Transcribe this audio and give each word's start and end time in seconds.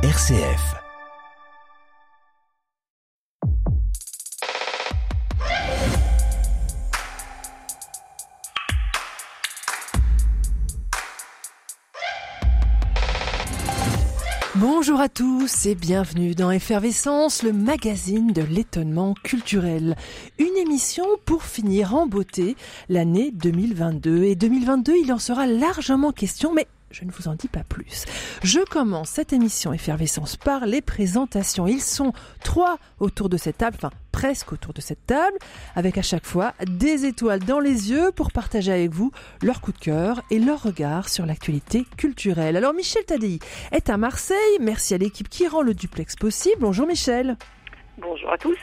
RCF. 0.00 0.76
Bonjour 14.54 15.00
à 15.00 15.08
tous 15.08 15.66
et 15.66 15.74
bienvenue 15.74 16.36
dans 16.36 16.52
Effervescence, 16.52 17.42
le 17.42 17.52
magazine 17.52 18.32
de 18.32 18.42
l'étonnement 18.42 19.14
culturel. 19.24 19.96
Une 20.38 20.56
émission 20.58 21.06
pour 21.24 21.42
finir 21.42 21.96
en 21.96 22.06
beauté 22.06 22.54
l'année 22.88 23.32
2022. 23.32 24.22
Et 24.22 24.36
2022, 24.36 24.94
il 25.02 25.12
en 25.12 25.18
sera 25.18 25.48
largement 25.48 26.12
question, 26.12 26.54
mais 26.54 26.68
je 26.90 27.04
ne 27.04 27.10
vous 27.10 27.28
en 27.28 27.34
dis 27.34 27.48
pas 27.48 27.64
plus. 27.64 28.04
Je 28.42 28.60
commence 28.60 29.10
cette 29.10 29.32
émission 29.32 29.72
Effervescence 29.72 30.36
par 30.36 30.66
les 30.66 30.80
présentations. 30.80 31.66
Ils 31.66 31.82
sont 31.82 32.12
trois 32.42 32.78
autour 32.98 33.28
de 33.28 33.36
cette 33.36 33.58
table, 33.58 33.76
enfin 33.76 33.90
presque 34.12 34.52
autour 34.52 34.72
de 34.72 34.80
cette 34.80 35.06
table, 35.06 35.36
avec 35.76 35.98
à 35.98 36.02
chaque 36.02 36.26
fois 36.26 36.54
des 36.66 37.04
étoiles 37.04 37.44
dans 37.44 37.60
les 37.60 37.90
yeux 37.90 38.10
pour 38.12 38.32
partager 38.32 38.72
avec 38.72 38.92
vous 38.92 39.12
leur 39.42 39.60
coup 39.60 39.72
de 39.72 39.78
cœur 39.78 40.22
et 40.30 40.38
leur 40.38 40.62
regard 40.62 41.08
sur 41.08 41.26
l'actualité 41.26 41.86
culturelle. 41.96 42.56
Alors 42.56 42.74
Michel 42.74 43.04
Tadei 43.04 43.38
est 43.70 43.90
à 43.90 43.96
Marseille. 43.96 44.36
Merci 44.60 44.94
à 44.94 44.98
l'équipe 44.98 45.28
qui 45.28 45.46
rend 45.46 45.62
le 45.62 45.74
duplex 45.74 46.16
possible. 46.16 46.56
Bonjour 46.60 46.86
Michel. 46.86 47.36
Bonjour 48.00 48.32
à 48.32 48.38
tous. 48.38 48.56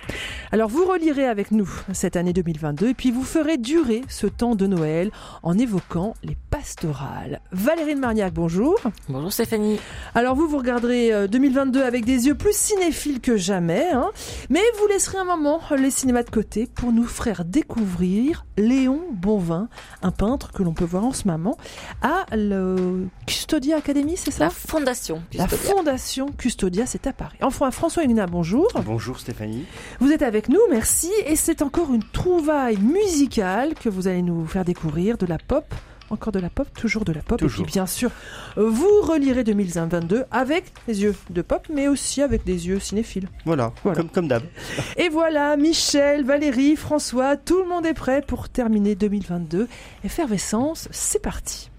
Alors 0.53 0.70
vous 0.70 0.85
relirez 0.85 1.25
avec 1.25 1.52
nous 1.52 1.70
cette 1.91 2.16
année 2.16 2.31
2022 2.31 2.89
et 2.89 2.94
puis 2.94 3.12
vous 3.12 3.23
ferez 3.23 3.58
durer 3.58 4.02
ce 4.08 4.27
temps 4.27 4.55
de 4.55 4.66
Noël 4.66 5.11
en 5.44 5.58
évoquant 5.58 6.13
les 6.23 6.38
pastorales. 6.49 7.41
Valérie 7.52 7.95
de 7.95 7.99
Marniac, 7.99 8.34
bonjour. 8.34 8.80
Bonjour 9.09 9.34
Stéphanie. 9.34 9.80
Alors 10.13 10.35
vous, 10.35 10.48
vous 10.48 10.58
regarderez 10.58 11.27
2022 11.27 11.81
euh, 11.81 11.85
avec 11.85 12.05
des 12.05 12.27
yeux 12.27 12.35
plus 12.35 12.55
cinéphiles 12.55 13.20
que 13.20 13.35
jamais, 13.35 13.89
hein, 13.92 14.09
mais 14.50 14.61
vous 14.80 14.88
laisserez 14.88 15.17
un 15.17 15.25
moment 15.25 15.59
les 15.77 15.92
cinémas 15.92 16.23
de 16.23 16.30
côté 16.30 16.67
pour 16.67 16.94
nous 16.94 17.05
faire 17.05 17.44
découvrir 17.44 18.45
Léon 18.58 19.02
Bonvin, 19.11 19.67
un 20.02 20.11
peintre 20.11 20.53
que 20.53 20.64
l'on 20.64 20.73
peut 20.73 20.86
voir 20.86 21.03
en 21.03 21.11
ce 21.11 21.27
moment 21.27 21.58
à 22.02 22.25
le 22.31 23.08
Custodia 23.25 23.77
Academy, 23.77 24.16
c'est 24.16 24.31
ça? 24.31 24.45
La 24.45 24.49
Fondation 24.49 25.22
Custodia. 25.30 25.44
La 25.44 25.58
Fondation 25.58 26.27
Custodia, 26.38 26.86
c'est 26.86 27.08
à 27.08 27.14
Paris. 27.14 27.38
Enfin, 27.42 27.72
François 27.72 28.03
Hénina, 28.03 28.27
bonjour. 28.27 28.67
Bonjour 28.86 29.20
Stéphanie. 29.26 29.66
Vous 30.00 30.12
êtes 30.12 30.22
avec 30.22 30.50
nous, 30.50 30.59
merci. 30.70 31.12
Et 31.26 31.36
c'est 31.36 31.64
encore 31.64 31.92
une 31.94 32.04
trouvaille 32.04 32.78
musicale 32.78 33.73
que 33.73 33.90
vous 33.90 34.08
allez 34.08 34.22
nous 34.22 34.45
faire 34.45 34.64
découvrir 34.64 35.17
de 35.17 35.26
la 35.26 35.40
pop 35.40 35.66
encore 36.12 36.32
de 36.32 36.40
la 36.40 36.52
pop, 36.52 36.67
toujours 36.80 37.04
de 37.04 37.12
la 37.12 37.23
pop. 37.23 37.40
Toujours. 37.40 37.62
Et 37.62 37.66
puis 37.66 37.73
bien 37.73 37.88
sûr, 37.88 38.12
vous 38.56 39.02
relirez 39.02 39.44
2022 39.44 40.26
avec 40.30 40.66
des 40.88 41.02
yeux 41.02 41.16
de 41.32 41.42
pop, 41.42 41.67
mais 41.73 41.88
aussi 41.88 42.22
avec 42.22 42.44
des 42.45 42.67
yeux 42.67 42.80
cinéphiles. 42.80 43.28
Voilà, 43.44 43.73
Voilà. 43.84 43.98
comme, 44.02 44.09
comme 44.09 44.28
d'hab. 44.28 44.44
Et 44.98 45.09
voilà, 45.09 45.58
Michel, 45.58 46.23
Valérie, 46.23 46.76
François, 46.76 47.38
tout 47.38 47.58
le 47.58 47.67
monde 47.67 47.88
est 47.88 47.95
prêt 47.95 48.22
pour 48.22 48.50
terminer 48.50 48.94
2022. 48.94 49.67
Effervescence, 50.04 50.88
c'est 50.92 51.22
parti. 51.23 51.72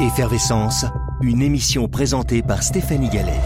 Effervescence, 0.00 0.84
une 1.22 1.40
émission 1.40 1.88
présentée 1.88 2.42
par 2.42 2.62
Stéphanie 2.62 3.08
Gallet. 3.08 3.40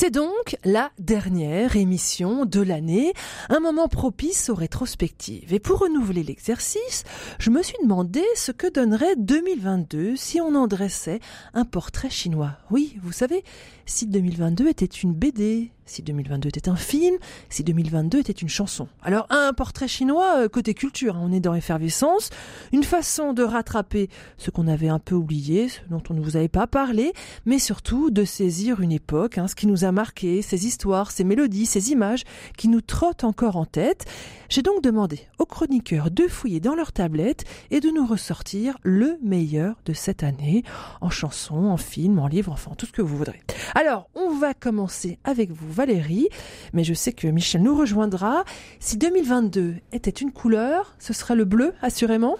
C'est 0.00 0.12
donc 0.12 0.56
la 0.62 0.92
dernière 1.00 1.74
émission 1.74 2.44
de 2.44 2.60
l'année, 2.60 3.12
un 3.48 3.58
moment 3.58 3.88
propice 3.88 4.48
aux 4.48 4.54
rétrospectives. 4.54 5.52
Et 5.52 5.58
pour 5.58 5.80
renouveler 5.80 6.22
l'exercice, 6.22 7.02
je 7.40 7.50
me 7.50 7.64
suis 7.64 7.78
demandé 7.82 8.22
ce 8.36 8.52
que 8.52 8.72
donnerait 8.72 9.16
2022 9.16 10.14
si 10.14 10.40
on 10.40 10.54
en 10.54 10.68
dressait 10.68 11.18
un 11.52 11.64
portrait 11.64 12.10
chinois. 12.10 12.58
Oui, 12.70 12.96
vous 13.02 13.10
savez, 13.10 13.42
si 13.86 14.06
2022 14.06 14.68
était 14.68 14.86
une 14.86 15.14
BD, 15.14 15.72
si 15.88 16.02
2022 16.02 16.48
était 16.48 16.68
un 16.68 16.76
film, 16.76 17.16
si 17.48 17.64
2022 17.64 18.20
était 18.20 18.32
une 18.32 18.48
chanson. 18.48 18.88
Alors 19.02 19.26
un 19.30 19.52
portrait 19.52 19.88
chinois 19.88 20.38
euh, 20.38 20.48
côté 20.48 20.74
culture, 20.74 21.16
hein, 21.16 21.22
on 21.24 21.32
est 21.32 21.40
dans 21.40 21.54
effervescence, 21.54 22.30
une 22.72 22.84
façon 22.84 23.32
de 23.32 23.42
rattraper 23.42 24.08
ce 24.36 24.50
qu'on 24.50 24.68
avait 24.68 24.88
un 24.88 24.98
peu 24.98 25.14
oublié, 25.14 25.68
ce 25.68 25.80
dont 25.90 26.02
on 26.10 26.14
ne 26.14 26.20
vous 26.20 26.36
avait 26.36 26.48
pas 26.48 26.66
parlé, 26.66 27.12
mais 27.46 27.58
surtout 27.58 28.10
de 28.10 28.24
saisir 28.24 28.80
une 28.80 28.92
époque, 28.92 29.38
hein, 29.38 29.48
ce 29.48 29.54
qui 29.54 29.66
nous 29.66 29.84
a 29.84 29.92
marqué, 29.92 30.42
ces 30.42 30.66
histoires, 30.66 31.10
ces 31.10 31.24
mélodies, 31.24 31.66
ces 31.66 31.90
images 31.90 32.24
qui 32.56 32.68
nous 32.68 32.80
trottent 32.80 33.24
encore 33.24 33.56
en 33.56 33.64
tête. 33.64 34.04
J'ai 34.48 34.62
donc 34.62 34.82
demandé 34.82 35.20
aux 35.38 35.46
chroniqueurs 35.46 36.10
de 36.10 36.26
fouiller 36.26 36.60
dans 36.60 36.74
leurs 36.74 36.92
tablettes 36.92 37.44
et 37.70 37.80
de 37.80 37.90
nous 37.90 38.06
ressortir 38.06 38.78
le 38.82 39.18
meilleur 39.22 39.76
de 39.84 39.92
cette 39.92 40.22
année, 40.22 40.64
en 41.00 41.10
chanson, 41.10 41.66
en 41.66 41.76
film, 41.76 42.18
en 42.18 42.26
livre, 42.26 42.52
enfin 42.52 42.72
tout 42.76 42.86
ce 42.86 42.92
que 42.92 43.02
vous 43.02 43.16
voudrez. 43.16 43.42
Alors, 43.74 44.08
on 44.14 44.30
va 44.30 44.54
commencer 44.54 45.18
avec 45.24 45.50
vous, 45.50 45.70
Valérie, 45.78 46.28
mais 46.72 46.82
je 46.82 46.92
sais 46.92 47.12
que 47.12 47.28
Michel 47.28 47.62
nous 47.62 47.78
rejoindra. 47.78 48.42
Si 48.80 48.96
2022 48.96 49.76
était 49.92 50.10
une 50.10 50.32
couleur, 50.32 50.96
ce 50.98 51.12
serait 51.12 51.36
le 51.36 51.44
bleu, 51.44 51.72
assurément? 51.82 52.36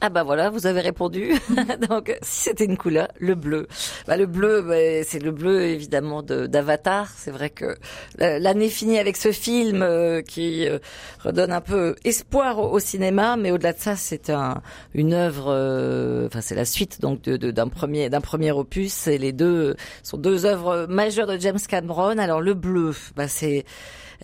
Ah 0.00 0.10
bah 0.10 0.22
voilà, 0.22 0.48
vous 0.50 0.66
avez 0.68 0.80
répondu. 0.80 1.34
Donc 1.88 2.16
si 2.22 2.42
c'était 2.44 2.66
une 2.66 2.76
couleur, 2.76 3.08
le 3.18 3.34
bleu. 3.34 3.66
Bah, 4.06 4.16
le 4.16 4.26
bleu, 4.26 4.62
bah, 4.62 5.02
c'est 5.04 5.18
le 5.20 5.32
bleu 5.32 5.62
évidemment 5.62 6.22
de- 6.22 6.46
d'Avatar. 6.46 7.08
C'est 7.16 7.32
vrai 7.32 7.50
que 7.50 7.76
l'année 8.18 8.68
finit 8.68 8.98
avec 8.98 9.16
ce 9.16 9.32
film 9.32 9.82
euh, 9.82 10.22
qui 10.22 10.68
euh, 10.68 10.78
redonne 11.24 11.50
un 11.52 11.60
peu 11.60 11.96
espoir 12.04 12.60
au, 12.60 12.78
cinéma, 12.78 13.36
mais 13.36 13.50
au-delà 13.50 13.72
de 13.72 13.80
ça, 13.80 13.96
c'est 13.96 14.30
un, 14.30 14.62
une 14.94 15.14
œuvre. 15.14 15.46
euh, 15.48 16.26
Enfin, 16.28 16.42
c'est 16.42 16.54
la 16.54 16.64
suite 16.64 17.00
donc 17.00 17.22
de- 17.22 17.36
de- 17.36 17.50
d'un 17.50 17.66
premier 17.68 18.08
d'un 18.08 18.20
premier 18.20 18.52
opus. 18.52 19.08
Et 19.08 19.18
les 19.18 19.32
deux 19.32 19.74
sont 20.04 20.16
deux 20.16 20.46
œuvres 20.46 20.86
majeures 20.88 21.26
de 21.26 21.38
James 21.38 21.58
Cameron. 21.68 22.18
Alors 22.18 22.40
le 22.40 22.54
bleu, 22.54 22.94
bah 23.16 23.26
c'est 23.26 23.64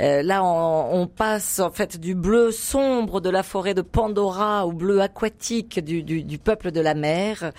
Euh, 0.00 0.22
là, 0.22 0.43
on, 0.43 1.03
on 1.03 1.06
passe 1.06 1.60
en 1.60 1.71
fait 1.71 1.99
du 2.00 2.15
bleu 2.15 2.50
sombre 2.50 3.21
de 3.21 3.31
la 3.31 3.43
forêt 3.43 3.75
de 3.75 3.82
Pandora 3.82 4.66
au 4.66 4.72
bleu 4.72 5.00
aquatique 5.00 5.78
du, 5.78 6.38
peuple 6.38 6.72
de 6.72 6.81
la 6.81 6.94
mer, 6.94 7.53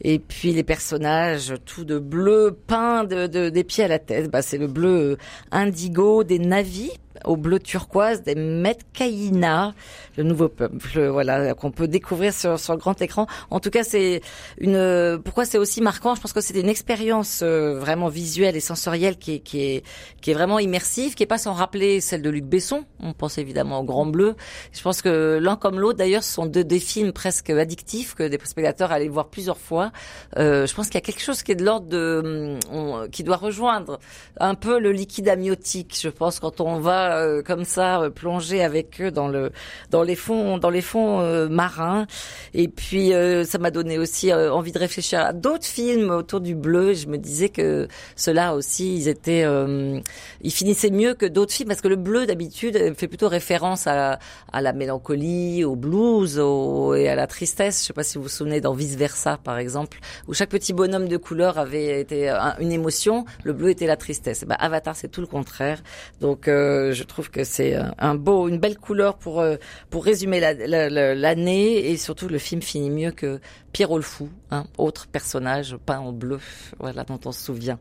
et 0.00 0.18
puis 0.18 0.52
les 0.52 0.64
personnages 0.64 1.54
tout 1.64 1.84
de 1.84 1.98
bleu 1.98 2.56
peint 2.66 3.04
de, 3.04 3.26
de- 3.28 3.48
des 3.50 3.64
pieds 3.64 3.84
à 3.84 3.88
la 3.88 3.98
tête. 4.00 4.30
Bah, 4.30 4.42
c'est 4.42 4.58
le 4.58 4.66
bleu 4.66 5.16
indigo 5.52 6.24
des 6.24 6.38
navis 6.40 6.90
au 7.26 7.36
bleu 7.36 7.58
turquoise 7.58 8.22
des 8.22 8.34
Metcaïna, 8.34 9.74
le 10.16 10.22
nouveau 10.24 10.48
peuple, 10.48 11.06
voilà, 11.08 11.54
qu'on 11.54 11.70
peut 11.70 11.88
découvrir 11.88 12.32
sur, 12.32 12.58
sur 12.58 12.72
le 12.72 12.78
grand 12.78 13.00
écran. 13.02 13.26
En 13.50 13.60
tout 13.60 13.70
cas, 13.70 13.84
c'est 13.84 14.20
une. 14.58 15.20
Pourquoi 15.24 15.44
c'est 15.44 15.58
aussi 15.58 15.80
marquant? 15.80 16.14
Je 16.14 16.20
pense 16.20 16.32
que 16.32 16.40
c'est 16.40 16.58
une 16.58 16.68
expérience 16.68 17.40
euh, 17.42 17.78
vraiment 17.78 18.08
visuelle 18.08 18.56
et 18.56 18.60
sensorielle 18.60 19.16
qui 19.18 19.34
est, 19.34 19.38
qui 19.40 19.60
est 19.60 19.82
qui 20.20 20.30
est 20.30 20.34
vraiment 20.34 20.58
immersive, 20.58 21.14
qui 21.14 21.22
est 21.22 21.26
pas 21.26 21.38
sans 21.38 21.52
rappeler 21.52 22.00
celle 22.00 22.22
de 22.22 22.30
Luc 22.30 22.44
Besson. 22.44 22.84
On 23.00 23.12
pense 23.12 23.38
évidemment 23.38 23.80
au 23.80 23.84
Grand 23.84 24.06
Bleu. 24.06 24.34
Je 24.72 24.82
pense 24.82 25.02
que 25.02 25.38
l'un 25.40 25.56
comme 25.56 25.78
l'autre, 25.80 25.98
d'ailleurs, 25.98 26.22
ce 26.22 26.32
sont 26.32 26.46
deux 26.46 26.64
des 26.64 26.80
films 26.80 27.12
presque 27.12 27.50
addictifs 27.50 28.14
que 28.14 28.22
des 28.22 28.38
spectateurs 28.44 28.92
allaient 28.92 29.08
voir 29.08 29.28
plusieurs 29.28 29.58
fois. 29.58 29.92
Euh, 30.38 30.66
je 30.66 30.74
pense 30.74 30.86
qu'il 30.86 30.94
y 30.94 30.98
a 30.98 31.06
quelque 31.06 31.22
chose 31.22 31.42
qui 31.42 31.52
est 31.52 31.56
de 31.56 31.64
l'ordre 31.64 31.88
de, 31.88 32.58
on- 32.72 33.08
qui 33.08 33.22
doit 33.24 33.36
rejoindre 33.36 33.98
un 34.40 34.54
peu 34.54 34.78
le 34.78 34.92
liquide 34.92 35.28
amniotique. 35.28 35.98
Je 36.00 36.08
pense 36.08 36.40
quand 36.40 36.60
on 36.60 36.78
va 36.80 37.15
euh, 37.16 37.42
comme 37.42 37.64
ça 37.64 38.00
euh, 38.02 38.10
plonger 38.10 38.62
avec 38.62 39.00
eux 39.00 39.10
dans 39.10 39.28
le 39.28 39.50
dans 39.90 40.02
les 40.02 40.16
fonds 40.16 40.58
dans 40.58 40.70
les 40.70 40.82
fonds 40.82 41.20
euh, 41.20 41.48
marins. 41.48 42.06
Et 42.54 42.68
puis 42.68 43.12
euh, 43.12 43.44
ça 43.44 43.58
m'a 43.58 43.70
donné 43.70 43.98
aussi 43.98 44.32
envie 44.32 44.72
de 44.72 44.78
réfléchir 44.78 45.20
à 45.20 45.32
d'autres 45.32 45.66
films 45.66 46.10
autour 46.10 46.40
du 46.40 46.54
bleu. 46.54 46.94
Je 46.94 47.06
me 47.06 47.18
disais 47.18 47.48
que 47.48 47.88
ceux-là 48.16 48.54
aussi, 48.54 48.96
ils 48.96 49.08
étaient, 49.08 49.44
ils 50.42 50.52
finissaient 50.52 50.90
mieux 50.90 51.14
que 51.14 51.26
d'autres 51.26 51.52
films 51.52 51.68
parce 51.68 51.80
que 51.80 51.88
le 51.88 51.96
bleu 51.96 52.26
d'habitude 52.26 52.94
fait 52.96 53.08
plutôt 53.08 53.28
référence 53.28 53.86
à, 53.86 54.18
à 54.52 54.60
la 54.60 54.72
mélancolie, 54.72 55.64
au 55.64 55.76
blues, 55.76 56.40
et 56.96 57.08
à 57.08 57.14
la 57.14 57.26
tristesse. 57.26 57.80
Je 57.82 57.86
sais 57.86 57.92
pas 57.92 58.02
si 58.02 58.18
vous 58.18 58.24
vous 58.24 58.28
souvenez 58.28 58.60
dans 58.60 58.72
Vice 58.72 58.96
Versa 58.96 59.38
par 59.42 59.58
exemple, 59.58 59.98
où 60.28 60.34
chaque 60.34 60.50
petit 60.50 60.72
bonhomme 60.72 61.08
de 61.08 61.16
couleur 61.16 61.58
avait 61.58 62.00
été 62.00 62.28
un- 62.28 62.56
une 62.58 62.72
émotion. 62.72 63.24
Le 63.44 63.52
bleu 63.52 63.70
était 63.70 63.86
la 63.86 63.96
tristesse. 63.96 64.44
Ben, 64.46 64.56
Avatar, 64.58 64.96
c'est 64.96 65.08
tout 65.08 65.20
le 65.20 65.26
contraire. 65.26 65.82
Donc, 66.20 66.48
euh, 66.48 66.94
je 66.96 67.04
trouve 67.04 67.30
que 67.30 67.44
c'est 67.44 67.74
un- 67.76 67.94
un 67.98 68.14
beau, 68.16 68.48
une 68.48 68.58
belle 68.58 68.76
couleur 68.78 69.16
pour 69.18 69.40
euh, 69.40 69.56
pour 69.90 70.04
résumer 70.04 70.40
la- 70.40 70.54
la- 70.54 70.88
la- 70.90 71.14
l'année 71.14 71.90
et 71.90 71.96
surtout 71.96 72.28
le 72.28 72.38
film 72.38 72.60
finit 72.62 72.90
mieux 72.90 73.10
que 73.12 73.38
Pierrot 73.72 73.98
le 73.98 74.02
fou, 74.02 74.28
hein, 74.50 74.64
autre 74.78 75.06
personnage 75.06 75.76
peint 75.86 75.98
en 76.00 76.12
bleu, 76.12 76.40
voilà 76.80 77.04
dont 77.04 77.20
on 77.24 77.32
se 77.32 77.42
souvient. 77.44 77.78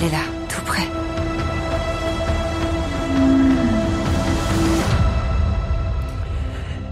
Elle 0.00 0.06
est 0.06 0.10
là, 0.12 0.18
tout 0.48 0.64
près. 0.64 0.86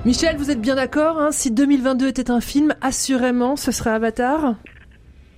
Michel, 0.04 0.36
vous 0.36 0.50
êtes 0.50 0.60
bien 0.60 0.74
d'accord 0.74 1.18
hein, 1.18 1.30
Si 1.30 1.52
2022 1.52 2.08
était 2.08 2.32
un 2.32 2.40
film, 2.40 2.74
assurément, 2.80 3.54
ce 3.54 3.70
serait 3.70 3.90
Avatar? 3.90 4.56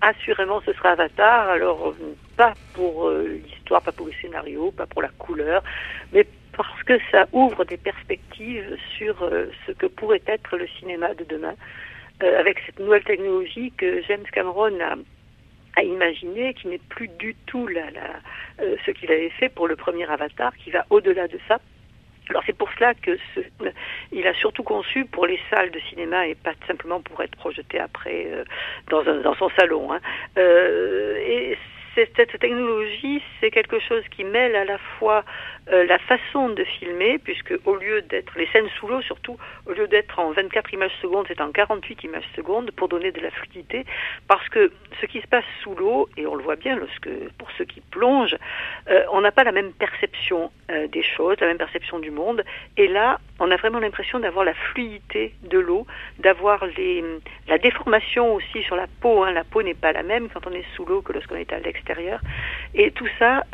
Assurément, 0.01 0.63
ce 0.65 0.73
serait 0.73 0.91
Avatar. 0.91 1.51
Alors, 1.51 1.95
pas 2.39 2.55
pour 2.73 3.09
euh, 3.09 3.39
l'histoire, 3.45 3.83
pas 3.83 3.93
pour 3.93 4.07
le 4.07 4.13
scénario, 4.23 4.71
pas 4.71 4.87
pour 4.87 5.03
la 5.03 5.11
couleur, 5.19 5.63
mais 6.15 6.27
parce 6.57 6.83
que 6.85 6.95
ça 7.11 7.27
ouvre 7.33 7.65
des 7.67 7.77
perspectives 7.77 8.77
sur 8.97 9.23
euh, 9.23 9.47
ce 9.67 9.73
que 9.73 9.87
pourrait 9.87 10.23
être 10.27 10.57
le 10.57 10.67
cinéma 10.79 11.13
de 11.13 11.25
demain, 11.25 11.55
euh, 12.23 12.41
avec 12.41 12.61
cette 12.65 12.79
nouvelle 12.79 13.05
technologie 13.05 13.73
que 13.77 14.01
James 14.09 14.25
Cameron 14.33 14.73
a, 14.81 14.95
a 15.77 15.83
imaginée, 15.83 16.55
qui 16.55 16.69
n'est 16.69 16.81
plus 16.89 17.09
du 17.09 17.35
tout 17.47 17.67
la, 17.67 17.91
la, 17.91 18.21
ce 18.85 18.91
qu'il 18.91 19.11
avait 19.11 19.31
fait 19.31 19.49
pour 19.49 19.69
le 19.69 19.77
premier 19.77 20.09
Avatar, 20.11 20.57
qui 20.57 20.71
va 20.71 20.85
au-delà 20.91 21.29
de 21.29 21.39
ça. 21.49 21.59
Alors 22.31 22.43
c'est 22.45 22.57
pour 22.57 22.71
cela 22.75 22.95
que 22.95 23.17
ce, 23.35 23.41
il 24.13 24.27
a 24.27 24.35
surtout 24.35 24.63
conçu 24.63 25.07
pour 25.07 25.27
les 25.27 25.41
salles 25.51 25.71
de 25.71 25.81
cinéma 25.89 26.27
et 26.27 26.35
pas 26.35 26.53
simplement 26.67 27.01
pour 27.01 27.23
être 27.23 27.37
projeté 27.37 27.79
après 27.79 28.27
euh, 28.27 28.45
dans, 28.91 29.01
un, 29.09 29.21
dans 29.21 29.35
son 29.35 29.49
salon. 29.59 29.93
Hein. 29.93 30.01
Euh, 30.37 31.17
et 31.17 31.57
cette 31.95 32.39
technologie, 32.39 33.23
c'est 33.41 33.51
quelque 33.51 33.81
chose 33.81 34.03
qui 34.11 34.25
mêle 34.25 34.55
à 34.57 34.65
la 34.65 34.79
fois 34.79 35.25
euh, 35.71 35.85
la 35.87 35.99
façon 35.99 36.49
de 36.49 36.65
filmer, 36.65 37.19
puisque 37.19 37.53
au 37.67 37.77
lieu 37.77 38.01
d'être 38.03 38.33
les 38.39 38.47
scènes 38.47 38.69
sous 38.79 38.89
l'eau, 38.89 39.03
surtout 39.03 39.37
au 39.67 39.73
lieu 39.73 39.87
d'être 39.87 40.19
en 40.19 40.31
24 40.31 40.73
images 40.73 40.97
secondes, 41.03 41.27
c'est 41.29 41.43
en 41.43 41.53
48 41.53 42.05
images 42.05 42.29
secondes 42.35 42.71
pour 42.71 42.89
donner 42.89 43.13
de 43.13 43.21
la 43.21 43.31
fluidité, 43.31 43.85
parce 44.29 44.49
que 44.49 44.73
ce 45.01 45.07
qui 45.07 45.21
se 45.21 45.27
passe 45.27 45.45
sous 45.63 45.75
l'eau, 45.75 46.09
et 46.17 46.27
on 46.27 46.37
le 46.37 46.43
voit 46.43 46.57
bien 46.57 46.77
lorsque 46.77 47.11
pour 47.37 47.51
ceux 47.59 47.67
qui 47.67 47.83
plongent, 47.83 48.39
euh, 48.89 49.05
on 49.13 49.21
n'a 49.21 49.31
pas 49.31 49.45
la 49.45 49.53
même 49.53 49.73
perception 49.73 50.51
euh, 50.71 50.87
des 50.89 51.03
choses, 51.03 51.37
la 51.41 51.49
même 51.49 51.59
perception 51.59 51.99
du 51.99 52.11
monde, 52.11 52.45
et 52.79 52.89
là, 52.89 53.21
on 53.39 53.51
a 53.51 53.57
vraiment 53.57 53.79
l'impression 53.79 54.21
d'avoir 54.21 54.47
la 54.47 54.55
fluidité 54.55 55.35
de 55.43 55.59
l'eau, 55.59 55.87
d'avoir 56.19 56.65
les 56.79 57.05
la 57.47 57.59
déformation 57.59 58.35
aussi 58.35 58.63
sur 58.63 58.75
la 58.75 58.87
peau. 59.01 59.23
Hein. 59.23 59.33
La 59.33 59.45
peau 59.45 59.63
n'est 59.63 59.75
pas 59.75 59.93
la 59.93 60.03
même 60.03 60.29
quand 60.29 60.47
on 60.47 60.53
est 60.53 60.65
sous 60.75 60.85
l'eau 60.85 61.03
que 61.03 61.13
lorsqu'on 61.13 61.37
est 61.37 61.53
à 61.53 61.59
l'extérieur, 61.61 62.21
et 62.75 62.91
tout 62.91 63.09
ça, 63.19 63.45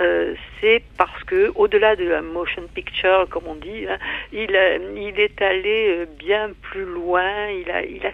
c'est 0.60 0.82
parce 0.96 1.22
que 1.24 1.52
au-delà 1.54 1.96
de 1.96 2.03
motion 2.22 2.62
picture, 2.74 3.26
comme 3.30 3.46
on 3.46 3.54
dit. 3.54 3.86
Hein. 3.88 3.98
Il, 4.32 4.50
il 4.96 5.20
est 5.20 5.40
allé 5.42 5.88
euh, 5.88 6.06
bien 6.18 6.50
plus 6.62 6.84
loin. 6.84 7.48
Il 7.48 7.70
a, 7.70 7.84
il 7.84 8.04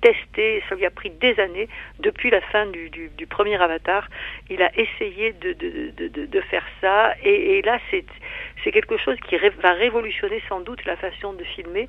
testé, 0.00 0.62
ça 0.68 0.74
lui 0.74 0.86
a 0.86 0.90
pris 0.90 1.10
des 1.10 1.38
années, 1.38 1.68
depuis 2.00 2.30
la 2.30 2.40
fin 2.40 2.66
du, 2.66 3.10
premier 3.28 3.60
Avatar, 3.60 4.08
il 4.50 4.62
a 4.62 4.70
essayé 4.76 5.32
de, 5.32 6.40
faire 6.50 6.66
ça, 6.80 7.14
et, 7.22 7.58
et 7.58 7.62
là 7.62 7.78
c'est 7.90 8.72
quelque 8.72 8.96
chose 8.96 9.16
qui 9.28 9.36
va 9.36 9.72
révolutionner 9.72 10.42
sans 10.48 10.60
doute 10.60 10.84
la 10.84 10.96
façon 10.96 11.32
de 11.32 11.44
filmer, 11.44 11.88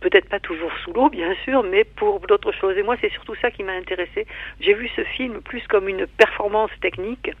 peut-être 0.00 0.28
pas 0.28 0.40
toujours 0.40 0.72
sous 0.84 0.92
l'eau 0.92 1.08
bien 1.08 1.34
sûr, 1.44 1.62
mais 1.62 1.84
pour 1.84 2.20
d'autres 2.20 2.52
choses. 2.52 2.76
Et 2.76 2.82
moi 2.82 2.96
c'est 3.00 3.10
surtout 3.10 3.34
ça 3.36 3.50
qui 3.50 3.64
m'a 3.64 3.72
intéressé. 3.72 4.26
J'ai 4.60 4.74
vu 4.74 4.88
ce 4.94 5.02
film 5.02 5.40
plus 5.42 5.66
comme 5.68 5.88
une 5.88 6.06
performance 6.06 6.70
technique, 6.80 7.32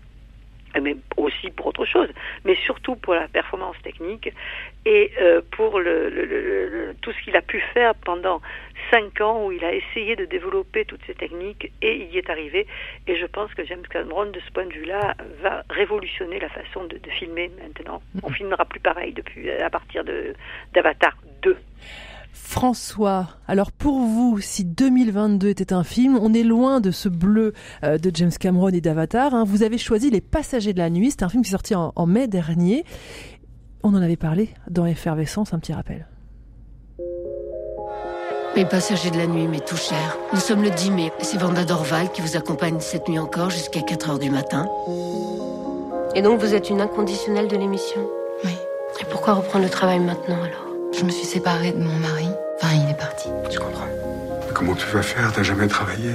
mais 0.80 0.96
aussi 1.16 1.50
pour 1.50 1.66
autre 1.66 1.84
chose, 1.84 2.08
mais 2.44 2.56
surtout 2.56 2.96
pour 2.96 3.14
la 3.14 3.28
performance 3.28 3.76
technique 3.82 4.32
et 4.84 5.10
euh, 5.20 5.40
pour 5.50 5.80
le, 5.80 6.08
le, 6.08 6.24
le, 6.24 6.94
tout 7.02 7.12
ce 7.12 7.22
qu'il 7.24 7.36
a 7.36 7.42
pu 7.42 7.60
faire 7.74 7.94
pendant 7.94 8.40
cinq 8.90 9.20
ans 9.20 9.46
où 9.46 9.52
il 9.52 9.64
a 9.64 9.72
essayé 9.74 10.16
de 10.16 10.24
développer 10.24 10.84
toutes 10.84 11.00
ces 11.06 11.14
techniques 11.14 11.72
et 11.82 11.96
il 11.96 12.14
y 12.14 12.18
est 12.18 12.30
arrivé. 12.30 12.66
Et 13.06 13.16
je 13.16 13.26
pense 13.26 13.52
que 13.54 13.64
James 13.64 13.86
Cameron, 13.90 14.26
de 14.26 14.40
ce 14.40 14.50
point 14.52 14.66
de 14.66 14.72
vue-là, 14.72 15.14
va 15.42 15.62
révolutionner 15.70 16.38
la 16.38 16.48
façon 16.48 16.84
de, 16.84 16.98
de 16.98 17.10
filmer 17.10 17.50
maintenant. 17.60 18.02
On 18.22 18.30
filmera 18.30 18.64
plus 18.64 18.80
pareil 18.80 19.12
depuis 19.12 19.50
à 19.50 19.70
partir 19.70 20.04
de 20.04 20.34
d'Avatar 20.72 21.16
2. 21.42 21.56
François, 22.40 23.28
alors 23.46 23.72
pour 23.72 23.98
vous, 23.98 24.40
si 24.40 24.64
2022 24.64 25.48
était 25.48 25.72
un 25.72 25.84
film, 25.84 26.18
on 26.20 26.32
est 26.32 26.42
loin 26.42 26.80
de 26.80 26.90
ce 26.90 27.08
bleu 27.08 27.52
euh, 27.84 27.98
de 27.98 28.10
James 28.14 28.30
Cameron 28.30 28.68
et 28.68 28.80
d'Avatar. 28.80 29.34
Hein. 29.34 29.44
Vous 29.44 29.62
avez 29.62 29.76
choisi 29.76 30.08
Les 30.08 30.22
Passagers 30.22 30.72
de 30.72 30.78
la 30.78 30.88
Nuit, 30.88 31.10
c'est 31.10 31.22
un 31.22 31.28
film 31.28 31.42
qui 31.42 31.50
est 31.50 31.52
sorti 31.52 31.74
en, 31.74 31.92
en, 31.94 32.06
mai 32.06 32.26
dernier. 32.26 32.84
On 33.82 33.90
en 33.94 34.00
avait 34.00 34.16
parlé 34.16 34.50
dans 34.70 34.86
Effervescence, 34.86 35.52
un 35.52 35.58
petit 35.58 35.74
rappel. 35.74 36.06
Les 38.56 38.64
Passagers 38.64 39.10
de 39.10 39.18
la 39.18 39.26
Nuit 39.26 39.46
m'est 39.46 39.66
tout 39.66 39.76
cher. 39.76 40.16
Nous 40.32 40.40
sommes 40.40 40.62
le 40.62 40.70
10 40.70 40.90
mai, 40.92 41.12
c'est 41.20 41.38
Vanda 41.38 41.64
Dorval 41.64 42.10
qui 42.12 42.22
vous 42.22 42.36
accompagne 42.36 42.80
cette 42.80 43.08
nuit 43.08 43.18
encore 43.18 43.50
jusqu'à 43.50 43.82
4 43.82 44.10
heures 44.10 44.18
du 44.18 44.30
matin. 44.30 44.66
Et 46.14 46.22
donc 46.22 46.40
vous 46.40 46.54
êtes 46.54 46.70
une 46.70 46.80
inconditionnelle 46.80 47.48
de 47.48 47.56
l'émission? 47.56 48.00
Oui. 48.44 48.52
Et 49.00 49.04
pourquoi 49.10 49.34
reprendre 49.34 49.64
le 49.64 49.70
travail 49.70 50.00
maintenant 50.00 50.42
alors? 50.42 50.67
Je 50.92 51.04
me 51.04 51.10
suis 51.10 51.26
séparée 51.26 51.72
de 51.72 51.78
mon 51.78 51.98
mari. 51.98 52.28
Enfin, 52.60 52.74
il 52.74 52.90
est 52.90 52.98
parti. 52.98 53.28
Je 53.50 53.58
comprends. 53.58 53.86
Mais 54.46 54.52
comment 54.54 54.74
tu 54.74 54.86
vas 54.86 55.02
faire? 55.02 55.32
T'as 55.32 55.42
jamais 55.42 55.68
travaillé? 55.68 56.12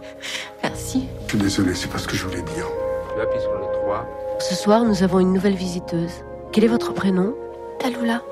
Merci. 0.62 1.08
Je 1.26 1.30
suis 1.30 1.38
désolé, 1.38 1.74
c'est 1.74 1.88
pas 1.90 1.98
ce 1.98 2.06
que 2.06 2.16
je 2.16 2.24
voulais 2.26 2.42
dire. 2.42 2.66
Tu 3.14 3.20
appuies 3.20 3.40
sur 3.40 3.52
le 3.52 3.60
3. 3.84 4.38
Ce 4.38 4.54
soir, 4.54 4.84
nous 4.84 5.02
avons 5.02 5.20
une 5.20 5.32
nouvelle 5.32 5.54
visiteuse. 5.54 6.12
Quel 6.52 6.64
est 6.64 6.68
votre 6.68 6.92
prénom? 6.92 7.34
Taloula. 7.78 8.22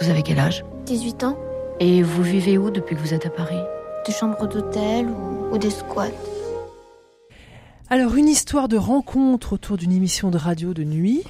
Vous 0.00 0.08
avez 0.10 0.22
quel 0.22 0.38
âge? 0.38 0.64
18 0.86 1.24
ans. 1.24 1.38
Et 1.80 2.02
vous 2.02 2.22
vivez 2.22 2.56
où 2.56 2.70
depuis 2.70 2.96
que 2.96 3.00
vous 3.00 3.12
êtes 3.14 3.26
à 3.26 3.30
Paris? 3.30 3.60
Des 4.06 4.12
chambres 4.12 4.46
d'hôtel 4.46 5.06
ou, 5.08 5.54
ou 5.54 5.58
des 5.58 5.70
squats. 5.70 6.06
Alors, 7.90 8.14
une 8.16 8.28
histoire 8.28 8.68
de 8.68 8.76
rencontre 8.76 9.52
autour 9.52 9.76
d'une 9.76 9.92
émission 9.92 10.30
de 10.30 10.38
radio 10.38 10.74
de 10.74 10.84
nuit 10.84 11.22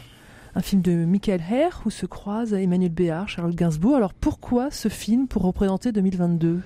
un 0.56 0.62
film 0.62 0.81
de 0.81 1.05
Michael 1.05 1.43
Herr 1.50 1.82
où 1.85 1.91
se 1.91 2.06
croisent 2.06 2.56
Emmanuel 2.56 2.91
Béard, 2.91 3.29
Charles 3.29 3.55
Gainsbourg. 3.55 3.94
Alors 3.94 4.14
pourquoi 4.14 4.70
ce 4.70 4.88
film 4.88 5.29
pour 5.29 5.43
représenter 5.43 5.93
2022 5.93 6.61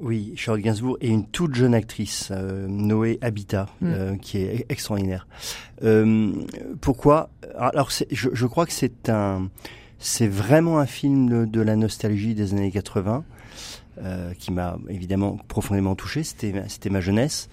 oui, 0.00 0.32
Charlotte 0.36 0.62
Gainsbourg 0.62 0.96
et 1.00 1.08
une 1.08 1.26
toute 1.26 1.56
jeune 1.56 1.74
actrice, 1.74 2.28
euh, 2.30 2.68
Noé 2.68 3.18
Habitat, 3.20 3.66
mm. 3.80 3.86
euh, 3.86 4.16
qui 4.16 4.38
est 4.38 4.64
extraordinaire. 4.68 5.26
Euh, 5.82 6.32
pourquoi? 6.80 7.30
Alors, 7.56 7.90
je, 7.90 8.28
je, 8.32 8.46
crois 8.46 8.64
que 8.64 8.72
c'est 8.72 9.08
un, 9.08 9.48
c'est 9.98 10.28
vraiment 10.28 10.78
un 10.78 10.86
film 10.86 11.28
de, 11.28 11.44
de, 11.46 11.60
la 11.60 11.74
nostalgie 11.74 12.34
des 12.34 12.52
années 12.52 12.70
80. 12.70 13.24
Euh, 14.04 14.32
qui 14.34 14.52
m'a 14.52 14.78
évidemment 14.88 15.38
profondément 15.48 15.96
touché, 15.96 16.22
c'était 16.22 16.54
c'était 16.68 16.90
ma 16.90 17.00
jeunesse. 17.00 17.48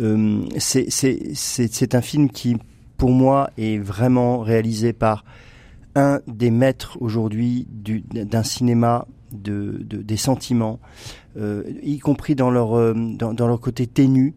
Euh, 0.00 0.46
c'est 0.56 0.88
c'est 0.88 1.94
un 1.94 2.00
film 2.00 2.30
qui 2.30 2.56
pour 3.02 3.10
moi, 3.10 3.50
est 3.58 3.78
vraiment 3.78 4.38
réalisé 4.38 4.92
par 4.92 5.24
un 5.96 6.20
des 6.28 6.52
maîtres 6.52 6.98
aujourd'hui 7.00 7.66
d'un 7.68 8.44
cinéma 8.44 9.08
de, 9.32 9.78
de, 9.80 9.96
des 9.96 10.16
sentiments, 10.16 10.78
euh, 11.36 11.64
y 11.82 11.98
compris 11.98 12.36
dans 12.36 12.48
leur, 12.48 12.78
euh, 12.78 12.94
dans, 12.94 13.48
leur 13.48 13.60
côté 13.60 13.88
ténu. 13.88 14.36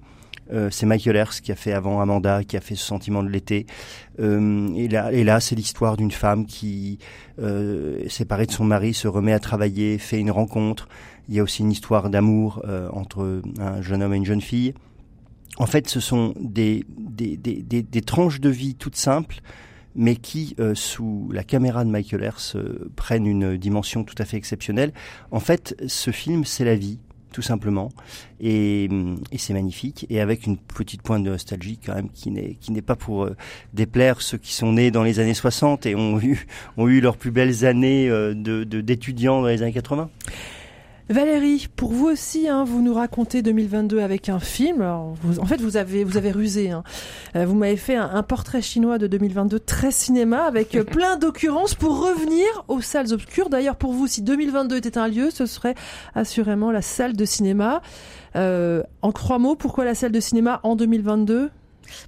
Euh, 0.52 0.70
c'est 0.72 0.88
Michael 0.88 1.16
Hers 1.16 1.42
qui 1.44 1.52
a 1.52 1.56
fait 1.56 1.74
avant 1.74 2.02
Amanda, 2.02 2.44
qui 2.44 2.58
a 2.58 2.60
fait 2.60 2.74
ce 2.74 2.84
sentiment 2.84 3.22
de 3.22 3.30
l'été. 3.30 3.68
Et 4.18 4.88
là, 4.88 5.40
c'est 5.42 5.56
l'histoire 5.56 5.96
d'une 5.96 6.10
femme 6.10 6.48
qui, 6.48 6.98
séparée 8.08 8.48
de 8.48 8.52
son 8.52 8.64
mari, 8.64 8.96
se 8.96 9.08
remet 9.08 9.34
à 9.34 9.40
travailler, 9.40 10.00
fait 10.00 10.20
une 10.20 10.32
rencontre. 10.32 10.90
Il 11.30 11.36
y 11.36 11.40
a 11.40 11.44
aussi 11.44 11.62
une 11.62 11.72
histoire 11.72 12.10
d'amour 12.10 12.66
entre 12.92 13.44
un 13.60 13.84
jeune 13.84 14.02
homme 14.02 14.16
et 14.16 14.18
une 14.18 14.26
jeune 14.26 14.42
fille. 14.42 14.74
En 15.58 15.66
fait, 15.66 15.88
ce 15.88 16.00
sont 16.00 16.34
des, 16.40 16.86
des, 16.90 17.38
des, 17.38 17.62
des, 17.62 18.02
tranches 18.02 18.42
de 18.42 18.50
vie 18.50 18.76
toutes 18.76 18.98
simples, 18.98 19.42
mais 19.96 20.16
qui, 20.18 20.56
euh, 20.60 20.76
sous 20.76 21.30
la 21.32 21.44
caméra 21.44 21.86
de 21.86 21.90
Michael 21.90 22.24
Hers, 22.24 22.56
euh, 22.56 22.92
prennent 22.96 23.26
une 23.26 23.56
dimension 23.56 24.04
tout 24.04 24.16
à 24.18 24.26
fait 24.26 24.38
exceptionnelle. 24.38 24.92
En 25.32 25.40
fait, 25.40 25.76
ce 25.88 26.12
film, 26.12 26.44
c'est 26.44 26.66
la 26.66 26.76
vie, 26.76 27.00
tout 27.36 27.42
simplement, 27.42 27.90
et, 28.40 28.86
et 29.34 29.38
c'est 29.38 29.52
magnifique, 29.52 30.06
et 30.10 30.22
avec 30.22 30.46
une 30.46 30.56
petite 30.56 31.02
pointe 31.02 31.22
de 31.22 31.32
nostalgie 31.32 31.78
quand 31.86 31.94
même 31.94 32.10
qui 32.10 32.32
n'est 32.32 32.56
qui 32.62 32.72
n'est 32.72 32.82
pas 32.82 32.96
pour 32.96 33.26
euh, 33.26 33.36
déplaire 33.74 34.22
ceux 34.22 34.38
qui 34.38 34.54
sont 34.54 34.72
nés 34.72 34.90
dans 34.90 35.04
les 35.04 35.20
années 35.20 35.34
60 35.34 35.86
et 35.86 35.96
ont 35.96 36.18
eu 36.22 36.48
ont 36.78 36.88
eu 36.88 37.02
leurs 37.02 37.18
plus 37.18 37.32
belles 37.32 37.66
années 37.66 38.10
euh, 38.10 38.34
de 38.34 38.64
d'étudiants 38.64 39.42
dans 39.42 39.48
les 39.48 39.62
années 39.62 39.74
80. 39.74 40.10
Valérie, 41.08 41.68
pour 41.76 41.92
vous 41.92 42.08
aussi, 42.08 42.48
hein, 42.48 42.64
vous 42.64 42.82
nous 42.82 42.94
racontez 42.96 43.44
2022 43.44 44.00
avec 44.00 44.28
un 44.28 44.40
film. 44.40 44.82
Alors, 44.82 45.14
vous, 45.22 45.40
en 45.40 45.46
fait, 45.46 45.62
vous 45.62 45.78
avez, 45.78 46.04
vous 46.04 46.18
avez 46.18 46.32
rusé. 46.32 46.72
Hein. 46.72 46.84
Euh, 47.36 47.46
vous 47.46 47.54
m'avez 47.54 47.78
fait 47.78 47.96
un, 47.96 48.10
un, 48.10 48.24
portrait 48.24 48.64
chinois 48.64 48.98
de 48.98 49.06
2022 49.06 49.60
très 49.60 49.92
cinéma 49.92 50.46
avec 50.46 50.74
euh, 50.74 50.84
plein 50.84 51.18
d'occurrences 51.18 51.76
pour 51.76 52.02
revenir 52.02 52.48
aux 52.68 52.82
salles 52.82 53.14
obscures. 53.14 53.50
D'ailleurs, 53.50 53.76
pour 53.76 53.94
vous, 53.94 54.08
si 54.08 54.24
2022 54.24 54.78
était 54.78 54.98
un 54.98 55.08
lieu, 55.08 55.30
ce 55.30 55.46
serait 55.46 55.76
assurément 56.16 56.72
la 56.72 56.82
salle 56.82 57.16
de 57.16 57.26
cinéma. 57.26 57.84
Euh, 58.36 58.82
en 59.04 59.12
trois 59.12 59.38
mots, 59.38 59.56
pourquoi 59.56 59.86
la 59.86 59.94
salle 59.94 60.12
de 60.12 60.20
cinéma 60.20 60.60
en 60.64 60.76
2022 60.76 61.52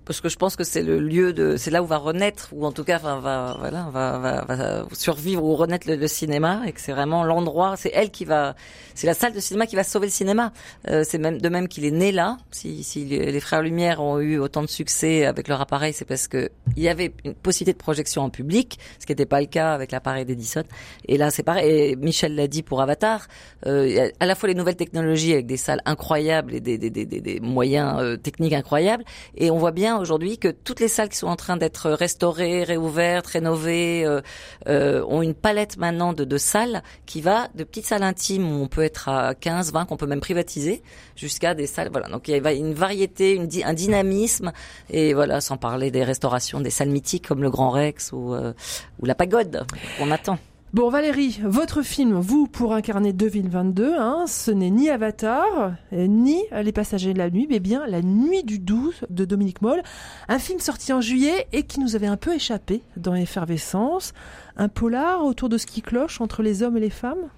parce 0.05 0.21
que 0.21 0.29
je 0.29 0.37
pense 0.37 0.55
que 0.55 0.63
c'est 0.63 0.83
le 0.83 0.99
lieu 0.99 1.33
de, 1.33 1.57
c'est 1.57 1.71
là 1.71 1.83
où 1.83 1.85
va 1.85 1.97
renaître, 1.97 2.49
ou 2.51 2.65
en 2.65 2.71
tout 2.71 2.83
cas, 2.83 2.97
enfin, 2.97 3.19
va, 3.19 3.55
voilà, 3.59 3.89
va, 3.91 4.17
va, 4.17 4.45
va 4.45 4.85
survivre 4.93 5.43
ou 5.43 5.55
renaître 5.55 5.87
le, 5.89 6.07
cinéma, 6.07 6.61
et 6.65 6.71
que 6.71 6.81
c'est 6.81 6.91
vraiment 6.91 7.23
l'endroit, 7.23 7.75
c'est 7.77 7.91
elle 7.93 8.11
qui 8.11 8.25
va, 8.25 8.55
c'est 8.95 9.07
la 9.07 9.13
salle 9.13 9.33
de 9.33 9.39
cinéma 9.39 9.65
qui 9.67 9.75
va 9.75 9.83
sauver 9.83 10.07
le 10.07 10.11
cinéma. 10.11 10.53
Euh, 10.89 11.03
c'est 11.07 11.17
même 11.17 11.39
de 11.39 11.49
même 11.49 11.67
qu'il 11.67 11.85
est 11.85 11.91
né 11.91 12.11
là. 12.11 12.37
Si, 12.51 12.83
si 12.83 13.05
les 13.05 13.39
frères 13.39 13.61
Lumière 13.61 14.01
ont 14.01 14.19
eu 14.19 14.39
autant 14.39 14.61
de 14.61 14.67
succès 14.67 15.25
avec 15.25 15.47
leur 15.47 15.61
appareil, 15.61 15.93
c'est 15.93 16.05
parce 16.05 16.27
que 16.27 16.49
il 16.75 16.83
y 16.83 16.89
avait 16.89 17.13
une 17.23 17.33
possibilité 17.33 17.73
de 17.73 17.83
projection 17.83 18.23
en 18.23 18.29
public, 18.29 18.79
ce 18.99 19.05
qui 19.05 19.11
n'était 19.11 19.25
pas 19.25 19.39
le 19.39 19.47
cas 19.47 19.73
avec 19.73 19.91
l'appareil 19.91 20.25
d'Edison. 20.25 20.63
Et 21.07 21.17
là, 21.17 21.31
c'est 21.31 21.43
pareil. 21.43 21.91
Et 21.91 21.95
Michel 21.95 22.35
l'a 22.35 22.47
dit 22.47 22.63
pour 22.63 22.81
Avatar, 22.81 23.27
euh, 23.65 24.09
à 24.19 24.25
la 24.25 24.35
fois 24.35 24.49
les 24.49 24.55
nouvelles 24.55 24.75
technologies 24.75 25.33
avec 25.33 25.45
des 25.45 25.57
salles 25.57 25.81
incroyables 25.85 26.53
et 26.53 26.59
des, 26.59 26.77
des, 26.77 26.89
des, 26.89 27.05
des 27.05 27.39
moyens 27.39 27.99
euh, 27.99 28.17
techniques 28.17 28.53
incroyables, 28.53 29.03
et 29.35 29.51
on 29.51 29.57
voit 29.67 29.73
bien 29.73 29.99
aujourd'hui 29.99 30.37
que 30.37 30.47
toutes 30.47 30.79
les 30.79 30.87
salles 30.87 31.09
qui 31.09 31.17
sont 31.17 31.27
en 31.27 31.35
train 31.35 31.57
d'être 31.57 31.89
restaurées, 31.89 32.63
réouvertes, 32.63 33.27
rénovées, 33.27 34.05
euh, 34.05 34.21
euh, 34.69 35.03
ont 35.09 35.21
une 35.21 35.33
palette 35.33 35.75
maintenant 35.75 36.13
de, 36.13 36.37
salles 36.37 36.83
qui 37.05 37.19
va 37.19 37.49
de 37.53 37.65
petites 37.65 37.85
salles 37.85 38.03
intimes 38.03 38.49
où 38.49 38.63
on 38.63 38.69
peut 38.69 38.83
être 38.83 39.09
à 39.09 39.35
15, 39.35 39.73
20, 39.73 39.83
qu'on 39.83 39.97
peut 39.97 40.05
même 40.05 40.21
privatiser, 40.21 40.81
jusqu'à 41.17 41.53
des 41.53 41.67
salles. 41.67 41.89
Voilà, 41.91 42.07
donc 42.07 42.29
il 42.29 42.41
y 42.41 42.47
a 42.47 42.53
une 42.53 42.73
variété, 42.73 43.41
un 43.65 43.73
dynamisme, 43.73 44.53
et 44.89 45.13
voilà, 45.13 45.41
sans 45.41 45.57
parler 45.57 45.91
des 45.91 46.05
restaurations, 46.05 46.61
des 46.61 46.69
salles 46.69 46.87
mythiques 46.87 47.27
comme 47.27 47.41
le 47.41 47.49
Grand 47.49 47.71
Rex 47.71 48.13
ou, 48.13 48.35
euh, 48.35 48.53
ou 49.01 49.05
la 49.05 49.15
Pagode 49.15 49.65
qu'on 49.97 50.11
attend. 50.11 50.39
Bon 50.73 50.89
Valérie, 50.89 51.39
votre 51.45 51.81
film, 51.81 52.19
vous 52.19 52.45
pour 52.45 52.73
incarner 52.73 53.13
2022, 53.13 53.95
hein, 53.97 54.25
ce 54.27 54.51
n'est 54.51 54.69
ni 54.69 54.89
Avatar, 54.89 55.71
ni 55.93 56.43
Les 56.61 56.73
Passagers 56.73 57.13
de 57.13 57.17
la 57.17 57.29
Nuit, 57.29 57.47
mais 57.49 57.61
bien 57.61 57.87
La 57.87 58.01
Nuit 58.01 58.43
du 58.43 58.59
12 58.59 59.05
de 59.09 59.23
Dominique 59.23 59.61
Moll, 59.61 59.81
un 60.27 60.39
film 60.39 60.59
sorti 60.59 60.91
en 60.91 60.99
juillet 60.99 61.47
et 61.53 61.63
qui 61.63 61.79
nous 61.79 61.95
avait 61.95 62.05
un 62.05 62.17
peu 62.17 62.35
échappé 62.35 62.81
dans 62.97 63.13
l'effervescence, 63.13 64.13
un 64.57 64.67
polar 64.67 65.23
autour 65.23 65.47
de 65.47 65.57
ce 65.57 65.67
qui 65.67 65.81
cloche 65.81 66.19
entre 66.19 66.43
les 66.43 66.63
hommes 66.63 66.75
et 66.75 66.81
les 66.81 66.89
femmes? 66.89 67.29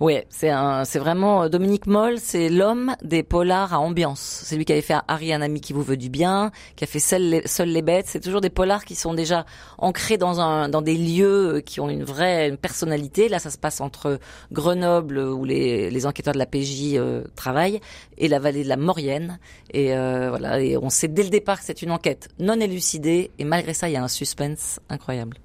Oui, 0.00 0.18
c'est 0.28 0.50
un, 0.50 0.84
c'est 0.84 0.98
vraiment 0.98 1.44
euh, 1.44 1.48
Dominique 1.48 1.86
Moll, 1.86 2.18
c'est 2.18 2.48
l'homme 2.48 2.94
des 3.02 3.22
polars 3.22 3.72
à 3.72 3.80
ambiance. 3.80 4.42
C'est 4.44 4.56
lui 4.56 4.64
qui 4.64 4.72
avait 4.72 4.82
fait 4.82 4.96
Harry, 5.08 5.32
un 5.32 5.42
ami 5.42 5.60
qui 5.60 5.72
vous 5.72 5.82
veut 5.82 5.96
du 5.96 6.10
bien, 6.10 6.50
qui 6.76 6.84
a 6.84 6.86
fait 6.86 6.98
Seuls 6.98 7.22
les, 7.22 7.42
les 7.66 7.82
bêtes. 7.82 8.06
C'est 8.06 8.20
toujours 8.20 8.40
des 8.40 8.50
polars 8.50 8.84
qui 8.84 8.94
sont 8.94 9.14
déjà 9.14 9.46
ancrés 9.78 10.18
dans 10.18 10.40
un, 10.40 10.68
dans 10.68 10.82
des 10.82 10.96
lieux 10.96 11.56
euh, 11.56 11.60
qui 11.60 11.80
ont 11.80 11.88
une 11.88 12.04
vraie 12.04 12.48
une 12.48 12.56
personnalité. 12.56 13.28
Là, 13.28 13.38
ça 13.38 13.50
se 13.50 13.58
passe 13.58 13.80
entre 13.80 14.18
Grenoble 14.52 15.18
où 15.18 15.44
les, 15.44 15.90
les 15.90 16.06
enquêteurs 16.06 16.34
de 16.34 16.38
la 16.38 16.46
PJ 16.46 16.94
euh, 16.94 17.24
travaillent 17.34 17.80
et 18.18 18.28
la 18.28 18.38
vallée 18.38 18.64
de 18.64 18.68
la 18.68 18.76
Maurienne. 18.76 19.38
Et 19.72 19.94
euh, 19.94 20.28
voilà, 20.30 20.60
et 20.60 20.76
on 20.76 20.90
sait 20.90 21.08
dès 21.08 21.22
le 21.22 21.30
départ 21.30 21.58
que 21.58 21.64
c'est 21.64 21.82
une 21.82 21.90
enquête 21.90 22.28
non 22.38 22.60
élucidée 22.60 23.30
et 23.38 23.44
malgré 23.44 23.74
ça, 23.74 23.88
il 23.88 23.92
y 23.92 23.96
a 23.96 24.02
un 24.02 24.08
suspense 24.08 24.80
incroyable. 24.88 25.38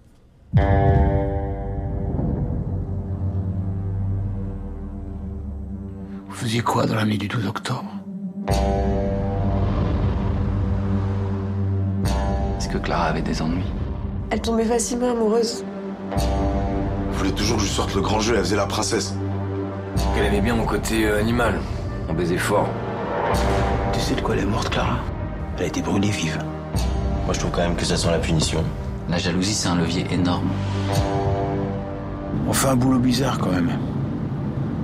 Vous 6.31 6.37
faisiez 6.37 6.61
quoi 6.61 6.85
dans 6.85 6.95
la 6.95 7.03
nuit 7.03 7.17
du 7.17 7.27
12 7.27 7.45
octobre? 7.45 7.91
Est-ce 12.57 12.69
que 12.69 12.77
Clara 12.77 13.07
avait 13.07 13.21
des 13.21 13.41
ennuis? 13.41 13.65
Elle 14.29 14.41
tombait 14.41 14.63
facilement 14.63 15.11
amoureuse. 15.11 15.65
Vous 16.15 17.17
voulez 17.17 17.33
toujours 17.33 17.57
que 17.57 17.63
je 17.63 17.67
sorte 17.67 17.93
le 17.95 18.01
grand 18.01 18.21
jeu, 18.21 18.35
elle 18.37 18.43
faisait 18.45 18.55
la 18.55 18.65
princesse. 18.65 19.13
Elle 20.17 20.27
aimait 20.27 20.39
bien 20.39 20.55
mon 20.55 20.65
côté 20.65 21.05
euh, 21.05 21.19
animal. 21.19 21.59
On 22.07 22.13
baisait 22.13 22.37
fort. 22.37 22.69
Tu 23.91 23.99
sais 23.99 24.15
de 24.15 24.21
quoi 24.21 24.33
elle 24.35 24.43
est 24.43 24.45
morte, 24.45 24.69
Clara? 24.69 24.99
Elle 25.57 25.63
a 25.63 25.67
été 25.67 25.81
brûlée 25.81 26.11
vive. 26.11 26.39
Moi, 27.25 27.33
je 27.33 27.39
trouve 27.39 27.51
quand 27.51 27.61
même 27.61 27.75
que 27.75 27.85
ça 27.85 27.97
sent 27.97 28.09
la 28.09 28.19
punition. 28.19 28.63
La 29.09 29.17
jalousie, 29.17 29.53
c'est 29.53 29.67
un 29.67 29.75
levier 29.75 30.05
énorme. 30.09 30.49
On 32.47 32.53
fait 32.53 32.69
un 32.69 32.77
boulot 32.77 32.99
bizarre 32.99 33.37
quand 33.37 33.51
même. 33.51 33.71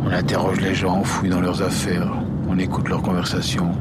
On 0.04 0.12
interroge 0.12 0.62
les 0.62 0.76
gens, 0.76 1.00
on 1.00 1.04
fouille 1.04 1.30
dans 1.30 1.42
leurs 1.42 1.62
affaires, 1.62 2.12
on 2.50 2.58
écoute 2.58 2.88
leurs 2.90 3.02
conversations 3.02 3.72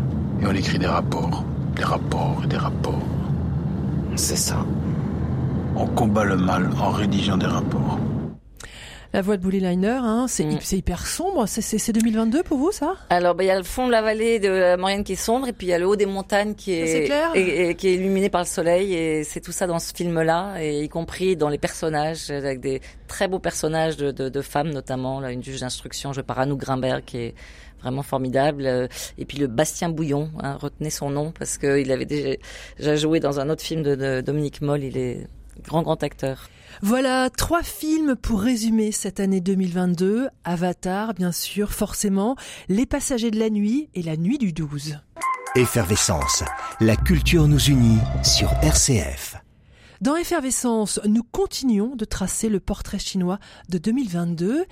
et 0.40 0.46
on 0.46 0.52
écrit 0.52 0.78
des 0.78 0.86
rapports, 0.86 1.44
des 1.74 1.84
rapports 1.84 2.40
et 2.44 2.46
des 2.46 2.56
rapports. 2.56 3.02
C'est 4.16 4.36
ça. 4.36 4.64
On 5.76 5.86
combat 5.86 6.24
le 6.24 6.36
mal 6.36 6.70
en 6.80 6.90
rédigeant 6.90 7.36
des 7.36 7.46
rapports. 7.46 7.98
La 9.12 9.22
voix 9.22 9.36
de 9.36 9.42
Bully 9.42 9.60
Liner, 9.60 10.00
hein, 10.02 10.26
c'est 10.28 10.44
mm. 10.44 10.58
hyper 10.72 11.06
sombre. 11.06 11.46
C'est 11.46 11.92
2022 11.92 12.42
pour 12.42 12.58
vous, 12.58 12.72
ça? 12.72 12.94
Alors, 13.10 13.34
bah, 13.34 13.44
il 13.44 13.46
y 13.46 13.50
a 13.50 13.56
le 13.56 13.64
fond 13.64 13.86
de 13.86 13.92
la 13.92 14.02
vallée 14.02 14.38
de 14.38 14.48
la 14.48 14.76
Maurienne 14.76 15.04
qui 15.04 15.12
est 15.12 15.16
sombre, 15.16 15.48
et 15.48 15.52
puis 15.52 15.68
il 15.68 15.70
y 15.70 15.72
a 15.72 15.78
le 15.78 15.86
haut 15.86 15.96
des 15.96 16.06
montagnes 16.06 16.54
qui 16.54 16.72
est, 16.72 17.08
et, 17.34 17.70
et, 17.70 17.74
qui 17.74 17.88
est 17.88 17.94
illuminé 17.94 18.28
par 18.28 18.42
le 18.42 18.46
soleil, 18.46 18.94
et 18.94 19.24
c'est 19.24 19.40
tout 19.40 19.52
ça 19.52 19.66
dans 19.66 19.78
ce 19.78 19.94
film-là, 19.94 20.56
et 20.60 20.82
y 20.82 20.88
compris 20.88 21.36
dans 21.36 21.48
les 21.48 21.58
personnages, 21.58 22.30
avec 22.30 22.60
des 22.60 22.80
très 23.08 23.28
beaux 23.28 23.38
personnages 23.38 23.96
de, 23.96 24.10
de, 24.10 24.28
de 24.28 24.40
femmes, 24.42 24.70
notamment 24.70 25.20
là, 25.20 25.30
une 25.30 25.42
juge 25.42 25.60
d'instruction 25.60 26.12
jouée 26.12 26.22
par 26.22 26.38
Anouk 26.38 26.60
Grimbert, 26.60 27.04
qui 27.04 27.18
est 27.18 27.34
vraiment 27.80 28.02
formidable. 28.02 28.88
Et 29.18 29.24
puis 29.24 29.38
le 29.38 29.46
Bastien 29.46 29.88
Bouillon, 29.88 30.30
hein, 30.42 30.56
retenez 30.60 30.90
son 30.90 31.10
nom 31.10 31.32
parce 31.38 31.58
qu'il 31.58 31.92
avait 31.92 32.06
déjà 32.06 32.96
joué 32.96 33.20
dans 33.20 33.38
un 33.40 33.48
autre 33.50 33.62
film 33.62 33.82
de, 33.82 33.94
de 33.94 34.20
Dominique 34.20 34.60
Moll. 34.60 34.82
Il 34.82 34.96
est 34.96 35.26
grand 35.62 35.82
grand 35.82 36.02
acteur. 36.02 36.48
Voilà, 36.82 37.30
trois 37.30 37.62
films 37.62 38.16
pour 38.16 38.40
résumer 38.40 38.92
cette 38.92 39.20
année 39.20 39.40
2022. 39.40 40.28
Avatar, 40.44 41.14
bien 41.14 41.32
sûr, 41.32 41.72
forcément, 41.72 42.36
Les 42.68 42.86
Passagers 42.86 43.30
de 43.30 43.38
la 43.38 43.50
Nuit 43.50 43.88
et 43.94 44.02
La 44.02 44.16
Nuit 44.16 44.38
du 44.38 44.52
12. 44.52 44.98
Effervescence, 45.54 46.44
la 46.80 46.96
culture 46.96 47.48
nous 47.48 47.70
unit 47.70 47.98
sur 48.22 48.52
RCF. 48.62 49.36
Dans 50.02 50.16
Effervescence, 50.16 51.00
nous 51.06 51.22
continuons 51.22 51.96
de 51.96 52.04
tracer 52.04 52.50
le 52.50 52.60
portrait 52.60 52.98
chinois 52.98 53.38
de 53.70 53.78
2022. 53.78 54.66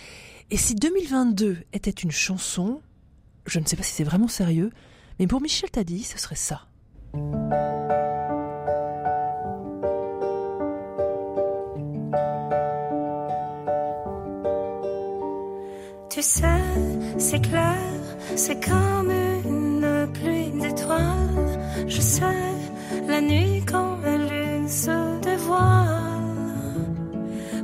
Et 0.51 0.57
si 0.59 0.75
2022 0.75 1.57
était 1.73 1.91
une 1.91 2.11
chanson, 2.11 2.83
je 3.47 3.59
ne 3.59 3.65
sais 3.65 3.77
pas 3.77 3.83
si 3.83 3.95
c'est 3.95 4.05
vraiment 4.05 4.29
sérieux, 4.29 4.71
mais 5.19 5.27
pour 5.27 5.41
Michel 5.41 5.71
Tadi, 5.71 6.03
ce 6.03 6.19
serait 6.19 6.35
ça. 6.35 6.67
Tu 16.15 16.23
sais, 16.23 16.63
c'est 17.19 17.41
clair, 17.41 17.77
c'est 18.37 18.65
comme 18.65 19.11
une 19.45 20.07
pluie 20.13 20.53
d'étoiles. 20.63 21.59
Je 21.89 22.01
sais, 22.01 22.45
la 23.09 23.21
nuit 23.21 23.65
quand 23.67 23.97
la 24.05 24.19
lune 24.19 24.69
se 24.69 25.21
dévoile, 25.23 26.87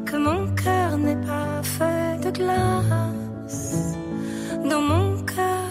que 0.04 0.16
mon 0.16 0.52
cœur 0.56 0.98
n'est 0.98 1.22
pas 1.32 1.62
fait 1.62 2.18
de 2.24 2.30
glace. 2.38 3.94
Dans 4.68 4.82
mon 4.82 5.22
cœur, 5.22 5.70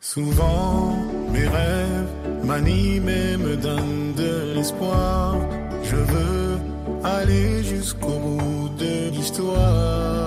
souvent 0.00 0.98
mes 1.32 1.48
rêves 1.48 2.12
m'animent 2.44 3.08
et 3.08 3.36
me 3.38 3.56
donnent 3.56 4.12
de 4.14 4.52
l'espoir. 4.54 5.38
Je 5.82 5.96
veux 5.96 6.58
aller 7.02 7.64
jusqu'au 7.64 8.18
bout 8.18 8.68
de 8.78 9.08
l'histoire. 9.12 10.23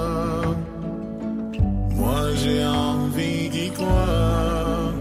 Moi 1.97 2.21
j'ai 2.35 2.63
envie 2.65 3.49
d'y 3.49 3.69
croire 3.71 4.93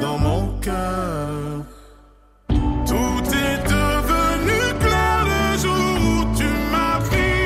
dans 0.00 0.18
mon 0.18 0.42
cœur. 0.60 1.64
Tout 2.48 3.22
est 3.44 3.60
devenu 3.76 4.58
clair 4.84 5.18
le 5.32 5.58
jour 5.62 5.96
où 6.12 6.36
tu 6.36 6.48
m'as 6.72 6.98
pris 7.08 7.40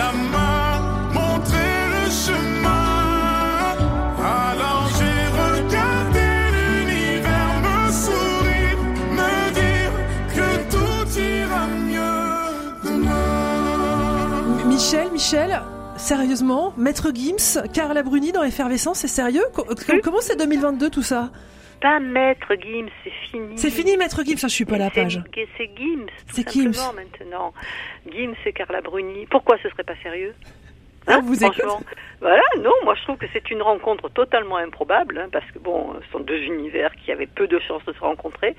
la 0.00 0.10
main, 0.34 0.80
montré 1.14 1.68
le 1.94 2.04
chemin. 2.24 3.76
Alors 4.18 4.86
j'ai 4.98 5.20
regardé 5.42 6.26
l'univers 6.54 7.54
me 7.66 7.78
sourire, 8.04 8.80
me 9.18 9.34
dire 9.60 9.94
que 10.34 10.48
tout 10.72 11.06
ira 11.18 11.64
mieux 11.90 12.30
demain. 12.84 14.64
Michel, 14.66 15.08
Michel, 15.12 15.50
Sérieusement, 16.02 16.74
Maître 16.76 17.12
Gims, 17.14 17.62
Carla 17.72 18.02
Bruni 18.02 18.32
dans 18.32 18.42
Effervescence, 18.42 18.98
c'est 18.98 19.06
sérieux 19.06 19.44
Comment 20.02 20.20
c'est 20.20 20.36
2022 20.36 20.90
tout 20.90 21.00
ça 21.04 21.30
Pas 21.80 22.00
Maître 22.00 22.54
Gims, 22.60 22.88
c'est 23.04 23.12
fini. 23.30 23.56
C'est 23.56 23.70
fini 23.70 23.96
Maître 23.96 24.24
Gims, 24.24 24.36
ça 24.36 24.48
je 24.48 24.52
suis 24.52 24.64
pas 24.64 24.74
à 24.74 24.78
la 24.78 24.90
page. 24.90 25.22
C'est 25.56 25.70
Gims, 25.76 26.06
C'est 26.32 26.50
Gims. 26.50 26.72
maintenant. 26.96 27.54
Gims 28.12 28.34
et 28.44 28.52
Carla 28.52 28.80
Bruni. 28.80 29.26
Pourquoi 29.30 29.56
ce 29.62 29.68
serait 29.70 29.84
pas 29.84 29.94
sérieux? 30.02 30.34
On 31.08 31.20
vous 31.20 31.34
franchement. 31.34 31.80
Voilà, 32.20 32.42
non, 32.60 32.72
moi 32.84 32.94
je 32.94 33.02
trouve 33.02 33.16
que 33.16 33.26
c'est 33.32 33.50
une 33.50 33.62
rencontre 33.62 34.08
totalement 34.08 34.56
improbable, 34.56 35.18
hein, 35.18 35.28
parce 35.32 35.44
que 35.50 35.58
bon, 35.58 35.94
ce 36.00 36.12
sont 36.12 36.20
deux 36.20 36.38
univers 36.38 36.94
qui 36.94 37.10
avaient 37.10 37.26
peu 37.26 37.48
de 37.48 37.58
chances 37.58 37.84
de 37.84 37.92
se 37.92 37.98
rencontrer. 37.98 38.54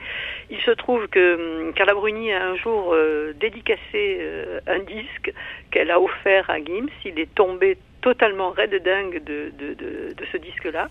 Il 0.49 0.59
se 0.59 0.71
trouve 0.71 1.07
que 1.07 1.67
hum, 1.67 1.73
Carla 1.73 1.93
Bruni 1.93 2.33
a 2.33 2.45
un 2.45 2.55
jour 2.57 2.93
euh, 2.93 3.31
dédicacé 3.39 4.17
euh, 4.19 4.59
un 4.67 4.79
disque 4.79 5.33
qu'elle 5.71 5.91
a 5.91 6.01
offert 6.01 6.49
à 6.49 6.57
Gims. 6.59 6.89
Il 7.05 7.17
est 7.19 7.33
tombé 7.33 7.77
totalement 8.01 8.49
raide 8.49 8.83
dingue 8.83 9.23
de, 9.23 9.51
de, 9.57 9.73
de, 9.75 10.13
de 10.13 10.25
ce 10.29 10.35
disque-là. 10.35 10.89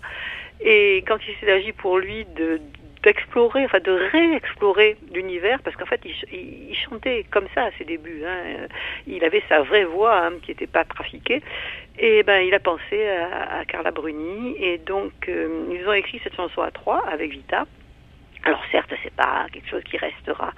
Et 0.61 1.03
quand 1.07 1.17
il 1.27 1.35
s'est 1.35 1.51
agi 1.51 1.73
pour 1.73 1.99
lui 1.99 2.25
de 2.35 2.59
d'explorer, 3.03 3.65
enfin 3.65 3.79
de 3.79 3.91
réexplorer 3.91 4.97
l'univers, 5.13 5.61
parce 5.61 5.75
qu'en 5.75 5.85
fait 5.85 6.01
il, 6.31 6.75
chantait 6.75 7.25
comme 7.29 7.47
ça 7.53 7.65
à 7.65 7.71
ses 7.77 7.85
débuts. 7.85 8.23
Hein. 8.25 8.67
Il 9.07 9.23
avait 9.23 9.43
sa 9.49 9.61
vraie 9.61 9.85
voix 9.85 10.25
hein, 10.25 10.31
qui 10.41 10.51
n'était 10.51 10.67
pas 10.67 10.83
trafiquée. 10.83 11.41
Et 11.99 12.23
ben 12.23 12.39
il 12.39 12.53
a 12.53 12.59
pensé 12.59 13.07
à, 13.07 13.59
à 13.59 13.65
Carla 13.65 13.91
Bruni 13.91 14.55
et 14.59 14.79
donc 14.79 15.13
euh, 15.27 15.65
ils 15.71 15.87
ont 15.87 15.93
écrit 15.93 16.19
cette 16.23 16.35
chanson 16.35 16.61
à 16.61 16.71
trois 16.71 17.05
avec 17.07 17.31
Vita. 17.31 17.65
Alors 18.43 18.63
certes 18.71 18.93
c'est 19.03 19.13
pas 19.13 19.45
quelque 19.51 19.69
chose 19.69 19.83
qui 19.83 19.97
restera 19.97 20.53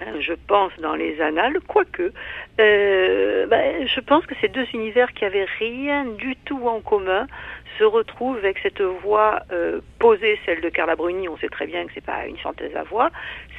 Hein, 0.00 0.20
je 0.20 0.32
pense, 0.46 0.72
dans 0.80 0.94
les 0.94 1.20
annales, 1.20 1.58
quoique, 1.66 2.12
euh, 2.60 3.46
ben, 3.46 3.86
je 3.86 4.00
pense 4.00 4.26
que 4.26 4.34
ces 4.40 4.46
deux 4.48 4.66
univers 4.72 5.12
qui 5.12 5.24
avaient 5.24 5.46
rien 5.58 6.04
du 6.04 6.36
tout 6.44 6.68
en 6.68 6.80
commun 6.80 7.26
se 7.78 7.84
retrouvent 7.84 8.38
avec 8.38 8.58
cette 8.58 8.80
voix 8.80 9.40
euh, 9.52 9.80
posée, 9.98 10.38
celle 10.44 10.60
de 10.60 10.68
Carla 10.68 10.96
Bruni, 10.96 11.28
on 11.28 11.36
sait 11.38 11.48
très 11.48 11.66
bien 11.66 11.86
que 11.86 11.92
c'est 11.94 12.04
pas 12.04 12.26
une 12.26 12.38
chanteuse 12.38 12.74
à 12.76 12.82
voix, 12.82 13.10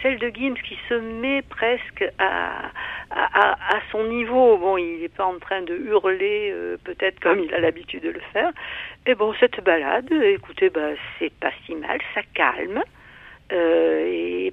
celle 0.02 0.20
de 0.20 0.30
Gims 0.30 0.56
qui 0.56 0.78
se 0.88 0.94
met 0.94 1.42
presque 1.42 2.06
à, 2.20 2.72
son 3.92 4.04
niveau. 4.04 4.58
Bon, 4.58 4.78
il 4.78 5.00
n'est 5.02 5.10
pas 5.10 5.26
en 5.26 5.40
train 5.40 5.62
de 5.62 5.76
hurler, 5.76 6.52
euh, 6.54 6.78
peut-être 6.84 7.20
comme 7.20 7.40
il 7.40 7.54
a 7.54 7.60
l'habitude 7.60 8.04
de 8.04 8.10
le 8.10 8.22
faire. 8.34 8.52
Et 9.06 9.16
bon, 9.16 9.34
cette 9.40 9.64
balade, 9.64 10.12
écoutez, 10.12 10.70
ben, 10.70 10.96
c'est 11.18 11.34
pas 11.34 11.52
si 11.66 11.76
mal, 11.76 12.00
ça 12.14 12.22
calme. 12.34 12.84
Euh, 13.52 14.06
et 14.06 14.49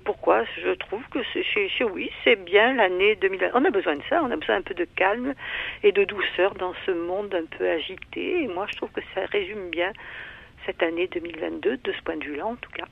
Je 0.62 0.72
trouve 0.74 1.02
que 1.10 1.22
chez, 1.22 1.68
chez 1.68 1.84
oui, 1.84 2.10
c'est 2.24 2.36
bien 2.36 2.74
l'année 2.74 3.16
2000. 3.16 3.50
On 3.54 3.64
a 3.64 3.70
besoin 3.70 3.96
de 3.96 4.02
ça, 4.08 4.22
on 4.22 4.30
a 4.30 4.36
besoin 4.36 4.56
un 4.56 4.62
peu 4.62 4.74
de 4.74 4.86
calme 4.96 5.34
et 5.82 5.92
de 5.92 6.04
douceur 6.04 6.54
dans 6.54 6.74
ce 6.84 6.90
monde 6.90 7.34
un 7.34 7.46
peu 7.58 7.68
agité. 7.68 8.42
Et 8.42 8.48
moi, 8.48 8.66
je 8.70 8.76
trouve 8.76 8.90
que 8.90 9.00
ça 9.14 9.22
résume 9.26 9.70
bien 9.70 9.92
cette 10.66 10.82
année 10.82 11.08
2022, 11.12 11.76
de 11.76 11.92
ce 11.92 12.02
point 12.02 12.16
de 12.16 12.24
vue-là 12.24 12.46
en 12.46 12.56
tout 12.56 12.70
cas. 12.72 12.86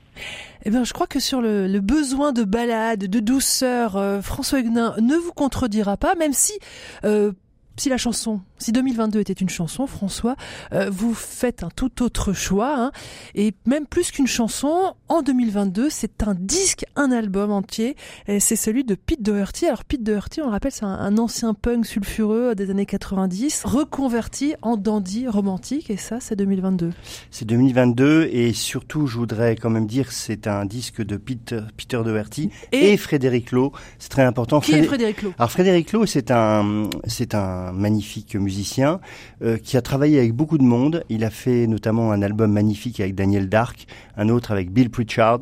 Eh 0.63 0.69
bien, 0.69 0.83
je 0.83 0.93
crois 0.93 1.07
que 1.07 1.19
sur 1.19 1.41
le, 1.41 1.67
le 1.67 1.79
besoin 1.81 2.31
de 2.31 2.43
balade, 2.43 3.07
de 3.07 3.19
douceur, 3.19 3.97
euh, 3.97 4.21
François 4.21 4.59
Huguenin 4.59 4.95
ne 5.01 5.15
vous 5.15 5.33
contredira 5.33 5.97
pas, 5.97 6.15
même 6.15 6.33
si 6.33 6.57
euh, 7.03 7.33
si 7.77 7.89
la 7.89 7.97
chanson, 7.97 8.41
si 8.57 8.71
2022 8.71 9.19
était 9.19 9.33
une 9.33 9.49
chanson, 9.49 9.87
François, 9.87 10.35
euh, 10.73 10.89
vous 10.91 11.13
faites 11.13 11.63
un 11.63 11.69
tout 11.69 12.01
autre 12.03 12.33
choix, 12.33 12.75
hein, 12.77 12.91
et 13.35 13.53
même 13.65 13.85
plus 13.85 14.11
qu'une 14.11 14.27
chanson, 14.27 14.93
en 15.09 15.21
2022, 15.21 15.89
c'est 15.89 16.23
un 16.23 16.35
disque, 16.35 16.85
un 16.95 17.11
album 17.11 17.51
entier, 17.51 17.95
c'est 18.39 18.55
celui 18.55 18.83
de 18.83 18.95
Pete 18.95 19.21
Doherty. 19.21 19.65
Alors 19.65 19.83
Pete 19.83 20.03
Doherty, 20.03 20.41
on 20.41 20.45
le 20.45 20.51
rappelle, 20.51 20.71
c'est 20.71 20.85
un, 20.85 20.99
un, 20.99 21.17
ancien 21.17 21.53
punk 21.53 21.85
sulfureux 21.85 22.55
des 22.55 22.69
années 22.69 22.85
90, 22.85 23.63
reconverti 23.65 24.55
en 24.61 24.77
dandy 24.77 25.27
romantique, 25.27 25.89
et 25.89 25.97
ça, 25.97 26.19
c'est 26.19 26.35
2022. 26.35 26.91
C'est 27.31 27.45
2022, 27.45 28.29
et 28.31 28.53
surtout, 28.53 29.07
je 29.07 29.17
voudrais 29.17 29.55
quand 29.55 29.69
même 29.69 29.87
dire, 29.87 30.11
c'est 30.11 30.47
un 30.47 30.65
disque 30.65 31.01
de 31.03 31.17
Peter, 31.17 31.61
Peter 31.77 32.01
Doherty 32.03 32.49
et, 32.71 32.93
et 32.93 32.97
Frédéric 32.97 33.51
Lowe, 33.51 33.71
c'est 33.99 34.09
très 34.09 34.23
important. 34.23 34.59
Qui 34.59 34.71
Frédé... 34.71 34.83
est 34.83 34.87
Frédéric 34.87 35.21
Lowe? 35.21 35.33
Alors 35.37 35.51
Frédéric 35.51 35.91
Lowe, 35.91 36.05
c'est 36.05 36.31
un, 36.31 36.89
c'est 37.07 37.35
un 37.35 37.64
magnifique 37.71 38.35
musicien 38.35 38.99
euh, 39.41 39.57
qui 39.57 39.77
a 39.77 39.81
travaillé 39.81 40.19
avec 40.19 40.33
beaucoup 40.33 40.57
de 40.57 40.63
monde. 40.63 41.03
Il 41.09 41.23
a 41.23 41.29
fait 41.29 41.67
notamment 41.67 42.11
un 42.11 42.21
album 42.21 42.51
magnifique 42.51 42.99
avec 42.99 43.15
Daniel 43.15 43.49
Dark, 43.49 43.87
un 44.17 44.29
autre 44.29 44.51
avec 44.51 44.71
Bill 44.71 44.89
Pritchard. 44.89 45.41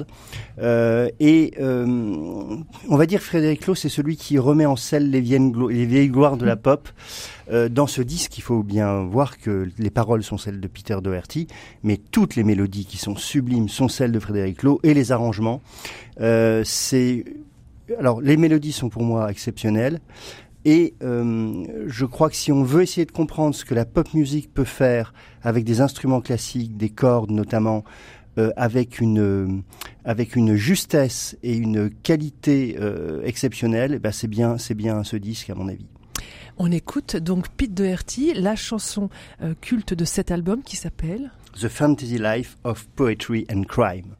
Euh, 0.60 1.10
et 1.20 1.54
euh, 1.60 1.86
on 2.90 2.98
va 2.98 3.06
dire 3.06 3.22
Frédéric 3.22 3.66
Lowe, 3.68 3.76
c'est 3.76 3.90
celui 3.90 4.18
qui 4.18 4.38
remet 4.38 4.66
en 4.66 4.76
selle 4.76 5.10
les, 5.10 5.22
les 5.22 5.86
vieilles 5.86 6.10
gloires 6.10 6.38
de 6.38 6.46
la 6.46 6.56
pop. 6.56 6.90
Euh, 7.52 7.70
dans 7.70 7.88
ce 7.88 8.02
disque, 8.02 8.38
il 8.38 8.42
faut 8.42 8.64
bien 8.64 9.04
voir 9.04 9.38
que 9.38 9.70
les 9.78 9.90
paroles 9.90 10.24
sont 10.24 10.38
celles 10.38 10.60
de 10.60 10.68
Peter 10.68 10.98
Doherty, 11.02 11.48
mais 11.84 11.98
toutes 11.98 12.36
les 12.36 12.44
mélodies 12.44 12.86
qui 12.86 12.98
sont 12.98 13.16
sublimes 13.16 13.70
sont 13.70 13.88
celles 13.88 14.12
de 14.12 14.20
Frédéric 14.20 14.64
Lowe 14.64 14.80
et 14.84 14.94
les 14.94 15.12
arrangements. 15.12 15.62
C'est 16.64 17.26
alors 18.00 18.22
les 18.22 18.38
mélodies 18.38 18.72
sont 18.72 18.90
pour 18.90 19.04
moi 19.04 19.30
exceptionnelles. 19.30 20.00
Et 20.66 20.94
euh, 21.04 21.66
je 21.88 22.06
crois 22.06 22.30
que 22.30 22.36
si 22.36 22.52
on 22.52 22.64
veut 22.64 22.84
essayer 22.84 23.06
de 23.06 23.12
comprendre 23.12 23.54
ce 23.54 23.66
que 23.66 23.76
la 23.76 23.86
pop 23.86 24.14
music 24.14 24.54
peut 24.54 24.64
faire 24.64 25.14
avec 25.42 25.66
des 25.66 25.82
instruments 25.82 26.22
classiques, 26.22 26.78
des 26.78 26.90
cordes 26.90 27.32
notamment, 27.32 27.84
euh, 28.38 28.52
avec 28.56 29.00
une 29.00 29.20
euh, 29.20 29.48
avec 30.06 30.36
une 30.36 30.56
justesse 30.56 31.38
et 31.44 31.56
une 31.56 31.92
qualité 31.92 32.78
euh, 32.80 33.22
exceptionnelle, 33.24 34.00
bah 34.00 34.12
c'est 34.12 34.28
bien 34.28 34.58
c'est 34.58 34.74
bien 34.74 35.04
ce 35.04 35.18
disque 35.18 35.50
à 35.50 35.56
mon 35.56 35.68
avis. 35.68 35.86
On 36.58 36.72
écoute 36.72 37.16
donc 37.16 37.50
Pete 37.50 37.74
Doherty, 37.74 38.34
la 38.34 38.56
chanson 38.56 39.10
euh, 39.42 39.54
culte 39.60 39.94
de 39.94 40.06
cet 40.06 40.32
album 40.32 40.62
qui 40.64 40.78
s'appelle 40.78 41.32
The 41.60 41.68
Fantasy 41.68 42.18
Life 42.18 42.58
of 42.64 42.88
Poetry 42.96 43.46
and 43.52 43.64
Crime. 43.64 44.16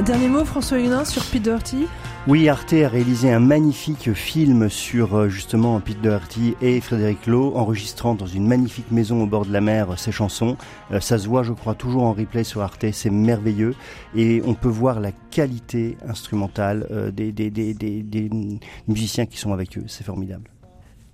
Un 0.00 0.02
dernier 0.02 0.28
mot, 0.28 0.46
François 0.46 0.78
Hunin, 0.78 1.04
sur 1.04 1.22
Pete 1.26 1.42
Doherty? 1.42 1.86
Oui, 2.26 2.48
Arte 2.48 2.72
a 2.72 2.88
réalisé 2.88 3.30
un 3.30 3.38
magnifique 3.38 4.14
film 4.14 4.70
sur 4.70 5.14
euh, 5.14 5.28
justement 5.28 5.78
Pete 5.78 6.00
Doherty 6.00 6.54
et 6.62 6.80
Frédéric 6.80 7.26
Lowe, 7.26 7.54
enregistrant 7.54 8.14
dans 8.14 8.26
une 8.26 8.46
magnifique 8.46 8.90
maison 8.90 9.22
au 9.22 9.26
bord 9.26 9.44
de 9.44 9.52
la 9.52 9.60
mer 9.60 9.98
ses 9.98 10.10
chansons. 10.10 10.56
Euh, 10.90 11.00
ça 11.00 11.18
se 11.18 11.28
voit, 11.28 11.42
je 11.42 11.52
crois, 11.52 11.74
toujours 11.74 12.04
en 12.04 12.14
replay 12.14 12.44
sur 12.44 12.62
Arte, 12.62 12.86
c'est 12.94 13.10
merveilleux. 13.10 13.74
Et 14.16 14.40
on 14.46 14.54
peut 14.54 14.70
voir 14.70 15.00
la 15.00 15.12
qualité 15.12 15.98
instrumentale 16.08 16.86
euh, 16.90 17.10
des, 17.10 17.30
des, 17.30 17.50
des, 17.50 17.74
des 17.74 18.30
musiciens 18.88 19.26
qui 19.26 19.36
sont 19.36 19.52
avec 19.52 19.76
eux, 19.76 19.84
c'est 19.86 20.04
formidable. 20.04 20.50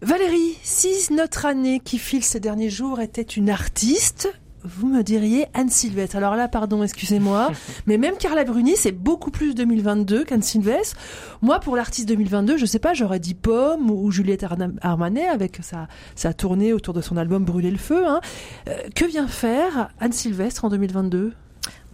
Valérie, 0.00 0.58
si 0.62 1.12
notre 1.12 1.44
année 1.44 1.80
qui 1.80 1.98
file 1.98 2.22
ces 2.22 2.38
derniers 2.38 2.70
jours 2.70 3.00
était 3.00 3.22
une 3.22 3.50
artiste, 3.50 4.32
vous 4.66 4.88
me 4.88 5.02
diriez 5.02 5.46
Anne 5.54 5.68
Sylvestre. 5.68 6.16
Alors 6.16 6.36
là, 6.36 6.48
pardon, 6.48 6.82
excusez-moi, 6.82 7.52
mais 7.86 7.96
même 7.98 8.16
Carla 8.16 8.44
Bruni, 8.44 8.74
c'est 8.76 8.92
beaucoup 8.92 9.30
plus 9.30 9.54
2022 9.54 10.24
qu'Anne 10.24 10.42
Sylvestre. 10.42 10.96
Moi, 11.42 11.60
pour 11.60 11.76
l'artiste 11.76 12.08
2022, 12.08 12.56
je 12.56 12.66
sais 12.66 12.78
pas, 12.78 12.94
j'aurais 12.94 13.20
dit 13.20 13.34
Pomme 13.34 13.90
ou 13.90 14.10
Juliette 14.10 14.44
Armanet 14.82 15.28
avec 15.28 15.58
sa, 15.62 15.88
sa 16.14 16.32
tournée 16.32 16.72
autour 16.72 16.94
de 16.94 17.00
son 17.00 17.16
album 17.16 17.44
Brûler 17.44 17.70
le 17.70 17.78
feu. 17.78 18.06
Hein. 18.06 18.20
Euh, 18.68 18.76
que 18.94 19.04
vient 19.04 19.28
faire 19.28 19.90
Anne 20.00 20.12
Sylvestre 20.12 20.64
en 20.64 20.68
2022 20.68 21.32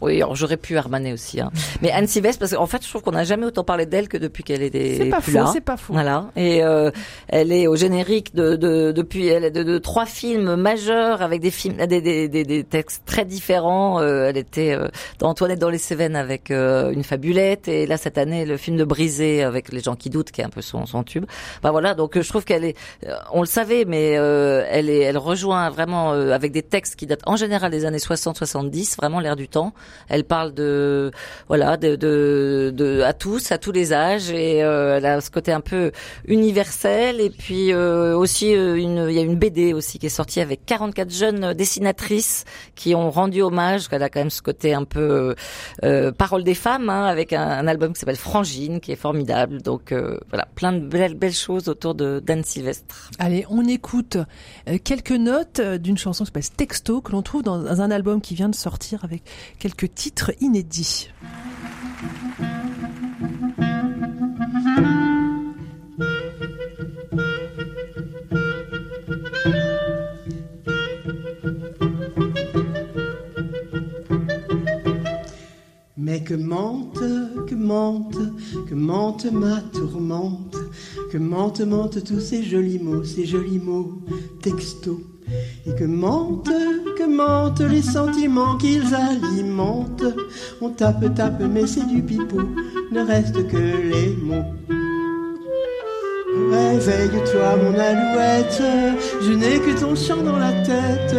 oui, 0.03 0.17
alors 0.17 0.35
j'aurais 0.35 0.57
pu 0.57 0.77
Armanet 0.77 1.13
aussi. 1.13 1.41
Hein. 1.41 1.51
Mais 1.81 1.91
Anne 1.93 2.09
Sylvestre, 2.09 2.41
parce 2.41 2.55
qu'en 2.55 2.67
fait, 2.67 2.83
je 2.85 2.89
trouve 2.89 3.03
qu'on 3.03 3.13
n'a 3.13 3.25
jamais 3.25 3.47
autant 3.47 3.63
parlé 3.63 3.87
d'elle 3.87 4.09
que 4.09 4.17
depuis 4.17 4.43
qu'elle 4.43 4.63
était 4.63 4.97
C'est 4.99 5.07
pas 5.07 5.21
plus 5.21 5.33
faux, 5.33 5.47
c'est 5.53 5.61
pas 5.61 5.77
faux. 5.77 5.93
Voilà. 5.93 6.27
Et 6.37 6.63
euh, 6.65 6.91
elle 7.29 7.53
est 7.53 7.69
au 7.69 7.77
générique 7.77 8.35
de, 8.35 8.57
de 8.57 8.93
depuis 8.93 9.29
elle 9.29 9.45
est 9.45 9.51
de, 9.51 9.63
de, 9.63 9.79
trois 9.79 10.07
films 10.07 10.57
majeurs 10.57 11.23
avec 11.23 11.41
des 11.41 11.51
films 11.51 11.77
des, 11.87 12.01
des, 12.01 12.29
des, 12.29 12.45
des 12.45 12.65
textes 12.65 13.05
très 13.07 13.25
différents. 13.25 14.01
Euh, 14.01 14.29
elle 14.29 14.37
était 14.37 14.75
euh, 14.75 14.89
dans 15.21 15.29
Antoinette 15.29 15.61
dans 15.61 15.71
les 15.71 15.79
Cévennes 15.79 16.17
avec 16.17 16.51
euh, 16.51 16.91
une 16.91 17.05
fabulette 17.05 17.69
et 17.69 17.87
là 17.87 17.97
cette 17.97 18.19
année 18.19 18.45
le 18.45 18.57
film 18.57 18.77
de 18.77 18.85
Brisé 18.85 19.45
avec 19.45 19.73
les 19.73 19.81
gens 19.81 19.95
qui 19.95 20.11
doutent 20.11 20.33
qui 20.33 20.41
est 20.41 20.45
un 20.45 20.51
peu 20.51 20.63
son, 20.63 20.85
son 20.85 21.05
tube. 21.05 21.27
Bah 21.63 21.71
voilà, 21.71 21.95
donc 21.95 22.21
je 22.21 22.29
trouve 22.29 22.45
qu'elle 22.45 22.65
est 22.65 22.77
on 23.33 23.41
le 23.41 23.47
savait 23.47 23.85
mais 23.85 24.11
elle 24.13 24.91
est 24.91 25.01
elle 25.01 25.19
rejoint 25.19 25.71
vraiment 25.71 26.11
avec 26.13 26.51
des 26.51 26.63
textes 26.63 26.97
qui 26.97 27.07
datent 27.07 27.23
en 27.27 27.37
général 27.37 27.71
des 27.71 27.85
années 27.85 27.99
60-70, 27.99 28.97
vraiment 28.97 29.21
l'air 29.21 29.37
du 29.37 29.49
temps. 29.49 29.73
Elle 30.09 30.25
parle 30.25 30.53
de 30.55 31.11
voilà 31.49 31.77
de, 31.77 31.97
de, 31.97 32.73
de, 32.75 33.03
à 33.03 33.13
tous, 33.13 33.53
à 33.53 33.59
tous 33.59 33.73
les 33.73 33.93
âges 33.93 34.31
et 34.31 34.63
euh, 34.63 34.97
elle 34.97 35.07
a 35.07 35.21
ce 35.21 35.31
côté 35.31 35.53
un 35.53 35.61
peu 35.61 35.93
universel 36.27 37.21
et 37.21 37.31
puis 37.31 37.73
euh, 37.73 38.17
aussi 38.17 38.55
euh, 38.55 38.77
une 38.77 39.07
il 39.09 39.15
y 39.15 39.19
a 39.19 39.23
une 39.23 39.37
BD 39.37 39.73
aussi 39.73 39.99
qui 39.99 40.07
est 40.07 40.11
sortie 40.11 40.41
avec 40.41 40.65
44 40.67 41.11
jeunes 41.11 41.55
dessinatrices 41.55 42.45
qui 42.75 42.95
ont 42.95 43.11
rendu 43.11 43.43
hommage. 43.43 43.89
Elle 43.91 44.03
a 44.03 44.09
quand 44.09 44.21
même 44.21 44.31
ce 44.31 44.43
côté 44.43 44.75
un 44.75 44.85
peu 44.85 45.35
euh, 45.85 46.13
parole 46.13 46.45
des 46.45 46.55
femmes 46.55 46.89
hein, 46.91 47.05
avec 47.05 47.33
un, 47.33 47.43
un, 47.43 47.67
album 47.67 47.93
qui 47.93 48.01
s'appelle 48.01 48.17
Frangine 48.17 48.81
qui 48.81 48.93
est 48.93 48.97
formidable. 48.97 49.63
Donc 49.63 49.95
voilà 50.29 50.47
plein 50.55 50.73
de 50.73 50.81
belles 50.81 51.15
belles 51.15 51.33
choses 51.33 51.69
autour 51.69 51.95
de 51.95 52.21
d'Anne 52.21 52.45
Sylvestre. 52.45 53.11
Allez, 53.19 53.45
on 53.49 53.67
écoute 53.67 54.19
quelques 54.85 55.11
notes 55.11 55.61
d'une 55.61 55.99
chanson 55.99 56.25
qui 56.25 56.29
s'appelle 56.29 56.57
Texto 56.57 57.01
que 57.01 57.13
l'on 57.13 57.23
trouve 57.23 57.43
dans 57.43 57.81
un 57.81 57.91
album 57.91 58.21
qui 58.21 58.35
vient 58.35 58.49
de 58.49 58.55
sortir 58.55 59.05
avec 59.05 59.23
quelques 59.59 59.72
titres 59.87 60.33
inédits. 60.41 61.09
Mais 75.97 76.23
que 76.23 76.35
mente, 76.35 77.01
que 77.47 77.55
mente, 77.55 78.19
que 78.69 78.75
mente 78.75 79.31
ma 79.31 79.61
tourmente, 79.73 80.59
que 81.11 81.19
mente, 81.19 81.61
mente 81.65 82.03
tous 82.03 82.21
ces 82.21 82.43
jolis 82.43 82.79
mots, 82.79 83.05
ces 83.05 83.25
jolis 83.25 83.59
mots 83.59 84.03
textos, 84.43 84.99
et 85.67 85.75
que 85.75 85.85
mente, 85.85 86.51
que 86.97 87.05
mentent 87.05 87.61
les 87.61 87.83
sentiments 87.83 88.57
qu'ils 88.57 88.95
alimentent. 88.95 90.05
On 90.61 90.71
tape, 90.71 91.15
tape, 91.15 91.43
mais 91.51 91.67
c'est 91.67 91.87
du 91.87 92.03
pipeau, 92.03 92.43
ne 92.91 93.01
reste 93.01 93.47
que 93.49 93.57
les 93.57 94.17
mots. 94.17 94.45
Réveille-toi, 96.51 97.57
mon 97.63 97.79
alouette, 97.79 98.63
je 99.21 99.33
n'ai 99.33 99.59
que 99.59 99.79
ton 99.79 99.95
chant 99.95 100.23
dans 100.23 100.39
la 100.39 100.53
tête. 100.63 101.17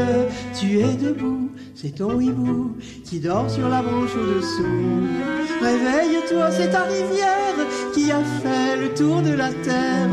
Tu 0.60 0.80
es 0.80 0.96
debout, 0.96 1.52
c'est 1.76 1.96
ton 1.96 2.20
hibou 2.20 2.76
qui 3.04 3.20
dort 3.20 3.50
sur 3.50 3.70
la 3.70 3.82
branche 3.82 4.16
au-dessous. 4.16 5.08
Réveille-toi, 5.62 6.52
c'est 6.52 6.70
ta 6.70 6.84
rivière 6.84 7.68
qui 7.94 8.12
a 8.12 8.22
fait 8.42 8.78
le 8.82 8.94
tour 8.94 9.22
de 9.22 9.34
la 9.34 9.50
terre. 9.50 10.10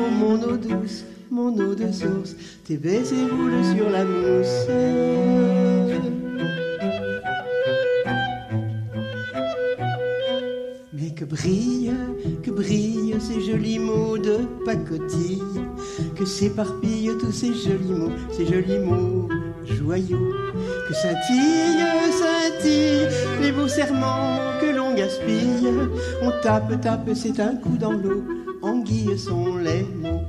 Oh 0.00 0.10
mon 0.10 0.34
eau 0.42 0.56
douce, 0.56 1.04
mon 1.34 1.52
eau 1.58 1.74
de 1.74 1.90
source, 1.90 2.36
tes 2.64 2.76
baisers 2.76 3.28
roulent 3.28 3.64
sur 3.76 3.90
la 3.90 4.04
mousse. 4.04 4.68
Mais 10.92 11.10
que 11.10 11.24
brille, 11.24 11.92
que 12.44 12.52
brillent 12.52 13.16
ces 13.18 13.40
jolis 13.40 13.80
mots 13.80 14.16
de 14.16 14.38
pacotille, 14.64 15.42
que 16.14 16.24
s'éparpillent 16.24 17.18
tous 17.18 17.32
ces 17.32 17.52
jolis 17.52 17.90
mots, 17.90 18.12
ces 18.30 18.46
jolis 18.46 18.78
mots 18.78 19.28
joyaux, 19.64 20.30
que 20.86 20.94
scintillent, 20.94 21.82
scintillent 22.12 23.08
les 23.42 23.50
beaux 23.50 23.66
serments 23.66 24.38
que 24.60 24.66
l'on 24.66 24.94
gaspille. 24.94 25.68
On 26.22 26.30
tape, 26.42 26.80
tape, 26.80 27.10
c'est 27.12 27.40
un 27.40 27.56
coup 27.56 27.76
dans 27.76 27.92
l'eau, 27.92 28.22
anguilles 28.62 29.18
sont 29.18 29.56
les 29.56 29.82
mots. 29.82 30.22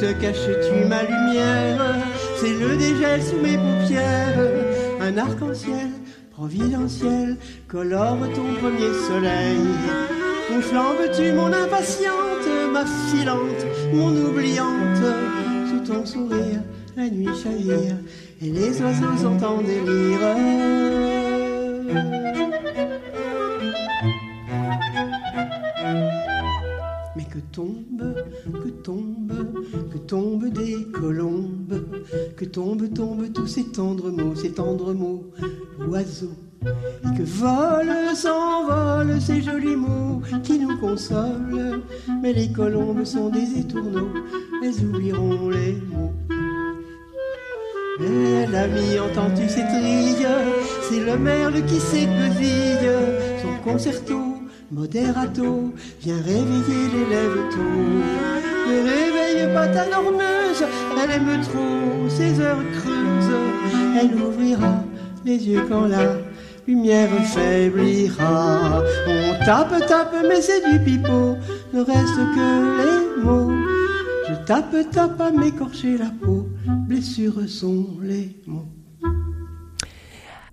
Te 0.00 0.12
caches-tu 0.12 0.86
ma 0.88 1.02
lumière 1.02 1.94
C'est 2.38 2.54
le 2.54 2.74
dégel 2.74 3.22
sous 3.22 3.36
mes 3.36 3.58
paupières, 3.58 4.48
un 4.98 5.18
arc-en-ciel 5.18 5.90
providentiel 6.30 7.36
colore 7.68 8.16
ton 8.34 8.54
premier 8.54 8.94
soleil. 9.06 9.60
Où 10.56 10.62
flambes-tu 10.62 11.32
mon 11.32 11.52
impatiente, 11.52 12.48
ma 12.72 12.86
filante, 12.86 13.66
mon 13.92 14.16
oubliante 14.24 15.04
Sous 15.68 15.92
ton 15.92 16.06
sourire, 16.06 16.62
la 16.96 17.10
nuit 17.10 17.28
chavire 17.42 17.96
et 18.40 18.48
les 18.48 18.80
oiseaux 18.80 19.18
sont 19.18 19.44
en 19.44 19.60
délire. 19.60 20.20
Tombe, 27.52 28.14
que 28.62 28.68
tombe, 28.68 29.32
que 29.92 29.98
tombe 29.98 30.48
des 30.48 30.84
colombes, 30.92 31.82
que 32.36 32.44
tombe, 32.44 32.92
tombe 32.92 33.32
tous 33.32 33.46
ces 33.46 33.64
tendres 33.64 34.10
mots, 34.10 34.34
ces 34.34 34.52
tendres 34.52 34.94
mots, 34.94 35.30
oiseaux. 35.88 36.36
Et 36.62 37.16
que 37.16 37.22
volent, 37.22 38.14
s'envolent 38.14 39.20
ces 39.20 39.40
jolis 39.40 39.76
mots 39.76 40.20
qui 40.42 40.58
nous 40.58 40.78
consolent. 40.78 41.82
Mais 42.22 42.32
les 42.32 42.52
colombes 42.52 43.04
sont 43.04 43.30
des 43.30 43.58
étourneaux, 43.58 44.10
elles 44.62 44.84
oublieront 44.84 45.48
les 45.48 45.72
mots. 45.72 46.12
Elle 48.00 48.54
ami, 48.54 48.98
entends-tu 48.98 49.48
ces 49.48 49.62
trilles? 49.62 50.26
C'est 50.88 51.04
le 51.04 51.18
merle 51.18 51.64
qui 51.66 51.80
s'écousille 51.80 52.90
son 53.42 53.70
concerto 53.70 54.29
moderato 54.70 55.72
vient 56.00 56.16
réveiller 56.16 56.88
l'élève 56.94 57.38
tôt. 57.50 57.58
Ne 58.68 58.82
réveille 58.82 59.54
pas 59.54 59.68
ta 59.68 59.88
normeuse, 59.88 60.64
elle 61.02 61.10
aime 61.10 61.40
trop 61.42 62.08
ces 62.08 62.40
heures 62.40 62.62
creuses. 62.72 63.34
Elle 64.00 64.14
ouvrira 64.22 64.84
les 65.24 65.48
yeux 65.48 65.64
quand 65.68 65.86
la 65.86 66.16
lumière 66.66 67.10
faiblira. 67.24 68.82
On 69.08 69.44
tape, 69.44 69.86
tape, 69.86 70.14
mais 70.28 70.40
c'est 70.40 70.62
du 70.70 70.78
pipeau, 70.84 71.36
ne 71.72 71.80
reste 71.80 72.20
que 72.34 72.78
les 72.78 73.24
mots. 73.24 73.52
Je 74.28 74.34
tape, 74.46 74.76
tape 74.92 75.20
à 75.20 75.30
m'écorcher 75.30 75.98
la 75.98 76.12
peau, 76.22 76.46
blessures 76.86 77.48
sont 77.48 77.86
les 78.02 78.36
mots. 78.46 78.68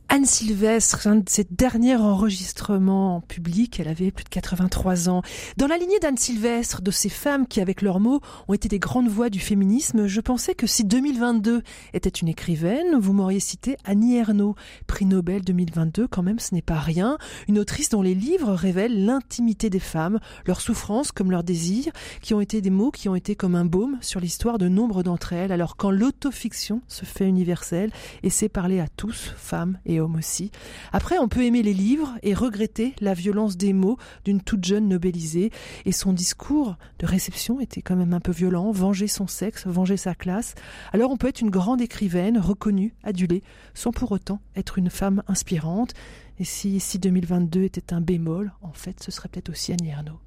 Anne 0.09 0.25
Sylvestre, 0.25 1.05
un 1.07 1.17
de 1.17 1.29
ses 1.29 1.45
derniers 1.51 1.97
enregistrements 1.97 3.17
en 3.17 3.21
public, 3.21 3.77
elle 3.81 3.89
avait 3.89 4.09
plus 4.09 4.23
de 4.23 4.29
83 4.29 5.09
ans. 5.09 5.21
Dans 5.57 5.67
la 5.67 5.77
lignée 5.77 5.99
d'Anne 5.99 6.15
Sylvestre, 6.15 6.81
de 6.81 6.91
ces 6.91 7.09
femmes 7.09 7.45
qui, 7.45 7.59
avec 7.59 7.81
leurs 7.81 7.99
mots, 7.99 8.21
ont 8.47 8.53
été 8.53 8.69
des 8.69 8.79
grandes 8.79 9.09
voix 9.09 9.29
du 9.29 9.41
féminisme, 9.41 10.07
je 10.07 10.21
pensais 10.21 10.55
que 10.55 10.65
si 10.65 10.85
2022 10.85 11.61
était 11.93 12.09
une 12.09 12.29
écrivaine, 12.29 12.95
vous 12.97 13.11
m'auriez 13.11 13.41
cité 13.41 13.75
Annie 13.83 14.15
Ernaux, 14.15 14.55
prix 14.87 15.05
Nobel 15.05 15.43
2022, 15.43 16.07
quand 16.07 16.23
même 16.23 16.39
ce 16.39 16.55
n'est 16.55 16.61
pas 16.61 16.79
rien, 16.79 17.17
une 17.49 17.59
autrice 17.59 17.89
dont 17.89 18.01
les 18.01 18.15
livres 18.15 18.53
révèlent 18.53 19.05
l'intimité 19.05 19.69
des 19.69 19.81
femmes, 19.81 20.19
leurs 20.45 20.61
souffrances 20.61 21.11
comme 21.11 21.31
leurs 21.31 21.43
désirs, 21.43 21.91
qui 22.21 22.33
ont 22.33 22.41
été 22.41 22.61
des 22.61 22.69
mots 22.69 22.91
qui 22.91 23.09
ont 23.09 23.15
été 23.15 23.35
comme 23.35 23.55
un 23.55 23.65
baume 23.65 23.97
sur 23.99 24.21
l'histoire 24.21 24.57
de 24.57 24.69
nombre 24.69 25.03
d'entre 25.03 25.33
elles, 25.33 25.51
alors 25.51 25.75
quand 25.75 25.91
l'autofiction 25.91 26.81
se 26.87 27.03
fait 27.03 27.27
universelle 27.27 27.91
et 28.23 28.29
sait 28.29 28.49
parler 28.49 28.79
à 28.79 28.87
tous, 28.87 29.33
femmes 29.35 29.77
et 29.85 29.96
Aussi. 29.99 30.51
Après, 30.93 31.17
on 31.19 31.27
peut 31.27 31.43
aimer 31.43 31.63
les 31.63 31.73
livres 31.73 32.17
et 32.23 32.33
regretter 32.33 32.93
la 33.01 33.13
violence 33.13 33.57
des 33.57 33.73
mots 33.73 33.97
d'une 34.25 34.41
toute 34.41 34.63
jeune 34.63 34.88
nobelisée. 34.88 35.51
Et 35.86 35.91
son 35.91 36.13
discours 36.13 36.75
de 36.99 37.05
réception 37.05 37.60
était 37.60 37.81
quand 37.81 37.95
même 37.95 38.13
un 38.13 38.19
peu 38.19 38.31
violent, 38.31 38.71
venger 38.71 39.07
son 39.07 39.27
sexe, 39.27 39.65
venger 39.65 39.97
sa 39.97 40.15
classe. 40.15 40.55
Alors 40.93 41.12
on 41.12 41.17
peut 41.17 41.27
être 41.27 41.41
une 41.41 41.49
grande 41.49 41.81
écrivaine, 41.81 42.38
reconnue, 42.38 42.95
adulée, 43.03 43.43
sans 43.73 43.91
pour 43.91 44.12
autant 44.12 44.39
être 44.55 44.77
une 44.77 44.89
femme 44.89 45.23
inspirante. 45.27 45.93
Et 46.39 46.43
si, 46.43 46.79
si 46.79 46.99
2022 46.99 47.63
était 47.63 47.93
un 47.93 48.01
bémol, 48.01 48.53
en 48.62 48.73
fait, 48.73 49.01
ce 49.01 49.12
serait 49.12 49.29
peut-être 49.29 49.49
aussi 49.49 49.73
Annie 49.73 49.89
Ernaux. 49.89 50.19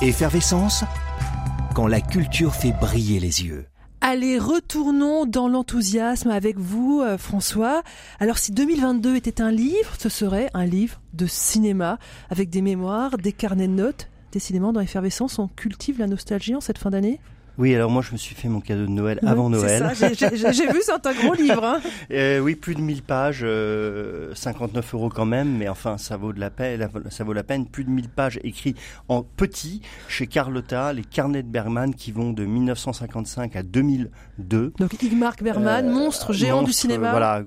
Effervescence 0.00 0.84
quand 1.74 1.86
la 1.86 2.00
culture 2.00 2.54
fait 2.54 2.72
briller 2.72 3.20
les 3.20 3.44
yeux. 3.44 3.66
Allez, 4.06 4.38
retournons 4.38 5.24
dans 5.24 5.48
l'enthousiasme 5.48 6.28
avec 6.28 6.58
vous, 6.58 7.00
euh, 7.00 7.16
François. 7.16 7.82
Alors, 8.20 8.36
si 8.36 8.52
2022 8.52 9.16
était 9.16 9.40
un 9.40 9.50
livre, 9.50 9.94
ce 9.98 10.10
serait 10.10 10.50
un 10.52 10.66
livre 10.66 11.00
de 11.14 11.24
cinéma, 11.24 11.98
avec 12.28 12.50
des 12.50 12.60
mémoires, 12.60 13.16
des 13.16 13.32
carnets 13.32 13.66
de 13.66 13.72
notes. 13.72 14.10
Décidément, 14.30 14.74
dans 14.74 14.82
Effervescence, 14.82 15.38
on 15.38 15.48
cultive 15.48 15.98
la 15.98 16.06
nostalgie 16.06 16.54
en 16.54 16.60
cette 16.60 16.76
fin 16.76 16.90
d'année? 16.90 17.18
Oui, 17.56 17.74
alors 17.74 17.90
moi 17.90 18.02
je 18.02 18.12
me 18.12 18.16
suis 18.16 18.34
fait 18.34 18.48
mon 18.48 18.60
cadeau 18.60 18.86
de 18.86 18.90
Noël 18.90 19.20
avant 19.24 19.48
Noël. 19.48 19.92
J'ai 19.94 20.72
vu, 20.72 20.82
c'est 20.82 21.06
un 21.06 21.14
gros 21.14 21.34
livre. 21.34 21.64
Hein. 21.64 21.80
Euh, 22.10 22.38
oui, 22.38 22.54
plus 22.54 22.74
de 22.74 22.80
1000 22.80 23.02
pages, 23.02 23.40
euh, 23.42 24.34
59 24.34 24.94
euros 24.94 25.08
quand 25.08 25.24
même, 25.24 25.56
mais 25.56 25.68
enfin 25.68 25.96
ça 25.96 26.16
vaut 26.16 26.32
de 26.32 26.40
la 26.40 26.50
peine. 26.50 26.86
Ça 27.10 27.24
vaut 27.24 27.32
la 27.32 27.42
peine. 27.42 27.66
Plus 27.66 27.84
de 27.84 27.90
1000 27.90 28.08
pages 28.08 28.38
écrites 28.44 28.78
en 29.08 29.22
petit 29.22 29.80
chez 30.08 30.26
Carlotta, 30.26 30.92
les 30.92 31.02
carnets 31.02 31.42
de 31.42 31.48
Bergman 31.48 31.94
qui 31.94 32.12
vont 32.12 32.32
de 32.32 32.44
1955 32.44 33.56
à 33.56 33.62
2002. 33.62 34.74
Donc 34.78 35.02
Igmar 35.02 35.34
Bergman, 35.40 35.88
euh, 35.88 35.92
monstre 35.92 36.32
géant 36.32 36.62
du 36.62 36.72
cinéma. 36.72 37.10
Voilà, 37.10 37.42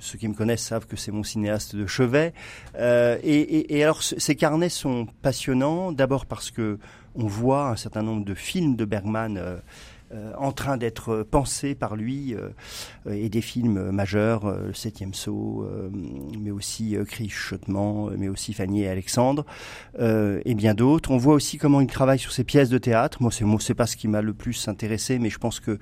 ceux 0.00 0.18
qui 0.18 0.28
me 0.28 0.34
connaissent 0.34 0.64
savent 0.64 0.86
que 0.86 0.96
c'est 0.96 1.12
mon 1.12 1.22
cinéaste 1.22 1.76
de 1.76 1.86
chevet. 1.86 2.34
Euh, 2.78 3.18
et, 3.22 3.40
et, 3.40 3.78
et 3.78 3.82
alors 3.82 4.02
ces 4.02 4.34
carnets 4.34 4.68
sont 4.68 5.06
passionnants, 5.22 5.92
d'abord 5.92 6.26
parce 6.26 6.50
que 6.50 6.78
on 7.14 7.26
voit 7.26 7.68
un 7.68 7.76
certain 7.76 8.02
nombre 8.02 8.24
de 8.24 8.34
films 8.34 8.76
de 8.76 8.84
Bergman 8.84 9.36
euh, 9.36 9.56
en 10.38 10.52
train 10.52 10.76
d'être 10.76 11.22
pensés 11.22 11.74
par 11.74 11.96
lui 11.96 12.34
euh, 12.34 12.50
et 13.10 13.28
des 13.28 13.40
films 13.40 13.90
majeurs, 13.90 14.46
Le 14.46 14.74
Septième 14.74 15.14
Saut, 15.14 15.66
mais 16.38 16.50
aussi 16.50 16.96
Cri 17.06 17.28
chuchotement, 17.28 18.10
mais 18.16 18.28
aussi 18.28 18.52
Fanny 18.52 18.82
et 18.82 18.88
Alexandre 18.88 19.44
et 19.98 20.54
bien 20.54 20.74
d'autres. 20.74 21.10
On 21.10 21.16
voit 21.16 21.34
aussi 21.34 21.58
comment 21.58 21.80
il 21.80 21.86
travaille 21.86 22.18
sur 22.18 22.32
ses 22.32 22.44
pièces 22.44 22.68
de 22.68 22.78
théâtre. 22.78 23.22
Moi, 23.22 23.30
c'est 23.30 23.44
moi, 23.44 23.58
pas 23.76 23.86
ce 23.86 23.96
qui 23.96 24.08
m'a 24.08 24.22
le 24.22 24.32
plus 24.32 24.68
intéressé, 24.68 25.18
mais 25.18 25.30
je 25.30 25.38
pense 25.38 25.60
que 25.60 25.78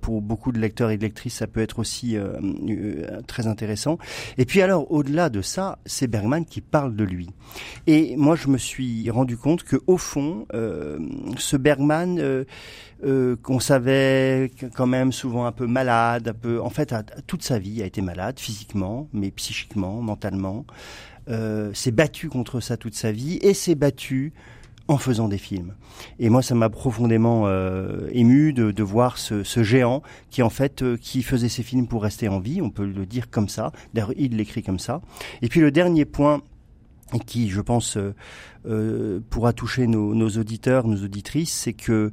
pour 0.00 0.22
beaucoup 0.22 0.52
de 0.52 0.58
lecteurs 0.58 0.90
et 0.90 0.96
de 0.96 1.02
lectrices, 1.02 1.34
ça 1.34 1.46
peut 1.46 1.60
être 1.60 1.78
aussi 1.78 2.16
très 3.26 3.46
intéressant. 3.46 3.98
Et 4.36 4.44
puis 4.44 4.62
alors, 4.62 4.90
au-delà 4.90 5.30
de 5.30 5.42
ça, 5.42 5.78
c'est 5.86 6.06
Bergman 6.06 6.44
qui 6.44 6.60
parle 6.60 6.96
de 6.96 7.04
lui. 7.04 7.30
Et 7.86 8.16
moi, 8.16 8.36
je 8.36 8.48
me 8.48 8.58
suis 8.58 9.10
rendu 9.10 9.36
compte 9.36 9.62
que 9.62 9.76
au 9.86 9.96
fond, 9.96 10.46
ce 10.52 11.56
Bergman 11.56 12.44
euh, 13.04 13.36
qu'on 13.36 13.60
savait 13.68 14.50
quand 14.74 14.86
même 14.86 15.12
souvent 15.12 15.44
un 15.44 15.52
peu 15.52 15.66
malade, 15.66 16.28
un 16.28 16.32
peu. 16.32 16.60
En 16.60 16.70
fait, 16.70 16.94
toute 17.26 17.42
sa 17.42 17.58
vie 17.58 17.82
a 17.82 17.86
été 17.86 18.00
malade 18.00 18.40
physiquement, 18.40 19.08
mais 19.12 19.30
psychiquement, 19.30 20.00
mentalement. 20.00 20.64
Euh, 21.28 21.74
s'est 21.74 21.90
battu 21.90 22.30
contre 22.30 22.60
ça 22.60 22.78
toute 22.78 22.94
sa 22.94 23.12
vie 23.12 23.38
et 23.42 23.52
s'est 23.52 23.74
battu 23.74 24.32
en 24.86 24.96
faisant 24.96 25.28
des 25.28 25.36
films. 25.36 25.74
Et 26.18 26.30
moi, 26.30 26.40
ça 26.40 26.54
m'a 26.54 26.70
profondément 26.70 27.42
euh, 27.46 28.08
ému 28.12 28.54
de, 28.54 28.82
voir 28.82 29.18
ce, 29.18 29.62
géant 29.62 30.02
qui, 30.30 30.42
en 30.42 30.48
fait, 30.48 30.82
euh, 30.82 30.96
qui 30.96 31.22
faisait 31.22 31.50
ses 31.50 31.62
films 31.62 31.86
pour 31.86 32.02
rester 32.02 32.28
en 32.30 32.40
vie. 32.40 32.62
On 32.62 32.70
peut 32.70 32.86
le 32.86 33.04
dire 33.04 33.28
comme 33.28 33.50
ça. 33.50 33.72
D'ailleurs, 33.92 34.14
il 34.16 34.38
l'écrit 34.38 34.62
comme 34.62 34.78
ça. 34.78 35.02
Et 35.42 35.48
puis 35.48 35.60
le 35.60 35.70
dernier 35.70 36.06
point 36.06 36.40
qui, 37.26 37.50
je 37.50 37.60
pense, 37.60 37.98
pourra 39.30 39.52
toucher 39.52 39.86
nos, 39.86 40.28
auditeurs, 40.28 40.86
nos 40.86 41.04
auditrices, 41.04 41.52
c'est 41.52 41.74
que 41.74 42.10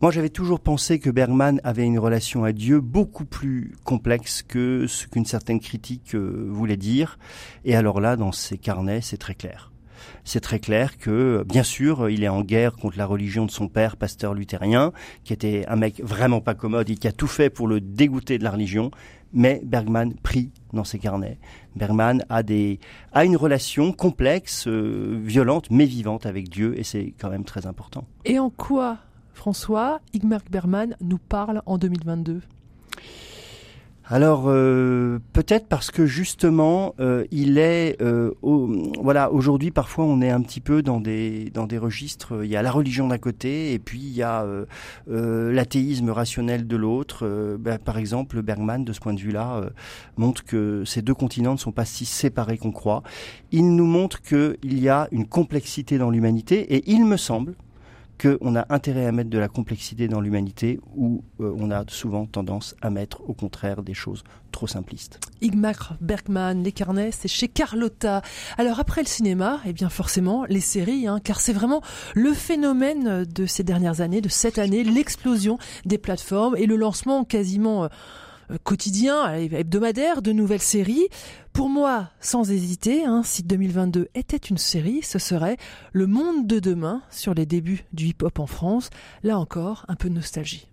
moi, 0.00 0.12
j'avais 0.12 0.28
toujours 0.28 0.60
pensé 0.60 1.00
que 1.00 1.10
Bergman 1.10 1.60
avait 1.64 1.84
une 1.84 1.98
relation 1.98 2.44
à 2.44 2.52
Dieu 2.52 2.80
beaucoup 2.80 3.24
plus 3.24 3.72
complexe 3.82 4.42
que 4.42 4.86
ce 4.86 5.08
qu'une 5.08 5.24
certaine 5.24 5.58
critique 5.58 6.14
euh, 6.14 6.46
voulait 6.48 6.76
dire. 6.76 7.18
Et 7.64 7.74
alors 7.74 8.00
là, 8.00 8.14
dans 8.14 8.30
ses 8.30 8.58
carnets, 8.58 9.00
c'est 9.00 9.16
très 9.16 9.34
clair. 9.34 9.72
C'est 10.22 10.40
très 10.40 10.60
clair 10.60 10.98
que, 10.98 11.44
bien 11.48 11.64
sûr, 11.64 12.10
il 12.10 12.22
est 12.22 12.28
en 12.28 12.42
guerre 12.42 12.76
contre 12.76 12.96
la 12.96 13.06
religion 13.06 13.44
de 13.44 13.50
son 13.50 13.66
père, 13.66 13.96
pasteur 13.96 14.34
luthérien, 14.34 14.92
qui 15.24 15.32
était 15.32 15.64
un 15.66 15.74
mec 15.74 16.00
vraiment 16.00 16.40
pas 16.40 16.54
commode 16.54 16.88
et 16.90 16.94
qui 16.94 17.08
a 17.08 17.12
tout 17.12 17.26
fait 17.26 17.50
pour 17.50 17.66
le 17.66 17.80
dégoûter 17.80 18.38
de 18.38 18.44
la 18.44 18.52
religion. 18.52 18.92
Mais 19.32 19.60
Bergman 19.64 20.14
prie 20.14 20.52
dans 20.72 20.84
ses 20.84 21.00
carnets. 21.00 21.38
Bergman 21.74 22.24
a 22.28 22.44
des 22.44 22.78
a 23.12 23.24
une 23.24 23.36
relation 23.36 23.92
complexe, 23.92 24.68
euh, 24.68 25.18
violente, 25.20 25.72
mais 25.72 25.86
vivante 25.86 26.24
avec 26.24 26.48
Dieu, 26.48 26.78
et 26.78 26.84
c'est 26.84 27.14
quand 27.18 27.30
même 27.30 27.44
très 27.44 27.66
important. 27.66 28.06
Et 28.24 28.38
en 28.38 28.48
quoi 28.48 28.98
François, 29.38 30.00
Igmar 30.12 30.40
Berman 30.50 30.96
nous 31.00 31.18
parle 31.18 31.62
en 31.64 31.78
2022 31.78 32.40
alors 34.10 34.44
euh, 34.46 35.18
peut-être 35.34 35.66
parce 35.66 35.90
que 35.90 36.06
justement 36.06 36.94
euh, 36.98 37.26
il 37.30 37.58
est 37.58 38.00
euh, 38.00 38.32
voilà 38.42 39.30
aujourd'hui 39.30 39.70
parfois 39.70 40.06
on 40.06 40.22
est 40.22 40.30
un 40.30 40.40
petit 40.40 40.60
peu 40.60 40.80
dans 40.80 40.98
des 40.98 41.50
dans 41.50 41.66
des 41.66 41.76
registres 41.76 42.42
il 42.42 42.48
y 42.48 42.56
a 42.56 42.62
la 42.62 42.70
religion 42.70 43.08
d'un 43.08 43.18
côté 43.18 43.74
et 43.74 43.78
puis 43.78 43.98
il 43.98 44.16
y 44.16 44.22
a 44.22 44.46
l'athéisme 45.06 46.08
rationnel 46.08 46.66
de 46.66 46.76
l'autre. 46.76 47.56
Bah, 47.60 47.76
par 47.78 47.98
exemple 47.98 48.40
Bergman 48.40 48.82
de 48.82 48.94
ce 48.94 49.00
point 49.00 49.12
de 49.12 49.20
vue-là 49.20 49.60
montre 50.16 50.42
que 50.42 50.84
ces 50.86 51.02
deux 51.02 51.14
continents 51.14 51.52
ne 51.52 51.58
sont 51.58 51.72
pas 51.72 51.84
si 51.84 52.06
séparés 52.06 52.56
qu'on 52.56 52.72
croit. 52.72 53.02
Il 53.52 53.76
nous 53.76 53.86
montre 53.86 54.22
qu'il 54.22 54.56
y 54.80 54.88
a 54.88 55.06
une 55.12 55.26
complexité 55.26 55.98
dans 55.98 56.08
l'humanité 56.08 56.74
et 56.74 56.90
il 56.90 57.04
me 57.04 57.18
semble 57.18 57.56
qu'on 58.20 58.56
a 58.56 58.66
intérêt 58.72 59.06
à 59.06 59.12
mettre 59.12 59.30
de 59.30 59.38
la 59.38 59.48
complexité 59.48 60.08
dans 60.08 60.20
l'humanité 60.20 60.80
où 60.96 61.22
euh, 61.40 61.54
on 61.58 61.70
a 61.70 61.84
souvent 61.88 62.26
tendance 62.26 62.74
à 62.82 62.90
mettre 62.90 63.28
au 63.28 63.32
contraire 63.32 63.82
des 63.82 63.94
choses 63.94 64.24
trop 64.52 64.66
simplistes. 64.66 65.20
Igmar 65.40 65.96
Bergman, 66.00 66.62
Les 66.62 66.72
Carnets, 66.72 67.12
c'est 67.12 67.28
chez 67.28 67.48
Carlotta. 67.48 68.22
Alors 68.56 68.80
après 68.80 69.02
le 69.02 69.06
cinéma, 69.06 69.60
eh 69.66 69.72
bien 69.72 69.88
forcément 69.88 70.44
les 70.48 70.60
séries, 70.60 71.06
hein, 71.06 71.20
car 71.22 71.40
c'est 71.40 71.52
vraiment 71.52 71.82
le 72.14 72.32
phénomène 72.32 73.24
de 73.24 73.46
ces 73.46 73.62
dernières 73.62 74.00
années, 74.00 74.20
de 74.20 74.28
cette 74.28 74.58
année, 74.58 74.84
l'explosion 74.84 75.58
des 75.84 75.98
plateformes 75.98 76.56
et 76.56 76.66
le 76.66 76.76
lancement 76.76 77.24
quasiment... 77.24 77.84
Euh, 77.84 77.88
quotidien, 78.62 79.32
hebdomadaire, 79.34 80.22
de 80.22 80.32
nouvelles 80.32 80.62
séries. 80.62 81.08
Pour 81.52 81.68
moi, 81.68 82.10
sans 82.20 82.50
hésiter, 82.50 83.04
hein, 83.04 83.22
si 83.24 83.42
2022 83.42 84.08
était 84.14 84.36
une 84.36 84.58
série, 84.58 85.02
ce 85.02 85.18
serait 85.18 85.56
Le 85.92 86.06
Monde 86.06 86.46
de 86.46 86.58
demain 86.58 87.02
sur 87.10 87.34
les 87.34 87.46
débuts 87.46 87.84
du 87.92 88.06
hip-hop 88.06 88.38
en 88.38 88.46
France. 88.46 88.90
Là 89.22 89.38
encore, 89.38 89.84
un 89.88 89.94
peu 89.94 90.08
de 90.08 90.14
nostalgie. 90.14 90.68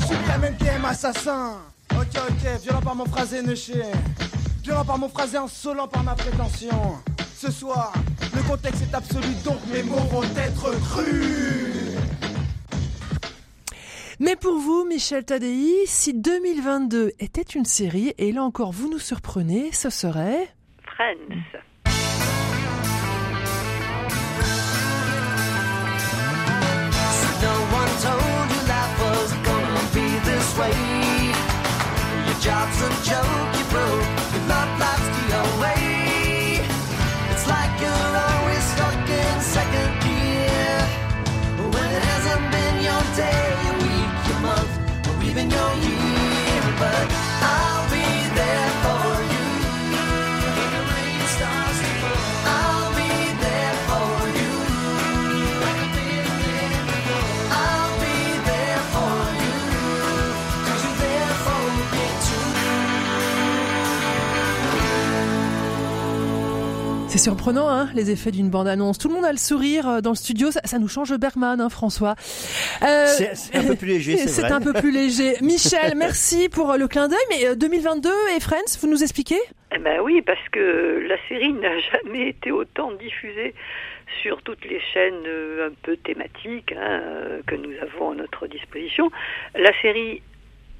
Je 0.00 0.06
suis 0.06 0.16
le 0.16 0.84
assassin. 0.86 1.52
Ok, 1.92 2.06
ok, 2.16 2.60
violent 2.62 2.82
par 2.82 2.94
mon 2.94 3.04
phrasé 3.06 3.56
chien. 3.56 3.86
Violent 4.62 4.84
par 4.84 4.98
mon 4.98 5.08
phrasé 5.08 5.36
insolent 5.38 5.88
par 5.88 6.02
ma 6.02 6.14
prétention. 6.14 6.98
Ce 7.36 7.50
soir, 7.50 7.92
le 8.34 8.42
contexte 8.42 8.82
est 8.82 8.94
absolu, 8.94 9.28
donc 9.44 9.58
mes 9.72 9.82
mots 9.82 9.96
vont 10.10 10.24
être 10.36 10.70
crus. 10.90 11.67
Mais 14.20 14.34
pour 14.34 14.58
vous, 14.58 14.84
Michel 14.84 15.24
Tadei, 15.24 15.86
si 15.86 16.12
2022 16.12 17.12
était 17.20 17.42
une 17.42 17.64
série, 17.64 18.14
et 18.18 18.32
là 18.32 18.42
encore 18.42 18.72
vous 18.72 18.90
nous 18.90 18.98
surprenez, 18.98 19.70
ce 19.72 19.90
serait 19.90 20.48
Friends. 20.96 21.14
No 27.40 27.54
one 27.70 27.94
told 28.02 28.50
you 28.50 28.60
life 28.66 28.94
was 28.98 29.32
gonna 29.44 29.84
be 29.94 30.06
this 30.24 30.58
way. 30.58 30.74
Your 32.26 32.38
job's 32.40 32.82
a 32.82 32.90
joke, 33.08 33.50
you 33.56 33.64
broke. 33.70 34.08
Your 34.34 34.44
love 34.48 34.80
life's 34.80 34.97
C'est 67.18 67.24
surprenant, 67.24 67.68
hein, 67.68 67.88
les 67.96 68.12
effets 68.12 68.30
d'une 68.30 68.48
bande-annonce. 68.48 68.96
Tout 68.96 69.08
le 69.08 69.14
monde 69.14 69.24
a 69.24 69.32
le 69.32 69.38
sourire 69.38 69.88
euh, 69.88 70.00
dans 70.00 70.10
le 70.10 70.16
studio. 70.16 70.52
Ça, 70.52 70.60
ça 70.62 70.78
nous 70.78 70.86
change 70.86 71.10
le 71.10 71.16
Bergman, 71.16 71.60
hein, 71.60 71.68
François. 71.68 72.14
Euh, 72.82 73.06
c'est 73.06 73.56
un 73.56 73.64
peu 73.64 73.74
plus 73.74 73.88
léger, 73.88 74.16
c'est 74.16 74.40
vrai. 74.40 74.48
C'est 74.48 74.54
un 74.54 74.60
peu 74.60 74.72
plus 74.72 74.92
léger. 74.92 75.34
Michel, 75.40 75.94
merci 75.96 76.48
pour 76.48 76.70
euh, 76.70 76.76
le 76.76 76.86
clin 76.86 77.08
d'œil. 77.08 77.18
Mais 77.28 77.56
2022 77.56 78.08
et 78.36 78.38
Friends, 78.38 78.78
vous 78.80 78.86
nous 78.86 79.02
expliquez? 79.02 79.40
Eh 79.74 79.78
ben 79.78 80.00
oui, 80.00 80.22
parce 80.22 80.48
que 80.52 81.04
la 81.08 81.16
série 81.28 81.52
n'a 81.54 81.76
jamais 81.92 82.28
été 82.28 82.52
autant 82.52 82.92
diffusée 82.92 83.52
sur 84.22 84.40
toutes 84.42 84.64
les 84.64 84.80
chaînes 84.94 85.26
un 85.60 85.74
peu 85.82 85.96
thématiques 85.96 86.72
hein, 86.78 87.00
que 87.48 87.56
nous 87.56 87.72
avons 87.82 88.12
à 88.12 88.14
notre 88.14 88.46
disposition. 88.46 89.10
La 89.56 89.72
série 89.82 90.22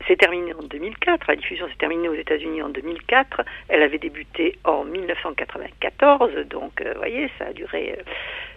s'est 0.06 0.16
terminée 0.16 0.54
en 0.54 0.62
2004. 0.62 1.26
La 1.28 1.36
diffusion 1.36 1.66
s'est 1.68 1.78
terminée 1.78 2.08
aux 2.08 2.14
États-Unis 2.14 2.62
en 2.62 2.68
2004. 2.68 3.42
Elle 3.68 3.82
avait 3.82 3.98
débuté 3.98 4.58
en 4.64 4.84
1994, 4.84 6.46
donc 6.48 6.82
vous 6.82 6.98
voyez, 6.98 7.30
ça 7.38 7.46
a 7.46 7.52
duré 7.52 7.98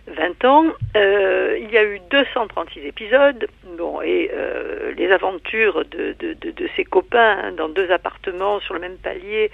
20 0.08 0.46
ans. 0.46 0.66
Euh, 0.96 1.58
il 1.62 1.70
y 1.72 1.78
a 1.78 1.84
eu 1.84 2.00
236 2.10 2.80
épisodes. 2.82 3.48
Bon, 3.78 4.02
et 4.02 4.32
euh, 4.34 4.94
les 4.98 5.12
aventures 5.12 5.86
de, 5.86 6.16
de, 6.20 6.34
de, 6.34 6.70
ses 6.76 6.84
copains 6.84 7.38
hein, 7.44 7.52
dans 7.52 7.70
deux 7.70 7.92
appartements 7.92 8.60
sur 8.60 8.74
le 8.74 8.80
même 8.80 8.98
palier 8.98 9.52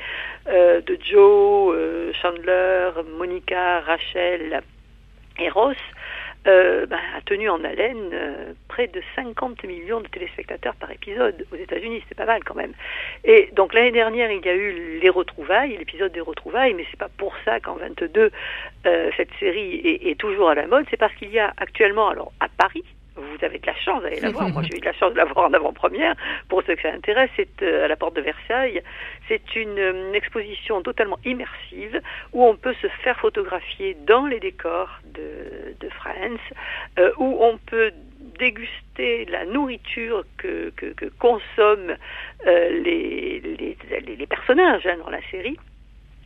euh, 0.47 0.81
de 0.81 0.97
Joe, 1.01 1.75
Chandler, 2.21 2.89
Monica, 3.17 3.81
Rachel 3.81 4.61
et 5.39 5.49
Ross 5.49 5.77
euh, 6.47 6.85
ben, 6.85 6.99
a 7.15 7.21
tenu 7.21 7.49
en 7.49 7.63
haleine 7.63 8.09
euh, 8.13 8.53
près 8.67 8.87
de 8.87 9.01
50 9.15 9.63
millions 9.65 10.01
de 10.01 10.07
téléspectateurs 10.07 10.75
par 10.75 10.91
épisode 10.91 11.45
aux 11.51 11.55
États-Unis, 11.55 12.03
c'est 12.07 12.17
pas 12.17 12.25
mal 12.25 12.43
quand 12.43 12.55
même. 12.55 12.73
Et 13.23 13.49
donc 13.53 13.73
l'année 13.73 13.91
dernière, 13.91 14.31
il 14.31 14.45
y 14.45 14.49
a 14.49 14.55
eu 14.55 14.99
les 14.99 15.09
retrouvailles, 15.09 15.77
l'épisode 15.77 16.11
des 16.11 16.21
retrouvailles, 16.21 16.73
mais 16.73 16.85
c'est 16.89 16.99
pas 16.99 17.09
pour 17.17 17.33
ça 17.45 17.59
qu'en 17.59 17.75
22 17.75 18.31
euh, 18.85 19.11
cette 19.17 19.33
série 19.39 19.81
est, 19.83 20.17
toujours 20.17 20.49
à 20.49 20.55
la 20.55 20.67
mode, 20.67 20.85
c'est 20.89 20.97
parce 20.97 21.13
qu'il 21.15 21.29
y 21.29 21.39
a 21.39 21.53
actuellement, 21.57 22.09
alors 22.09 22.31
à 22.39 22.47
Paris, 22.49 22.83
vous 23.17 23.45
avez 23.45 23.59
de 23.59 23.67
la 23.67 23.75
chance 23.75 24.01
d'aller 24.03 24.19
la 24.19 24.31
voir. 24.35 24.49
Moi, 24.49 24.63
j'ai 24.63 24.77
eu 24.77 24.79
de 24.79 24.85
la 24.85 24.93
chance 24.93 25.11
de 25.11 25.17
la 25.17 25.25
voir 25.25 25.49
en 25.49 25.53
avant-première. 25.53 26.15
Pour 26.49 26.63
ceux 26.63 26.75
que 26.75 26.81
ça 26.81 26.91
intéresse, 26.91 27.29
c'est 27.35 27.61
euh, 27.61 27.85
à 27.85 27.87
la 27.87 27.95
porte 27.95 28.15
de 28.15 28.21
Versailles. 28.21 28.81
C'est 29.27 29.55
une, 29.55 29.77
une, 29.77 30.15
exposition 30.15 30.81
totalement 30.81 31.19
immersive 31.25 32.01
où 32.33 32.43
on 32.43 32.55
peut 32.55 32.73
se 32.81 32.87
faire 33.03 33.19
photographier 33.19 33.95
dans 34.05 34.25
les 34.25 34.39
décors 34.39 34.99
de, 35.13 35.75
de 35.79 35.89
France, 35.89 36.39
euh, 36.97 37.11
où 37.17 37.37
on 37.41 37.57
peut 37.57 37.91
déguster 38.39 39.25
la 39.25 39.45
nourriture 39.45 40.23
que, 40.37 40.71
que, 40.75 40.87
que 40.87 41.05
consomment 41.19 41.97
euh, 42.45 42.69
les, 42.69 43.39
les, 43.39 44.15
les, 44.15 44.27
personnages 44.27 44.85
hein, 44.85 44.97
dans 45.03 45.09
la 45.09 45.21
série 45.31 45.57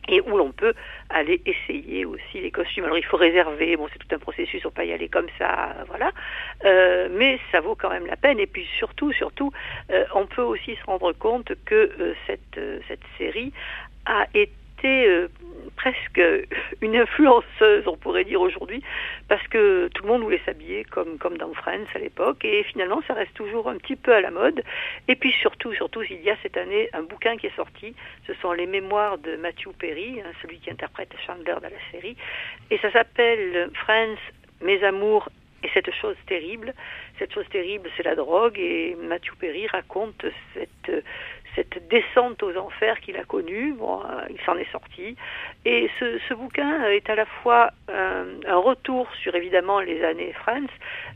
et 0.08 0.20
où 0.20 0.36
l'on 0.36 0.52
peut 0.52 0.74
aller 1.10 1.40
essayer 1.46 2.04
aussi 2.04 2.40
les 2.40 2.50
costumes. 2.50 2.84
Alors 2.84 2.98
il 2.98 3.04
faut 3.04 3.16
réserver, 3.16 3.76
bon 3.76 3.88
c'est 3.92 3.98
tout 3.98 4.14
un 4.14 4.18
processus, 4.18 4.64
on 4.64 4.70
peut 4.70 4.82
pas 4.82 4.84
y 4.84 4.92
aller 4.92 5.08
comme 5.08 5.28
ça, 5.38 5.76
voilà, 5.88 6.10
euh, 6.64 7.08
mais 7.12 7.38
ça 7.50 7.60
vaut 7.60 7.74
quand 7.74 7.90
même 7.90 8.06
la 8.06 8.16
peine. 8.16 8.38
Et 8.40 8.46
puis 8.46 8.66
surtout, 8.78 9.12
surtout, 9.12 9.52
euh, 9.90 10.04
on 10.14 10.26
peut 10.26 10.42
aussi 10.42 10.76
se 10.76 10.84
rendre 10.84 11.12
compte 11.12 11.52
que 11.64 11.74
euh, 12.00 12.14
cette 12.26 12.60
cette 12.88 13.04
série 13.18 13.52
a 14.06 14.26
été 14.34 14.52
euh, 14.86 15.28
presque 15.76 16.20
une 16.80 16.96
influenceuse, 16.96 17.86
on 17.86 17.96
pourrait 17.96 18.24
dire 18.24 18.40
aujourd'hui, 18.40 18.82
parce 19.28 19.46
que 19.48 19.88
tout 19.94 20.02
le 20.02 20.08
monde 20.08 20.22
voulait 20.22 20.40
s'habiller 20.44 20.84
comme, 20.84 21.18
comme 21.18 21.36
dans 21.38 21.52
Friends 21.54 21.86
à 21.94 21.98
l'époque, 21.98 22.44
et 22.44 22.62
finalement 22.64 23.02
ça 23.06 23.14
reste 23.14 23.34
toujours 23.34 23.68
un 23.68 23.76
petit 23.76 23.96
peu 23.96 24.14
à 24.14 24.20
la 24.20 24.30
mode. 24.30 24.62
Et 25.08 25.16
puis 25.16 25.32
surtout, 25.32 25.72
surtout, 25.74 26.02
il 26.02 26.22
y 26.22 26.30
a 26.30 26.36
cette 26.42 26.56
année 26.56 26.88
un 26.92 27.02
bouquin 27.02 27.36
qui 27.36 27.46
est 27.46 27.56
sorti, 27.56 27.94
ce 28.26 28.34
sont 28.34 28.52
les 28.52 28.66
mémoires 28.66 29.18
de 29.18 29.36
Matthew 29.36 29.72
Perry, 29.78 30.20
hein, 30.20 30.30
celui 30.42 30.58
qui 30.58 30.70
interprète 30.70 31.12
Chandler 31.26 31.54
dans 31.54 31.70
la 31.70 31.90
série, 31.90 32.16
et 32.70 32.78
ça 32.78 32.90
s'appelle 32.92 33.70
Friends, 33.74 34.18
mes 34.60 34.82
amours 34.84 35.28
et 35.64 35.70
cette 35.74 35.92
chose 35.94 36.16
terrible, 36.26 36.74
cette 37.18 37.32
chose 37.32 37.48
terrible, 37.50 37.88
c'est 37.96 38.02
la 38.02 38.14
drogue, 38.14 38.58
et 38.58 38.96
Matthew 39.00 39.34
Perry 39.38 39.66
raconte 39.68 40.24
cette, 40.54 41.04
cette 41.54 41.88
descente 41.88 42.42
aux 42.42 42.56
enfers 42.56 43.00
qu'il 43.00 43.16
a 43.16 43.24
connue. 43.24 43.74
Bon, 43.74 44.00
euh, 44.00 44.24
il 44.30 44.40
s'en 44.44 44.56
est 44.56 44.70
sorti. 44.70 45.16
Et 45.64 45.90
ce, 45.98 46.34
bouquin 46.34 46.84
est 46.88 47.08
à 47.10 47.14
la 47.14 47.26
fois 47.26 47.70
un, 47.88 48.24
un, 48.46 48.56
retour 48.56 49.08
sur 49.22 49.34
évidemment 49.34 49.80
les 49.80 50.02
années 50.04 50.32
France, 50.32 50.70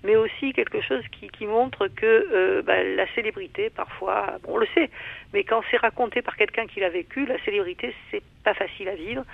mais 0.04 0.16
aussi 0.16 0.52
quelque 0.52 0.80
chose 0.80 1.02
qui, 1.10 1.46
montre 1.46 1.88
que 1.88 2.28
euh, 2.32 2.62
bah, 2.62 2.82
la 2.82 3.06
célébrité, 3.14 3.70
parfois, 3.70 4.38
on 4.46 4.56
le 4.56 4.66
sait, 4.74 4.90
mais 5.32 5.44
quand 5.44 5.62
c'est 5.70 5.76
raconté 5.76 6.22
par 6.22 6.36
quelqu'un 6.36 6.66
qui 6.66 6.80
l'a 6.80 6.88
vécu, 6.88 7.26
la 7.26 7.38
célébrité, 7.44 7.94
c'est 8.10 8.22
pas 8.44 8.54
facile 8.54 8.88
à 8.88 8.94
vivre. 8.94 9.24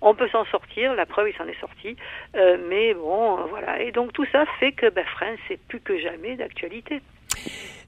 On 0.00 0.14
peut 0.14 0.28
s'en 0.28 0.44
sortir, 0.46 0.94
la 0.94 1.06
preuve, 1.06 1.30
il 1.30 1.36
s'en 1.36 1.46
est 1.48 1.58
sorti, 1.60 1.96
euh, 2.36 2.56
mais 2.68 2.94
bon, 2.94 3.36
voilà. 3.46 3.80
Et 3.82 3.90
donc 3.90 4.12
tout 4.12 4.26
ça 4.30 4.44
fait 4.60 4.72
que 4.72 4.88
bah, 4.88 5.04
France 5.04 5.40
est 5.50 5.60
plus 5.68 5.80
que 5.80 5.98
jamais 5.98 6.36
d'actualité. 6.36 7.00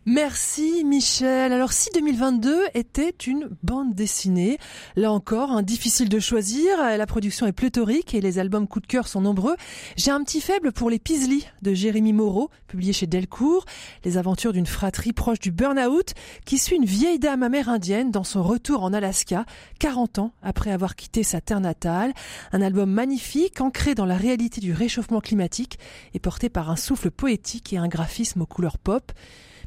Merci 0.06 0.82
Michel. 0.86 1.52
Alors 1.52 1.74
si 1.74 1.90
2022 1.92 2.58
était 2.72 3.14
une 3.26 3.50
bande 3.62 3.94
dessinée, 3.94 4.56
là 4.96 5.12
encore, 5.12 5.50
hein, 5.50 5.62
difficile 5.62 6.08
de 6.08 6.18
choisir, 6.18 6.78
la 6.78 7.06
production 7.06 7.46
est 7.46 7.52
pléthorique 7.52 8.14
et 8.14 8.22
les 8.22 8.38
albums 8.38 8.66
coup 8.66 8.80
de 8.80 8.86
cœur 8.86 9.06
sont 9.06 9.20
nombreux. 9.20 9.56
J'ai 9.96 10.10
un 10.10 10.24
petit 10.24 10.40
faible 10.40 10.72
pour 10.72 10.88
Les 10.88 10.98
Pisli 10.98 11.46
de 11.60 11.74
Jérémy 11.74 12.14
Moreau, 12.14 12.48
publié 12.66 12.94
chez 12.94 13.06
Delcourt, 13.06 13.66
les 14.02 14.16
aventures 14.16 14.54
d'une 14.54 14.64
fratrie 14.64 15.12
proche 15.12 15.38
du 15.38 15.52
burn-out 15.52 16.14
qui 16.46 16.56
suit 16.56 16.76
une 16.76 16.86
vieille 16.86 17.18
dame 17.18 17.42
amérindienne 17.42 18.10
dans 18.10 18.24
son 18.24 18.42
retour 18.42 18.82
en 18.82 18.94
Alaska, 18.94 19.44
40 19.80 20.18
ans 20.18 20.32
après 20.42 20.72
avoir 20.72 20.96
quitté 20.96 21.22
sa 21.22 21.42
terre 21.42 21.60
natale. 21.60 22.14
Un 22.52 22.62
album 22.62 22.90
magnifique, 22.90 23.60
ancré 23.60 23.94
dans 23.94 24.06
la 24.06 24.16
réalité 24.16 24.62
du 24.62 24.72
réchauffement 24.72 25.20
climatique 25.20 25.78
et 26.14 26.20
porté 26.20 26.48
par 26.48 26.70
un 26.70 26.76
souffle 26.76 27.10
poétique 27.10 27.74
et 27.74 27.76
un 27.76 27.88
graphisme 27.88 28.40
aux 28.40 28.46
couleurs 28.46 28.78
pop. 28.78 29.12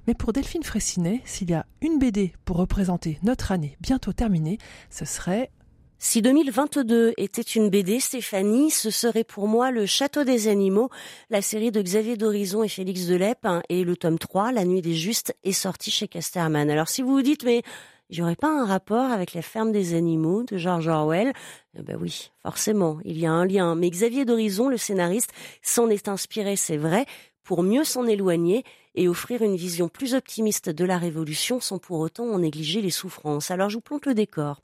Mais 0.07 0.13
pour 0.13 0.33
Delphine 0.33 0.63
Fraissinet, 0.63 1.21
s'il 1.23 1.49
y 1.49 1.53
a 1.53 1.65
une 1.81 1.97
BD 1.97 2.33
pour 2.43 2.57
représenter 2.57 3.19
notre 3.23 3.51
année 3.51 3.77
bientôt 3.79 4.11
terminée, 4.11 4.57
ce 4.89 5.05
serait 5.05 5.49
si 6.05 6.21
2022 6.21 7.13
était 7.15 7.41
une 7.41 7.69
BD, 7.69 8.01
Stéphanie, 8.01 8.71
ce 8.71 8.89
serait 8.89 9.23
pour 9.23 9.47
moi 9.47 9.71
Le 9.71 9.85
Château 9.85 10.25
des 10.25 10.49
Animaux, 10.49 10.89
la 11.29 11.41
série 11.41 11.71
de 11.71 11.81
Xavier 11.81 12.17
Dorizon 12.17 12.61
et 12.61 12.67
Félix 12.67 13.05
Delep, 13.07 13.45
hein, 13.45 13.61
et 13.69 13.85
le 13.85 13.95
tome 13.95 14.19
3, 14.19 14.51
La 14.51 14.65
Nuit 14.65 14.81
des 14.81 14.95
Justes, 14.95 15.33
est 15.45 15.53
sorti 15.53 15.91
chez 15.91 16.09
Casterman. 16.09 16.69
Alors 16.69 16.89
si 16.89 17.01
vous 17.01 17.13
vous 17.13 17.21
dites, 17.21 17.45
mais 17.45 17.61
il 18.09 18.17
n'y 18.17 18.21
aurait 18.21 18.35
pas 18.35 18.49
un 18.49 18.65
rapport 18.65 19.11
avec 19.11 19.33
la 19.33 19.41
ferme 19.41 19.71
des 19.71 19.93
animaux 19.93 20.43
de 20.43 20.57
George 20.57 20.89
Orwell? 20.89 21.31
Eh 21.79 21.81
Ben 21.83 21.97
oui, 21.97 22.31
forcément, 22.41 22.99
il 23.05 23.17
y 23.17 23.25
a 23.25 23.31
un 23.31 23.45
lien. 23.45 23.73
Mais 23.75 23.89
Xavier 23.89 24.25
Dorizon, 24.25 24.67
le 24.67 24.77
scénariste, 24.77 25.31
s'en 25.61 25.89
est 25.89 26.09
inspiré, 26.09 26.57
c'est 26.57 26.75
vrai, 26.75 27.05
pour 27.43 27.63
mieux 27.63 27.85
s'en 27.85 28.05
éloigner 28.05 28.65
et 28.95 29.07
offrir 29.07 29.41
une 29.41 29.55
vision 29.55 29.89
plus 29.89 30.13
optimiste 30.13 30.69
de 30.69 30.85
la 30.85 30.97
Révolution 30.97 31.59
sans 31.59 31.79
pour 31.79 31.99
autant 31.99 32.25
en 32.25 32.39
négliger 32.39 32.81
les 32.81 32.89
souffrances. 32.89 33.51
Alors 33.51 33.69
je 33.69 33.75
vous 33.75 33.81
plante 33.81 34.05
le 34.05 34.13
décor. 34.13 34.61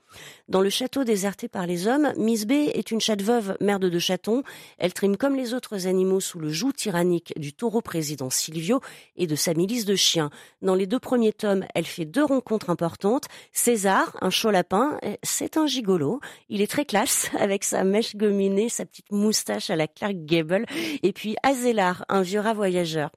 Dans 0.48 0.62
le 0.62 0.70
château 0.70 1.04
déserté 1.04 1.48
par 1.48 1.68
les 1.68 1.88
hommes, 1.88 2.14
Miss 2.18 2.46
B 2.46 2.52
est 2.52 2.92
une 2.92 3.00
chatte 3.00 3.22
veuve, 3.22 3.56
mère 3.62 3.80
de 3.80 3.90
deux 3.90 4.00
chatons. 4.00 4.44
Elle 4.80 4.94
trime 4.94 5.18
comme 5.18 5.36
les 5.36 5.54
autres 5.54 5.88
animaux 5.88 6.20
sous 6.20 6.40
le 6.40 6.50
joug 6.50 6.72
tyrannique 6.72 7.34
du 7.38 7.54
taureau 7.54 7.82
président 7.82 8.30
Silvio 8.30 8.82
et 9.18 9.28
de 9.28 9.36
sa 9.36 9.54
milice 9.54 9.86
de 9.86 9.96
chiens. 9.96 10.32
Dans 10.62 10.76
les 10.76 10.88
deux 10.88 11.00
premiers 11.00 11.34
tomes, 11.34 11.66
elle 11.76 11.86
fait 11.86 12.06
deux 12.06 12.24
rencontres 12.24 12.70
importantes. 12.70 13.26
César, 13.54 14.18
un 14.22 14.30
chaud 14.30 14.52
lapin, 14.52 15.00
c'est 15.22 15.58
un 15.58 15.68
gigolo. 15.68 16.20
Il 16.50 16.62
est 16.62 16.72
très 16.72 16.86
classe 16.86 17.30
avec 17.40 17.64
sa 17.64 17.84
mèche 17.84 18.16
gominée, 18.16 18.70
sa 18.70 18.86
petite 18.86 19.12
moustache 19.12 19.70
à 19.70 19.76
la 19.76 19.88
Clark 19.88 20.16
Gable. 20.16 20.66
Et 21.04 21.14
puis 21.14 21.36
Azélar, 21.44 22.06
un 22.10 22.22
vieux 22.22 22.40
rat 22.40 22.54
voyageur. 22.54 23.12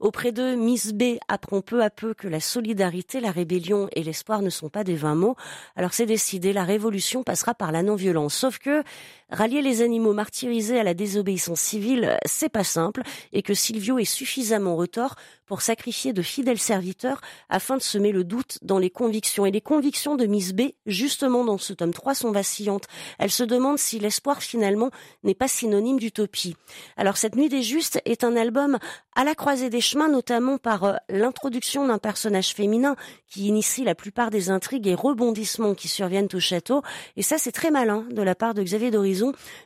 Auprès 0.00 0.30
d'eux, 0.30 0.55
Miss 0.56 0.92
B 0.92 1.18
apprend 1.28 1.60
peu 1.60 1.82
à 1.82 1.90
peu 1.90 2.14
que 2.14 2.28
la 2.28 2.40
solidarité, 2.40 3.20
la 3.20 3.30
rébellion 3.30 3.88
et 3.94 4.02
l'espoir 4.02 4.42
ne 4.42 4.50
sont 4.50 4.68
pas 4.68 4.84
des 4.84 4.96
vains 4.96 5.14
mots. 5.14 5.36
Alors 5.76 5.92
c'est 5.92 6.06
décidé, 6.06 6.52
la 6.52 6.64
révolution 6.64 7.22
passera 7.22 7.54
par 7.54 7.72
la 7.72 7.82
non-violence. 7.82 8.34
Sauf 8.34 8.58
que 8.58 8.82
rallier 9.30 9.62
les 9.62 9.82
animaux 9.82 10.12
martyrisés 10.12 10.78
à 10.78 10.84
la 10.84 10.94
désobéissance 10.94 11.60
civile, 11.60 12.18
c'est 12.24 12.48
pas 12.48 12.64
simple, 12.64 13.02
et 13.32 13.42
que 13.42 13.54
Silvio 13.54 13.98
est 13.98 14.04
suffisamment 14.04 14.76
retort 14.76 15.16
pour 15.46 15.62
sacrifier 15.62 16.12
de 16.12 16.22
fidèles 16.22 16.58
serviteurs 16.58 17.20
afin 17.48 17.76
de 17.76 17.82
semer 17.82 18.12
le 18.12 18.24
doute 18.24 18.58
dans 18.62 18.78
les 18.78 18.90
convictions. 18.90 19.46
Et 19.46 19.50
les 19.50 19.60
convictions 19.60 20.16
de 20.16 20.26
Miss 20.26 20.52
B, 20.52 20.72
justement 20.86 21.44
dans 21.44 21.58
ce 21.58 21.72
tome 21.72 21.92
3, 21.92 22.14
sont 22.14 22.32
vacillantes. 22.32 22.86
Elle 23.18 23.30
se 23.30 23.44
demande 23.44 23.78
si 23.78 23.98
l'espoir 23.98 24.42
finalement 24.42 24.90
n'est 25.22 25.34
pas 25.34 25.48
synonyme 25.48 25.98
d'utopie. 25.98 26.56
Alors 26.96 27.16
cette 27.16 27.36
Nuit 27.36 27.48
des 27.48 27.62
Justes 27.62 28.00
est 28.04 28.24
un 28.24 28.36
album 28.36 28.78
à 29.14 29.24
la 29.24 29.34
croisée 29.34 29.70
des 29.70 29.80
chemins, 29.80 30.08
notamment 30.08 30.58
par 30.58 30.84
euh, 30.84 30.94
l'introduction 31.08 31.86
d'un 31.86 31.98
personnage 31.98 32.52
féminin 32.52 32.96
qui 33.28 33.46
initie 33.46 33.84
la 33.84 33.94
plupart 33.94 34.30
des 34.30 34.50
intrigues 34.50 34.86
et 34.86 34.94
rebondissements 34.94 35.74
qui 35.74 35.88
surviennent 35.88 36.28
au 36.34 36.40
château. 36.40 36.82
Et 37.16 37.22
ça, 37.22 37.38
c'est 37.38 37.52
très 37.52 37.70
malin 37.70 38.04
de 38.10 38.22
la 38.22 38.34
part 38.34 38.52
de 38.52 38.62
Xavier 38.62 38.90
Doris 38.90 39.15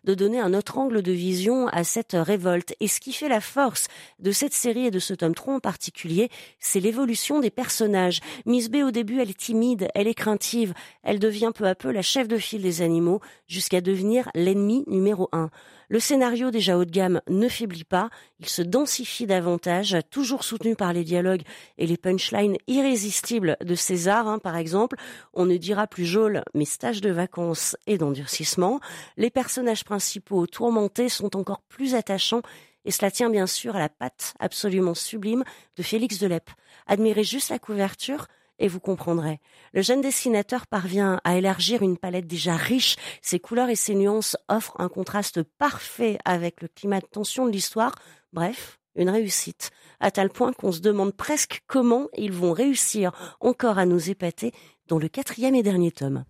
de 0.05 0.15
donner 0.15 0.41
un 0.41 0.55
autre 0.55 0.79
angle 0.79 1.03
de 1.03 1.13
vision 1.13 1.69
à 1.69 1.85
cette 1.85 2.13
révolte. 2.15 2.75
Et 2.81 2.89
ce 2.89 3.01
qui 3.01 3.13
fait 3.13 3.29
la 3.29 3.41
force 3.41 3.89
de 4.19 4.33
cette 4.33 4.53
série 4.53 4.87
et 4.87 4.91
de 4.91 4.99
ce 4.99 5.15
tome 5.15 5.35
3 5.35 5.55
en 5.55 5.61
particulier, 5.61 6.31
c'est 6.59 6.81
l'évolution 6.81 7.41
des 7.41 7.51
personnages. 7.51 8.21
Miss 8.47 8.71
B 8.71 8.77
au 8.77 8.91
début, 8.91 9.21
elle 9.21 9.31
est 9.31 9.39
timide, 9.39 9.89
elle 9.95 10.09
est 10.09 10.15
craintive, 10.15 10.75
elle 11.03 11.19
devient 11.19 11.53
peu 11.55 11.67
à 11.67 11.75
peu 11.75 11.91
la 11.91 12.03
chef 12.03 12.29
de 12.29 12.39
file 12.39 12.63
des 12.63 12.83
animaux 12.83 13.21
jusqu'à 13.47 13.81
devenir 13.81 14.31
l'ennemi 14.35 14.85
numéro 14.87 15.29
un. 15.33 15.51
Le 15.91 15.99
scénario 15.99 16.53
déjà 16.53 16.79
haut 16.79 16.85
de 16.85 16.91
gamme 16.93 17.21
ne 17.29 17.49
faiblit 17.49 17.83
pas, 17.83 18.11
il 18.39 18.49
se 18.49 18.63
densifie 18.63 19.27
davantage, 19.27 19.97
toujours 20.09 20.45
soutenu 20.45 20.77
par 20.77 20.93
les 20.93 21.03
dialogues 21.03 21.43
et 21.79 21.87
les 21.89 21.97
punchlines 21.97 22.57
irrésistibles 22.69 23.57
de 23.61 23.75
César, 23.75 24.29
hein, 24.29 24.39
par 24.39 24.57
exemple. 24.57 24.97
On 25.35 25.47
ne 25.47 25.57
dira 25.57 25.89
plus 25.89 26.05
Jôle, 26.05 26.45
mais 26.55 26.65
stage 26.65 27.01
de 27.01 27.11
vacances 27.11 27.77
et 27.89 27.99
d'endurcissement. 27.99 28.79
Les 29.17 29.31
personnages 29.31 29.83
principaux 29.83 30.47
tourmentés 30.47 31.09
sont 31.09 31.37
encore 31.37 31.63
plus 31.63 31.97
attachants 31.97 32.43
et 32.85 32.93
cela 32.93 33.11
tient 33.11 33.29
bien 33.29 33.49
sûr 33.49 33.75
à 33.75 33.81
la 33.81 33.89
patte 33.89 34.35
absolument 34.39 34.95
sublime 34.95 35.43
de 35.77 35.83
Félix 35.83 36.21
Delep. 36.21 36.51
Admirez 36.87 37.25
juste 37.25 37.51
la 37.51 37.59
couverture, 37.59 38.29
et 38.61 38.69
vous 38.69 38.79
comprendrez. 38.79 39.41
Le 39.73 39.83
jeune 39.83 40.01
dessinateur 40.01 40.67
parvient 40.67 41.21
à 41.25 41.37
élargir 41.37 41.83
une 41.83 41.99
palette 41.99 42.27
déjà 42.27 42.55
riche. 42.55 42.97
Ses 43.23 43.41
couleurs 43.41 43.71
et 43.71 43.77
ses 43.77 43.95
nuances 43.95 44.37
offrent 44.49 44.77
un 44.79 44.89
contraste 44.89 45.43
parfait 45.43 46.19
avec 46.25 46.63
le 46.63 46.69
climat 46.69 47.01
de 47.01 47.07
tension 47.07 47.47
de 47.47 47.51
l'histoire. 47.51 47.95
Bref, 48.33 48.79
une 48.95 49.11
réussite, 49.11 49.71
à 49.99 50.11
tel 50.11 50.31
point 50.31 50.53
qu'on 50.53 50.73
se 50.73 50.81
demande 50.81 51.17
presque 51.17 51.63
comment 51.67 52.09
ils 52.17 52.33
vont 52.33 52.53
réussir 52.53 53.13
encore 53.41 53.79
à 53.79 53.87
nous 53.87 54.11
épater 54.11 54.53
dans 54.91 54.99
le 54.99 55.09
quatrième 55.09 55.55
et 55.55 55.63
dernier 55.63 55.93
tome. 55.93 56.25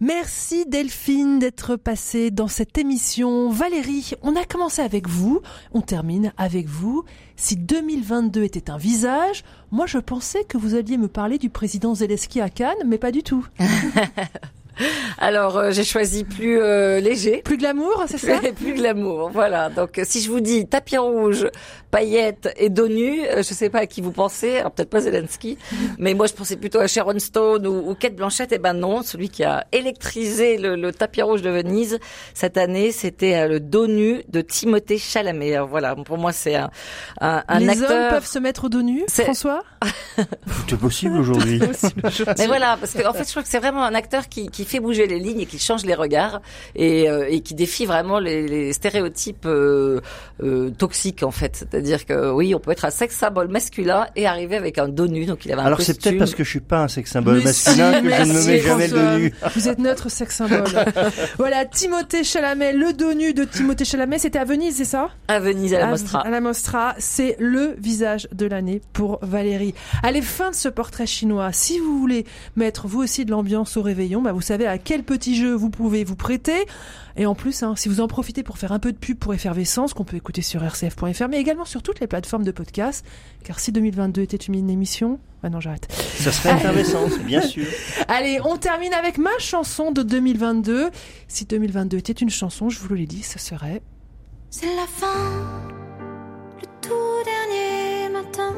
Merci 0.00 0.66
Delphine 0.66 1.38
d'être 1.38 1.76
passée 1.76 2.32
dans 2.32 2.48
cette 2.48 2.76
émission. 2.76 3.48
Valérie, 3.48 4.12
on 4.22 4.34
a 4.34 4.44
commencé 4.44 4.82
avec 4.82 5.08
vous, 5.08 5.40
on 5.72 5.80
termine 5.80 6.32
avec 6.36 6.66
vous. 6.66 7.04
Si 7.36 7.56
2022 7.56 8.42
était 8.42 8.70
un 8.70 8.76
visage, 8.76 9.44
moi 9.70 9.86
je 9.86 9.98
pensais 9.98 10.44
que 10.44 10.58
vous 10.58 10.74
alliez 10.74 10.98
me 10.98 11.08
parler 11.08 11.38
du 11.38 11.48
président 11.48 11.94
Zelensky 11.94 12.40
à 12.40 12.50
Cannes, 12.50 12.82
mais 12.84 12.98
pas 12.98 13.12
du 13.12 13.22
tout. 13.22 13.46
Alors, 15.18 15.56
euh, 15.56 15.70
j'ai 15.70 15.84
choisi 15.84 16.24
plus 16.24 16.60
euh, 16.60 17.00
léger. 17.00 17.42
Plus 17.44 17.56
glamour, 17.56 18.04
c'est 18.06 18.18
ça? 18.18 18.38
Plus 18.56 18.74
glamour, 18.74 19.30
voilà. 19.30 19.70
Donc, 19.70 19.98
euh, 19.98 20.04
si 20.06 20.20
je 20.20 20.30
vous 20.30 20.40
dis 20.40 20.66
tapis 20.66 20.96
rouge, 20.96 21.46
paillettes 21.90 22.48
et 22.56 22.70
dos 22.70 22.88
nu, 22.88 23.20
je 23.36 23.42
sais 23.42 23.70
pas 23.70 23.80
à 23.80 23.86
qui 23.86 24.00
vous 24.00 24.12
pensez. 24.12 24.58
Alors, 24.58 24.72
peut-être 24.72 24.90
pas 24.90 25.00
Zelensky, 25.00 25.58
mais 25.98 26.14
moi, 26.14 26.26
je 26.26 26.32
pensais 26.32 26.56
plutôt 26.56 26.80
à 26.80 26.86
Sharon 26.86 27.18
Stone 27.18 27.66
ou, 27.66 27.90
ou 27.90 27.94
Kate 27.94 28.14
Blanchett. 28.14 28.52
Et 28.52 28.56
eh 28.56 28.58
ben 28.58 28.74
non, 28.74 29.02
celui 29.02 29.28
qui 29.28 29.44
a 29.44 29.66
électrisé 29.72 30.58
le, 30.58 30.76
le 30.76 30.92
tapis 30.92 31.22
rouge 31.22 31.42
de 31.42 31.50
Venise 31.50 31.98
cette 32.34 32.56
année, 32.56 32.92
c'était 32.92 33.46
le 33.48 33.60
dos 33.60 33.86
nu 33.86 34.22
de 34.28 34.40
Timothée 34.40 34.98
Chalamet. 34.98 35.54
Alors, 35.54 35.68
voilà, 35.68 35.94
pour 35.94 36.18
moi, 36.18 36.32
c'est 36.32 36.54
un, 36.56 36.70
un, 37.20 37.42
un 37.46 37.58
Les 37.58 37.68
acteur... 37.68 37.90
hommes 37.90 38.10
peuvent 38.10 38.26
se 38.26 38.38
mettre 38.38 38.64
au 38.64 38.68
dos 38.68 38.82
nu, 38.82 39.04
François? 39.08 39.62
Tout 40.16 40.74
est 40.74 40.78
possible 40.78 41.16
aujourd'hui. 41.16 41.60
Mais 42.38 42.46
voilà, 42.46 42.76
parce 42.78 42.92
qu'en 42.94 43.10
en 43.10 43.12
fait, 43.12 43.24
je 43.24 43.30
trouve 43.30 43.42
que 43.42 43.48
c'est 43.48 43.58
vraiment 43.58 43.84
un 43.84 43.94
acteur 43.94 44.28
qui, 44.28 44.48
qui 44.48 44.61
fait 44.64 44.80
bouger 44.80 45.06
les 45.06 45.18
lignes 45.18 45.40
et 45.40 45.46
qui 45.46 45.58
change 45.58 45.84
les 45.84 45.94
regards 45.94 46.40
et, 46.74 47.08
euh, 47.08 47.26
et 47.28 47.40
qui 47.40 47.54
défie 47.54 47.86
vraiment 47.86 48.18
les, 48.18 48.46
les 48.46 48.72
stéréotypes 48.72 49.46
euh, 49.46 50.00
euh, 50.42 50.70
toxiques 50.70 51.22
en 51.22 51.30
fait. 51.30 51.56
C'est-à-dire 51.56 52.06
que 52.06 52.30
oui, 52.30 52.54
on 52.54 52.58
peut 52.58 52.70
être 52.70 52.84
un 52.84 52.90
sexe 52.90 53.16
symbole 53.16 53.48
masculin 53.48 54.06
et 54.16 54.26
arriver 54.26 54.56
avec 54.56 54.78
un 54.78 54.88
dos 54.88 55.06
nu. 55.06 55.24
Donc 55.26 55.44
il 55.44 55.52
avait 55.52 55.62
un 55.62 55.66
Alors 55.66 55.80
c'est 55.80 56.00
peut-être 56.00 56.18
parce 56.18 56.34
que 56.34 56.44
je 56.44 56.50
suis 56.50 56.60
pas 56.60 56.82
un 56.82 56.88
sexe 56.88 57.10
symbole 57.10 57.38
Mais 57.38 57.44
masculin 57.44 57.92
si, 57.94 58.02
que 58.02 58.10
je 58.10 58.22
ne 58.22 58.32
me 58.32 58.46
mets 58.46 58.60
jamais 58.60 58.88
le 58.88 58.94
dos 58.94 59.18
nu. 59.18 59.34
Vous 59.54 59.68
êtes 59.68 59.78
notre 59.78 60.08
sexe 60.10 60.36
symbole. 60.36 60.64
voilà, 61.38 61.64
Timothée 61.64 62.24
Chalamet, 62.24 62.72
le 62.72 62.92
dos 62.92 63.14
nu 63.14 63.34
de 63.34 63.44
Timothée 63.44 63.84
Chalamet, 63.84 64.18
c'était 64.18 64.38
à 64.38 64.44
Venise, 64.44 64.76
c'est 64.76 64.84
ça? 64.84 65.10
À 65.28 65.40
Venise, 65.40 65.74
à 65.74 65.78
la 65.78 65.86
À- 65.86 65.90
Mostra. 65.90 66.20
À 66.20 66.30
la 66.30 66.40
Mostra, 66.40 66.94
c'est 66.98 67.36
le 67.38 67.74
visage 67.78 68.28
de 68.32 68.46
l'année 68.46 68.80
pour 68.92 69.18
Valérie. 69.22 69.74
Allez, 70.02 70.22
fin 70.22 70.50
de 70.50 70.54
ce 70.54 70.68
portrait 70.68 71.06
chinois. 71.06 71.50
Si 71.52 71.78
vous 71.78 71.98
voulez 71.98 72.24
mettre 72.56 72.86
vous 72.86 73.02
aussi 73.02 73.24
de 73.24 73.30
l'ambiance 73.30 73.76
au 73.76 73.82
réveillon, 73.82 74.22
bah 74.22 74.32
vous 74.32 74.40
savez 74.40 74.51
à 74.52 74.78
quel 74.78 75.02
petit 75.02 75.36
jeu 75.36 75.54
vous 75.54 75.70
pouvez 75.70 76.04
vous 76.04 76.16
prêter. 76.16 76.66
Et 77.16 77.26
en 77.26 77.34
plus, 77.34 77.62
hein, 77.62 77.74
si 77.76 77.88
vous 77.88 78.00
en 78.00 78.08
profitez 78.08 78.42
pour 78.42 78.58
faire 78.58 78.72
un 78.72 78.78
peu 78.78 78.92
de 78.92 78.96
pub 78.96 79.18
pour 79.18 79.34
Effervescence, 79.34 79.94
qu'on 79.94 80.04
peut 80.04 80.16
écouter 80.16 80.42
sur 80.42 80.62
rcf.fr, 80.62 81.28
mais 81.28 81.40
également 81.40 81.64
sur 81.64 81.82
toutes 81.82 82.00
les 82.00 82.06
plateformes 82.06 82.44
de 82.44 82.52
podcast, 82.52 83.04
car 83.44 83.60
si 83.60 83.72
2022 83.72 84.22
était 84.22 84.36
une 84.36 84.70
émission... 84.70 85.18
Ah 85.42 85.50
non, 85.50 85.60
j'arrête. 85.60 85.90
Ça 85.92 86.30
serait 86.30 86.54
Effervescence, 86.54 87.18
bien 87.18 87.40
sûr. 87.46 87.66
Allez, 88.08 88.40
on 88.44 88.56
termine 88.56 88.94
avec 88.94 89.18
ma 89.18 89.36
chanson 89.38 89.90
de 89.90 90.02
2022. 90.02 90.90
Si 91.28 91.44
2022 91.44 91.98
était 91.98 92.12
une 92.12 92.30
chanson, 92.30 92.68
je 92.68 92.78
vous 92.78 92.94
l'ai 92.94 93.06
dit, 93.06 93.22
ce 93.22 93.38
serait... 93.38 93.82
C'est 94.50 94.66
la 94.66 94.86
fin, 94.86 95.06
le 96.60 96.66
tout 96.82 97.24
dernier 97.24 98.12
matin, 98.12 98.54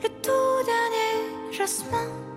le 0.00 0.08
tout 0.08 0.64
dernier 0.64 1.52
jasmin. 1.52 2.33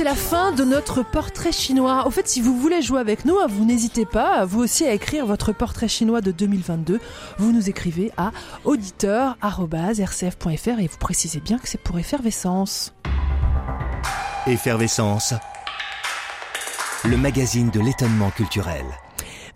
C'est 0.00 0.04
la 0.04 0.14
fin 0.14 0.52
de 0.52 0.64
notre 0.64 1.02
portrait 1.02 1.52
chinois. 1.52 2.06
Au 2.06 2.10
fait, 2.10 2.26
si 2.26 2.40
vous 2.40 2.58
voulez 2.58 2.80
jouer 2.80 3.00
avec 3.00 3.26
nous, 3.26 3.36
vous 3.50 3.66
n'hésitez 3.66 4.06
pas, 4.06 4.46
vous 4.46 4.60
aussi, 4.60 4.86
à 4.86 4.94
écrire 4.94 5.26
votre 5.26 5.52
portrait 5.52 5.88
chinois 5.88 6.22
de 6.22 6.32
2022. 6.32 6.98
Vous 7.36 7.52
nous 7.52 7.68
écrivez 7.68 8.10
à 8.16 8.30
auditeur.rcf.fr 8.64 10.80
et 10.80 10.86
vous 10.86 10.96
précisez 10.98 11.40
bien 11.40 11.58
que 11.58 11.68
c'est 11.68 11.76
pour 11.76 11.98
effervescence. 11.98 12.94
Effervescence, 14.46 15.34
le 17.04 17.18
magazine 17.18 17.68
de 17.68 17.80
l'étonnement 17.80 18.30
culturel. 18.30 18.86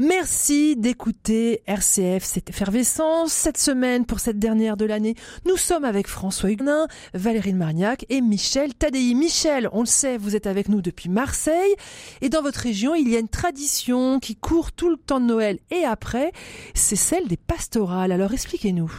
Merci 0.01 0.75
d'écouter 0.77 1.63
RCF, 1.67 2.25
c'est 2.25 2.51
effervescence. 2.51 3.33
Cette 3.33 3.59
semaine, 3.59 4.07
pour 4.07 4.19
cette 4.19 4.41
dernière 4.41 4.77
de 4.77 4.85
l'année, 4.85 5.15
nous 5.47 5.57
sommes 5.57 5.85
avec 5.85 6.09
François 6.09 6.51
Huguenin, 6.51 6.89
Valérie 7.15 7.53
Marniac 7.53 8.05
et 8.09 8.21
Michel 8.21 8.75
Tadei. 8.75 9.15
Michel, 9.15 9.69
on 9.73 9.81
le 9.81 9.87
sait, 9.87 10.19
vous 10.19 10.35
êtes 10.35 10.49
avec 10.49 10.69
nous 10.69 10.83
depuis 10.83 11.09
Marseille. 11.09 11.75
Et 12.23 12.29
dans 12.29 12.43
votre 12.43 12.59
région, 12.61 12.97
il 12.97 13.09
y 13.09 13.15
a 13.15 13.21
une 13.21 13.29
tradition 13.29 14.19
qui 14.19 14.35
court 14.35 14.73
tout 14.73 14.91
le 14.91 14.97
temps 14.97 15.21
de 15.21 15.27
Noël 15.27 15.61
et 15.71 15.85
après, 15.85 16.33
c'est 16.75 16.97
celle 16.97 17.29
des 17.29 17.37
pastorales. 17.37 18.11
Alors 18.11 18.33
expliquez-nous. 18.33 18.91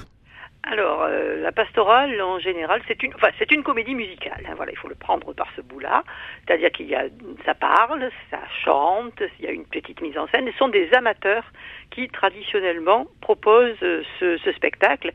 Alors, 0.67 1.03
euh, 1.03 1.41
la 1.43 1.51
pastorale, 1.51 2.19
en 2.23 2.39
général, 2.39 2.81
c'est 2.87 3.03
une, 3.03 3.13
enfin, 3.13 3.27
c'est 3.37 3.51
une 3.51 3.61
comédie 3.61 3.93
musicale. 3.93 4.43
hein, 4.49 4.53
voilà, 4.55 4.71
il 4.71 4.77
faut 4.77 4.87
le 4.87 4.95
prendre 4.95 5.31
par 5.33 5.47
ce 5.55 5.61
bout-là. 5.61 6.03
C'est-à-dire 6.45 6.71
qu'il 6.71 6.87
y 6.87 6.95
a, 6.95 7.03
ça 7.45 7.53
parle, 7.53 8.09
ça 8.31 8.39
chante, 8.63 9.21
il 9.37 9.45
y 9.45 9.47
a 9.47 9.51
une 9.51 9.65
petite 9.65 10.01
mise 10.01 10.17
en 10.17 10.27
scène. 10.27 10.49
Ce 10.51 10.57
sont 10.57 10.67
des 10.67 10.91
amateurs 10.95 11.43
qui 11.91 12.07
traditionnellement 12.09 13.05
proposent 13.21 13.77
euh, 13.83 14.01
ce, 14.19 14.37
ce 14.37 14.51
spectacle, 14.53 15.11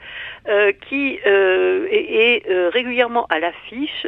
euh, 0.49 0.71
qui 0.89 1.19
euh, 1.27 1.89
est, 1.91 2.45
est, 2.45 2.49
euh, 2.49 2.69
régulièrement 2.69 3.27
à 3.27 3.41
l'affiche 3.41 4.07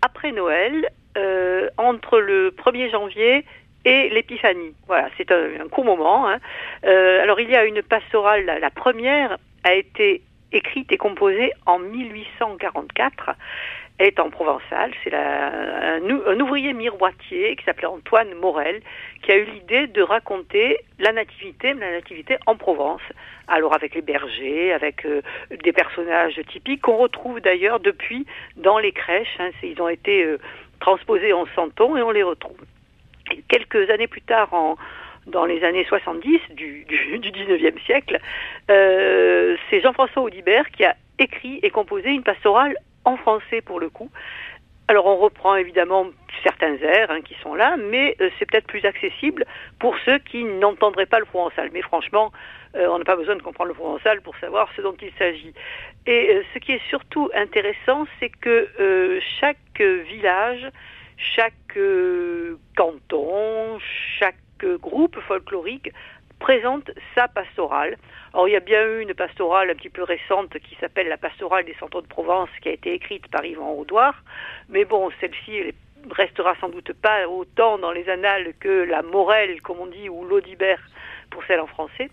après 0.00 0.32
Noël, 0.32 0.88
euh, 1.18 1.68
entre 1.76 2.18
le 2.18 2.50
1er 2.50 2.90
janvier 2.90 3.44
et 3.84 4.08
l'épiphanie. 4.08 4.74
Voilà, 4.86 5.10
c'est 5.18 5.30
un, 5.32 5.60
un 5.60 5.68
court 5.68 5.84
moment. 5.84 6.30
Hein. 6.30 6.38
Alors, 6.82 7.40
il 7.40 7.50
y 7.50 7.56
a 7.56 7.64
une 7.64 7.82
pastorale, 7.82 8.46
la 8.46 8.70
première 8.70 9.36
a 9.64 9.74
été 9.74 10.22
écrite 10.52 10.90
et 10.92 10.96
composée 10.96 11.52
en 11.66 11.78
1844. 11.78 13.30
Elle 13.98 14.06
est 14.06 14.20
en 14.20 14.30
provençal. 14.30 14.92
C'est 15.02 15.12
un, 15.12 16.00
un 16.02 16.40
ouvrier 16.40 16.72
miroitier 16.72 17.56
qui 17.56 17.64
s'appelait 17.64 17.86
Antoine 17.86 18.32
Morel 18.34 18.80
qui 19.22 19.32
a 19.32 19.36
eu 19.36 19.44
l'idée 19.44 19.88
de 19.88 20.02
raconter 20.02 20.78
la 21.00 21.12
nativité, 21.12 21.74
mais 21.74 21.86
la 21.86 21.96
nativité 21.96 22.36
en 22.46 22.54
Provence. 22.56 23.02
Alors 23.48 23.74
avec 23.74 23.94
les 23.94 24.02
bergers, 24.02 24.72
avec 24.72 25.04
euh, 25.04 25.22
des 25.64 25.72
personnages 25.72 26.40
typiques 26.52 26.82
qu'on 26.82 26.96
retrouve 26.96 27.40
d'ailleurs 27.40 27.80
depuis 27.80 28.24
dans 28.56 28.78
les 28.78 28.92
crèches. 28.92 29.36
hein. 29.40 29.50
Ils 29.62 29.82
ont 29.82 29.88
été 29.88 30.24
euh, 30.24 30.38
transposés 30.80 31.32
en 31.32 31.46
Santon 31.56 31.96
et 31.96 32.02
on 32.02 32.12
les 32.12 32.22
retrouve. 32.22 32.58
Et 33.32 33.42
quelques 33.48 33.90
années 33.90 34.06
plus 34.06 34.22
tard, 34.22 34.54
en, 34.54 34.76
dans 35.28 35.44
les 35.44 35.62
années 35.64 35.84
70 35.84 36.40
du, 36.50 36.84
du, 36.84 37.18
du 37.20 37.30
19e 37.30 37.78
siècle, 37.84 38.18
euh, 38.70 39.56
c'est 39.70 39.80
Jean-François 39.80 40.22
Audibert 40.22 40.70
qui 40.70 40.84
a 40.84 40.96
écrit 41.18 41.60
et 41.62 41.70
composé 41.70 42.10
une 42.10 42.22
pastorale 42.22 42.76
en 43.04 43.16
français 43.16 43.60
pour 43.60 43.80
le 43.80 43.90
coup. 43.90 44.10
Alors 44.88 45.06
on 45.06 45.16
reprend 45.16 45.54
évidemment 45.56 46.06
certains 46.42 46.76
airs 46.76 47.10
hein, 47.10 47.20
qui 47.20 47.34
sont 47.42 47.54
là, 47.54 47.76
mais 47.76 48.16
euh, 48.20 48.30
c'est 48.38 48.46
peut-être 48.46 48.66
plus 48.66 48.84
accessible 48.86 49.44
pour 49.78 49.94
ceux 50.06 50.18
qui 50.18 50.44
n'entendraient 50.44 51.06
pas 51.06 51.18
le 51.18 51.26
provençal. 51.26 51.68
Mais 51.74 51.82
franchement, 51.82 52.32
euh, 52.74 52.86
on 52.88 52.98
n'a 52.98 53.04
pas 53.04 53.16
besoin 53.16 53.36
de 53.36 53.42
comprendre 53.42 53.68
le 53.68 53.74
provençal 53.74 54.22
pour 54.22 54.36
savoir 54.38 54.68
ce 54.76 54.80
dont 54.80 54.96
il 55.02 55.12
s'agit. 55.18 55.52
Et 56.06 56.30
euh, 56.30 56.42
ce 56.54 56.58
qui 56.58 56.72
est 56.72 56.88
surtout 56.88 57.28
intéressant, 57.34 58.06
c'est 58.18 58.30
que 58.30 58.68
euh, 58.80 59.20
chaque 59.40 59.80
village, 59.80 60.66
chaque 61.18 61.76
euh, 61.76 62.56
canton, 62.76 63.78
chaque 64.18 64.36
euh, 64.64 64.78
groupe 64.78 65.18
folklorique 65.20 65.90
présente 66.38 66.90
sa 67.14 67.28
pastorale. 67.28 67.96
Alors 68.32 68.48
il 68.48 68.52
y 68.52 68.56
a 68.56 68.60
bien 68.60 68.84
eu 68.86 69.02
une 69.02 69.14
pastorale 69.14 69.70
un 69.70 69.74
petit 69.74 69.88
peu 69.88 70.02
récente 70.02 70.58
qui 70.60 70.76
s'appelle 70.76 71.08
la 71.08 71.16
pastorale 71.16 71.64
des 71.64 71.74
centres 71.74 72.02
de 72.02 72.06
Provence 72.06 72.50
qui 72.62 72.68
a 72.68 72.72
été 72.72 72.92
écrite 72.92 73.28
par 73.28 73.44
Yvan 73.44 73.72
Audouard, 73.72 74.22
mais 74.68 74.84
bon, 74.84 75.10
celle-ci 75.20 75.56
elle 75.56 75.72
restera 76.10 76.54
sans 76.60 76.68
doute 76.68 76.92
pas 76.92 77.26
autant 77.28 77.78
dans 77.78 77.90
les 77.90 78.08
annales 78.08 78.54
que 78.60 78.84
la 78.84 79.02
Morelle, 79.02 79.60
comme 79.62 79.80
on 79.80 79.86
dit, 79.86 80.08
ou 80.08 80.24
l'Audibert 80.24 80.80
pour 81.30 81.44
celle 81.44 81.60
en 81.60 81.66
français. 81.66 82.10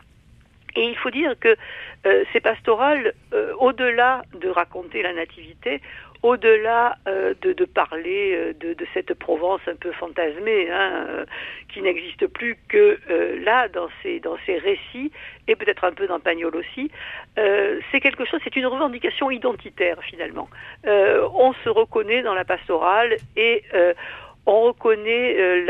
Et 0.75 0.89
il 0.89 0.97
faut 0.97 1.09
dire 1.09 1.39
que 1.39 1.55
euh, 2.05 2.25
ces 2.33 2.41
pastorales, 2.41 3.13
euh, 3.33 3.53
au-delà 3.59 4.23
de 4.33 4.49
raconter 4.49 5.01
la 5.01 5.13
nativité, 5.13 5.81
au-delà 6.25 6.97
euh, 7.07 7.35
de, 7.41 7.65
parler 7.65 8.33
euh, 8.33 8.53
de, 8.53 8.85
cette 8.95 9.13
Provence 9.13 9.61
un 9.67 9.75
peu 9.75 9.91
fantasmée, 9.91 10.71
hein, 10.71 11.05
euh, 11.07 11.25
qui 11.71 11.83
n'existe 11.83 12.25
plus 12.25 12.57
que 12.67 12.99
là, 13.43 13.67
dans 13.67 13.89
ces, 14.01 14.19
dans 14.19 14.35
ces 14.45 14.57
récits, 14.57 15.11
et 15.47 15.55
peut-être 15.55 15.83
un 15.83 15.91
peu 15.91 16.07
dans 16.07 16.19
Pagnol 16.19 16.55
aussi, 16.55 16.89
c'est 17.35 17.99
quelque 17.99 18.25
chose, 18.25 18.39
c'est 18.43 18.55
une 18.55 18.65
revendication 18.65 19.29
identitaire 19.29 20.01
finalement. 20.01 20.49
On 20.85 21.53
se 21.63 21.69
reconnaît 21.69 22.23
dans 22.23 22.33
la 22.33 22.45
pastorale 22.45 23.15
et 23.35 23.63
on 24.45 24.61
reconnaît 24.61 25.65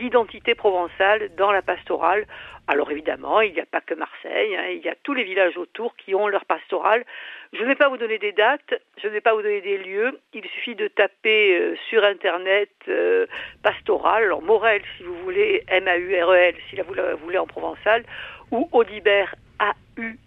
l'identité 0.00 0.54
provençale 0.54 1.30
dans 1.36 1.50
la 1.50 1.62
pastorale. 1.62 2.26
Alors 2.70 2.88
évidemment, 2.92 3.40
il 3.40 3.52
n'y 3.52 3.58
a 3.58 3.66
pas 3.66 3.80
que 3.80 3.94
Marseille, 3.94 4.54
hein, 4.54 4.68
il 4.70 4.78
y 4.78 4.88
a 4.88 4.94
tous 5.02 5.12
les 5.12 5.24
villages 5.24 5.56
autour 5.56 5.96
qui 5.96 6.14
ont 6.14 6.28
leur 6.28 6.44
pastorale. 6.44 7.04
Je 7.52 7.62
ne 7.62 7.66
vais 7.66 7.74
pas 7.74 7.88
vous 7.88 7.96
donner 7.96 8.18
des 8.18 8.30
dates, 8.30 8.74
je 9.02 9.08
ne 9.08 9.12
vais 9.12 9.20
pas 9.20 9.34
vous 9.34 9.42
donner 9.42 9.60
des 9.60 9.76
lieux. 9.76 10.20
Il 10.34 10.44
suffit 10.44 10.76
de 10.76 10.86
taper 10.86 11.58
euh, 11.58 11.74
sur 11.88 12.04
Internet 12.04 12.70
euh, 12.86 13.26
pastorale, 13.64 14.32
Morel 14.40 14.82
si 14.96 15.02
vous 15.02 15.16
voulez, 15.24 15.64
M-A-U-R-E-L 15.66 16.54
si 16.68 16.76
vous 16.80 16.94
la 16.94 17.16
voulez 17.16 17.38
en 17.38 17.46
provençal, 17.48 18.04
ou 18.52 18.68
Audibert, 18.70 19.34
A-U-D-I-B-E-R-T 19.58 20.20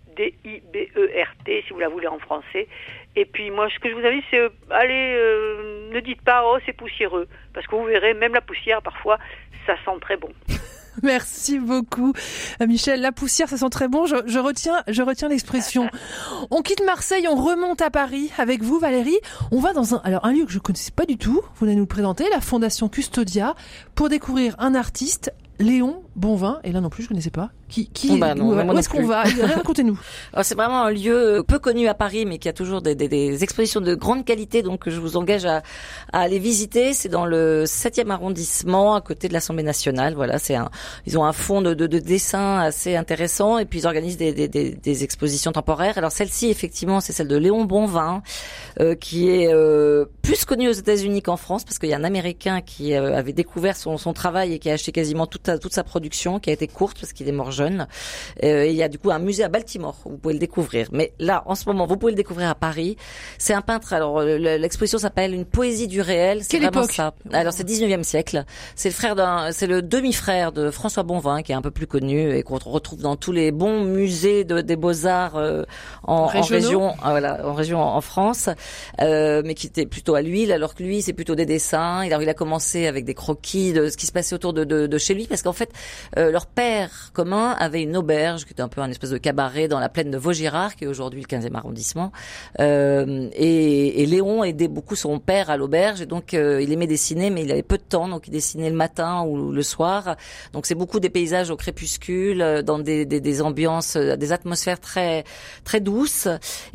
si 1.65 1.71
vous 1.71 1.79
la 1.79 1.87
voulez 1.87 2.07
en 2.07 2.19
français. 2.19 2.67
Et 3.15 3.23
puis 3.23 3.51
moi, 3.51 3.69
ce 3.69 3.79
que 3.79 3.87
je 3.89 3.93
vous 3.95 4.05
invite, 4.05 4.25
c'est 4.29 4.41
euh, 4.41 4.49
allez, 4.69 5.15
euh, 5.15 5.89
ne 5.93 5.99
dites 6.01 6.21
pas 6.21 6.43
oh 6.45 6.57
c'est 6.65 6.75
poussiéreux, 6.75 7.29
parce 7.53 7.65
que 7.67 7.75
vous 7.75 7.85
verrez, 7.85 8.13
même 8.13 8.33
la 8.33 8.41
poussière 8.41 8.81
parfois, 8.81 9.17
ça 9.65 9.77
sent 9.85 9.97
très 10.01 10.17
bon. 10.17 10.33
Merci 11.03 11.59
beaucoup, 11.59 12.13
Michel. 12.65 13.01
La 13.01 13.11
poussière, 13.11 13.49
ça 13.49 13.57
sent 13.57 13.69
très 13.69 13.87
bon. 13.87 14.05
Je, 14.05 14.15
je 14.25 14.39
retiens, 14.39 14.83
je 14.87 15.01
retiens 15.01 15.29
l'expression. 15.29 15.89
On 16.51 16.61
quitte 16.61 16.83
Marseille, 16.85 17.27
on 17.27 17.35
remonte 17.35 17.81
à 17.81 17.89
Paris 17.89 18.31
avec 18.37 18.61
vous, 18.61 18.79
Valérie. 18.79 19.17
On 19.51 19.59
va 19.59 19.73
dans 19.73 19.95
un, 19.95 20.01
alors 20.03 20.25
un 20.25 20.33
lieu 20.33 20.45
que 20.45 20.51
je 20.51 20.59
connaissais 20.59 20.91
pas 20.91 21.05
du 21.05 21.17
tout. 21.17 21.41
Vous 21.55 21.65
allez 21.65 21.75
nous 21.75 21.81
le 21.81 21.87
présenter, 21.87 22.25
la 22.31 22.41
Fondation 22.41 22.89
Custodia, 22.89 23.55
pour 23.95 24.09
découvrir 24.09 24.55
un 24.59 24.75
artiste, 24.75 25.33
Léon 25.59 26.02
Bonvin. 26.15 26.59
Et 26.63 26.71
là 26.71 26.81
non 26.81 26.89
plus, 26.89 27.03
je 27.03 27.09
connaissais 27.09 27.29
pas. 27.29 27.49
Qui, 27.69 27.87
qui, 27.87 28.19
bah 28.19 28.35
non, 28.35 28.51
où, 28.51 28.53
où 28.53 28.77
est-ce 28.77 28.89
qu'on 28.89 29.05
va 29.05 29.23
Racontez-nous. 29.55 29.99
C'est 30.43 30.55
vraiment 30.55 30.83
un 30.83 30.91
lieu 30.91 31.43
peu 31.47 31.57
connu 31.57 31.87
à 31.87 31.95
Paris, 31.95 32.25
mais 32.25 32.37
qui 32.37 32.47
a 32.47 32.53
toujours 32.53 32.81
des, 32.81 32.93
des, 32.93 33.07
des, 33.07 33.43
expositions 33.43 33.81
de 33.81 33.95
grande 33.95 34.25
qualité, 34.25 34.61
donc 34.61 34.87
je 34.87 34.99
vous 34.99 35.17
engage 35.17 35.45
à, 35.45 35.63
à 36.11 36.19
aller 36.19 36.37
visiter. 36.37 36.93
C'est 36.93 37.09
dans 37.09 37.25
le 37.25 37.63
7e 37.65 38.11
arrondissement, 38.11 38.93
à 38.93 39.01
côté 39.01 39.27
de 39.27 39.33
l'Assemblée 39.33 39.63
nationale. 39.63 40.13
Voilà, 40.13 40.37
c'est 40.37 40.55
un, 40.55 40.69
ils 41.07 41.17
ont 41.17 41.25
un 41.25 41.33
fond 41.33 41.61
de, 41.61 41.73
de, 41.73 41.87
de 41.87 41.99
dessin 41.99 42.59
assez 42.59 42.95
intéressant, 42.95 43.57
et 43.57 43.65
puis 43.65 43.79
ils 43.79 43.87
organisent 43.87 44.17
des, 44.17 44.33
des, 44.33 44.47
des, 44.47 44.71
des 44.71 45.03
expositions 45.03 45.51
temporaires. 45.51 45.97
Alors 45.97 46.11
celle-ci, 46.11 46.49
effectivement, 46.49 46.99
c'est 46.99 47.13
celle 47.13 47.27
de 47.27 47.37
Léon 47.37 47.65
Bonvin, 47.65 48.21
euh, 48.79 48.95
qui 48.95 49.29
est 49.29 49.51
euh, 49.51 50.05
plus 50.21 50.45
connu 50.45 50.69
aux 50.69 50.73
États-Unis 50.73 51.21
qu'en 51.21 51.37
France, 51.37 51.63
parce 51.63 51.79
qu'il 51.79 51.89
y 51.89 51.93
a 51.93 51.97
un 51.97 52.03
Américain 52.03 52.61
qui 52.61 52.93
euh, 52.93 53.17
avait 53.17 53.33
découvert 53.33 53.75
son, 53.75 53.97
son 53.97 54.13
travail 54.13 54.53
et 54.53 54.59
qui 54.59 54.69
a 54.69 54.73
acheté 54.73 54.91
quasiment 54.91 55.27
toute, 55.27 55.49
toute 55.59 55.73
sa 55.73 55.83
production, 55.83 56.02
qui 56.39 56.49
a 56.49 56.53
été 56.53 56.67
courte 56.67 56.99
parce 56.99 57.13
qu'il 57.13 57.27
est 57.27 57.33
mort 57.33 57.51
jeune. 57.51 57.87
Euh, 58.43 58.65
il 58.65 58.75
y 58.75 58.83
a 58.83 58.89
du 58.89 58.99
coup 58.99 59.11
un 59.11 59.19
musée 59.19 59.43
à 59.43 59.49
Baltimore 59.49 59.97
où 60.05 60.11
vous 60.11 60.17
pouvez 60.17 60.33
le 60.33 60.39
découvrir. 60.39 60.87
Mais 60.91 61.13
là, 61.19 61.43
en 61.45 61.55
ce 61.55 61.65
moment, 61.65 61.85
vous 61.85 61.97
pouvez 61.97 62.11
le 62.11 62.17
découvrir 62.17 62.49
à 62.49 62.55
Paris. 62.55 62.97
C'est 63.37 63.53
un 63.53 63.61
peintre. 63.61 63.93
Alors 63.93 64.21
l'exposition 64.21 64.97
s'appelle 64.97 65.33
Une 65.33 65.45
poésie 65.45 65.87
du 65.87 66.01
réel. 66.01 66.43
C'est 66.43 66.49
Quelle 66.51 66.61
vraiment 66.61 66.81
époque 66.81 66.93
ça. 66.93 67.13
Alors 67.31 67.53
c'est 67.53 67.67
19e 67.67 68.03
siècle. 68.03 68.45
C'est 68.75 68.89
le 68.89 68.95
frère 68.95 69.15
d'un, 69.15 69.51
c'est 69.51 69.67
le 69.67 69.81
demi-frère 69.81 70.51
de 70.51 70.71
François 70.71 71.03
Bonvin 71.03 71.41
qui 71.41 71.51
est 71.51 71.55
un 71.55 71.61
peu 71.61 71.71
plus 71.71 71.87
connu 71.87 72.35
et 72.35 72.43
qu'on 72.43 72.57
retrouve 72.57 73.01
dans 73.01 73.15
tous 73.15 73.31
les 73.31 73.51
bons 73.51 73.83
musées 73.83 74.43
de, 74.43 74.61
des 74.61 74.75
beaux 74.75 75.05
arts 75.05 75.35
euh, 75.35 75.63
en, 76.03 76.13
en, 76.13 76.25
région, 76.27 76.93
voilà, 77.01 77.45
en 77.45 77.53
région 77.53 77.79
en 77.79 78.01
France, 78.01 78.49
euh, 79.01 79.41
mais 79.45 79.53
qui 79.53 79.67
était 79.67 79.85
plutôt 79.85 80.15
à 80.15 80.21
l'huile. 80.21 80.51
Alors 80.51 80.75
que 80.75 80.83
lui, 80.83 81.01
c'est 81.01 81.13
plutôt 81.13 81.35
des 81.35 81.45
dessins. 81.45 81.99
Alors 81.99 82.21
il 82.21 82.29
a 82.29 82.33
commencé 82.33 82.87
avec 82.87 83.05
des 83.05 83.13
croquis 83.13 83.73
de 83.73 83.89
ce 83.89 83.97
qui 83.97 84.05
se 84.05 84.11
passait 84.11 84.35
autour 84.35 84.53
de, 84.53 84.63
de, 84.63 84.87
de 84.87 84.97
chez 84.97 85.13
lui, 85.13 85.27
parce 85.27 85.41
qu'en 85.41 85.53
fait, 85.53 85.71
euh, 86.17 86.31
leur 86.31 86.45
père 86.45 87.11
commun 87.13 87.55
avait 87.59 87.81
une 87.81 87.97
auberge 87.97 88.45
qui 88.45 88.51
était 88.51 88.61
un 88.61 88.67
peu 88.67 88.81
un 88.81 88.89
espèce 88.89 89.09
de 89.09 89.17
cabaret 89.17 89.67
dans 89.67 89.79
la 89.79 89.89
plaine 89.89 90.11
de 90.11 90.17
Vaugirard, 90.17 90.75
qui 90.75 90.85
est 90.85 90.87
aujourd'hui 90.87 91.21
le 91.21 91.27
15e 91.27 91.55
arrondissement. 91.55 92.11
Euh, 92.59 93.29
et, 93.33 94.01
et, 94.01 94.05
Léon 94.05 94.43
aidait 94.43 94.67
beaucoup 94.67 94.95
son 94.95 95.19
père 95.19 95.49
à 95.49 95.57
l'auberge, 95.57 96.01
et 96.01 96.05
donc 96.05 96.33
euh, 96.33 96.61
il 96.61 96.71
aimait 96.71 96.87
dessiner, 96.87 97.29
mais 97.29 97.43
il 97.43 97.51
avait 97.51 97.63
peu 97.63 97.77
de 97.77 97.83
temps, 97.83 98.07
donc 98.07 98.27
il 98.27 98.31
dessinait 98.31 98.69
le 98.69 98.75
matin 98.75 99.23
ou 99.23 99.51
le 99.51 99.63
soir. 99.63 100.15
Donc 100.53 100.65
c'est 100.65 100.75
beaucoup 100.75 100.99
des 100.99 101.09
paysages 101.09 101.49
au 101.49 101.57
crépuscule, 101.57 102.63
dans 102.65 102.79
des, 102.79 103.05
des, 103.05 103.21
des 103.21 103.41
ambiances, 103.41 103.97
des 103.97 104.31
atmosphères 104.31 104.79
très 104.79 105.23
très 105.63 105.79
douces. 105.79 106.27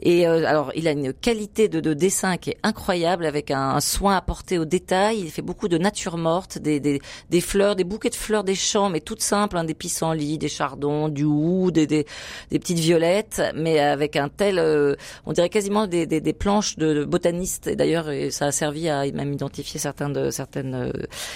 Et 0.02 0.26
euh, 0.26 0.46
alors 0.46 0.72
il 0.74 0.88
a 0.88 0.92
une 0.92 1.12
qualité 1.12 1.68
de, 1.68 1.80
de, 1.80 1.94
dessin 1.94 2.36
qui 2.36 2.50
est 2.50 2.58
incroyable, 2.62 3.26
avec 3.26 3.50
un, 3.50 3.80
soin 3.80 4.16
apporté 4.16 4.58
au 4.58 4.64
détail. 4.64 5.20
Il 5.20 5.30
fait 5.30 5.42
beaucoup 5.42 5.68
de 5.68 5.78
nature 5.78 6.16
morte, 6.16 6.58
des, 6.58 6.80
des, 6.80 7.00
des 7.30 7.40
fleurs, 7.40 7.76
des 7.76 7.84
bouquets 7.84 8.10
de 8.10 8.14
fleurs 8.14 8.44
des 8.44 8.54
champs, 8.54 8.90
toutes 9.08 9.22
simples, 9.22 9.56
hein, 9.56 9.64
des 9.64 9.78
pissenlits, 9.82 10.36
des 10.36 10.48
chardons, 10.58 11.08
du 11.08 11.24
hou, 11.24 11.70
des, 11.70 11.86
des, 11.86 12.04
des 12.50 12.58
petites 12.58 12.78
violettes, 12.78 13.40
mais 13.54 13.78
avec 13.80 14.16
un 14.16 14.28
tel, 14.28 14.58
euh, 14.58 14.96
on 15.24 15.32
dirait 15.32 15.48
quasiment 15.48 15.86
des, 15.86 16.04
des, 16.06 16.20
des 16.20 16.34
planches 16.34 16.76
de, 16.76 16.92
de 16.92 17.04
botanistes. 17.04 17.66
Et 17.68 17.76
d'ailleurs, 17.80 18.08
ça 18.30 18.46
a 18.46 18.52
servi 18.52 18.90
à 18.90 19.10
même 19.12 19.32
identifier 19.32 19.80
certains 19.80 20.10
de 20.10 20.30
certaines. 20.30 20.74
euh, 20.74 20.92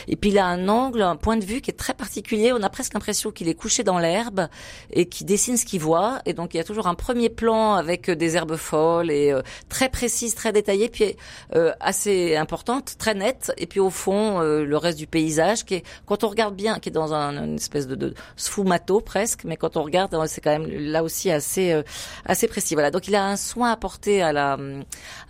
Et 0.07 0.17
puis 0.17 0.31
il 0.33 0.39
a 0.39 0.45
un 0.47 0.69
angle, 0.69 1.01
un 1.01 1.17
point 1.17 1.39
de 1.39 1.47
vue 1.47 1.63
qui 1.63 1.71
est 1.71 1.81
très 1.85 1.95
particulier. 1.95 2.53
On 2.53 2.63
a 2.63 2.69
presque 2.69 2.93
l'impression 2.93 3.31
qu'il 3.31 3.49
est 3.49 3.55
couché 3.55 3.85
dans 3.85 3.99
l'herbe 3.99 4.49
et 4.93 5.07
qui 5.07 5.25
dessine 5.25 5.57
ce 5.57 5.65
qu'il 5.65 5.81
voit. 5.81 6.21
Et 6.27 6.35
donc 6.35 6.53
il 6.53 6.59
y 6.59 6.61
a 6.61 6.65
toujours 6.65 6.89
un 6.89 6.95
premier 6.95 7.31
plan 7.31 7.75
avec 7.75 8.11
euh, 8.11 8.17
des 8.17 8.37
herbes 8.37 8.57
folles 8.57 9.11
et 9.11 9.33
euh, 9.33 9.41
très 9.71 9.89
précises, 9.89 10.35
très 10.35 10.53
détaillées, 10.53 10.91
puis 10.91 11.17
euh, 11.57 11.73
assez 11.81 12.37
importante, 12.37 12.97
très 12.99 13.15
nette. 13.15 13.51
Et 13.57 13.67
puis 13.67 13.81
au 13.81 13.91
fond, 13.91 14.41
euh, 14.41 14.67
le 14.67 14.77
reste 14.77 14.99
du 14.99 15.07
paysage 15.07 15.65
qui 15.65 15.77
est, 15.77 15.85
quand 16.05 16.23
on 16.25 16.29
regarde 16.29 16.55
bien, 16.55 16.79
qui 16.81 16.91
est 16.91 16.93
dans 16.93 17.15
un, 17.15 17.31
une 17.45 17.59
espèce 17.63 17.87
de, 17.87 17.95
de 17.95 18.15
sfumato 18.37 19.01
presque, 19.01 19.45
mais 19.45 19.57
quand 19.57 19.77
on 19.77 19.83
regarde, 19.83 20.17
c'est 20.27 20.41
quand 20.41 20.51
même 20.59 20.69
là 20.69 21.03
aussi 21.03 21.31
assez 21.31 21.73
euh, 21.73 21.83
assez 22.27 22.49
précis. 22.49 22.75
Voilà. 22.75 22.91
Donc 22.91 23.09
il 23.09 23.15
a 23.15 23.25
un 23.25 23.37
soin 23.37 23.71
apporté 23.71 24.23
à 24.23 24.33
la 24.33 24.59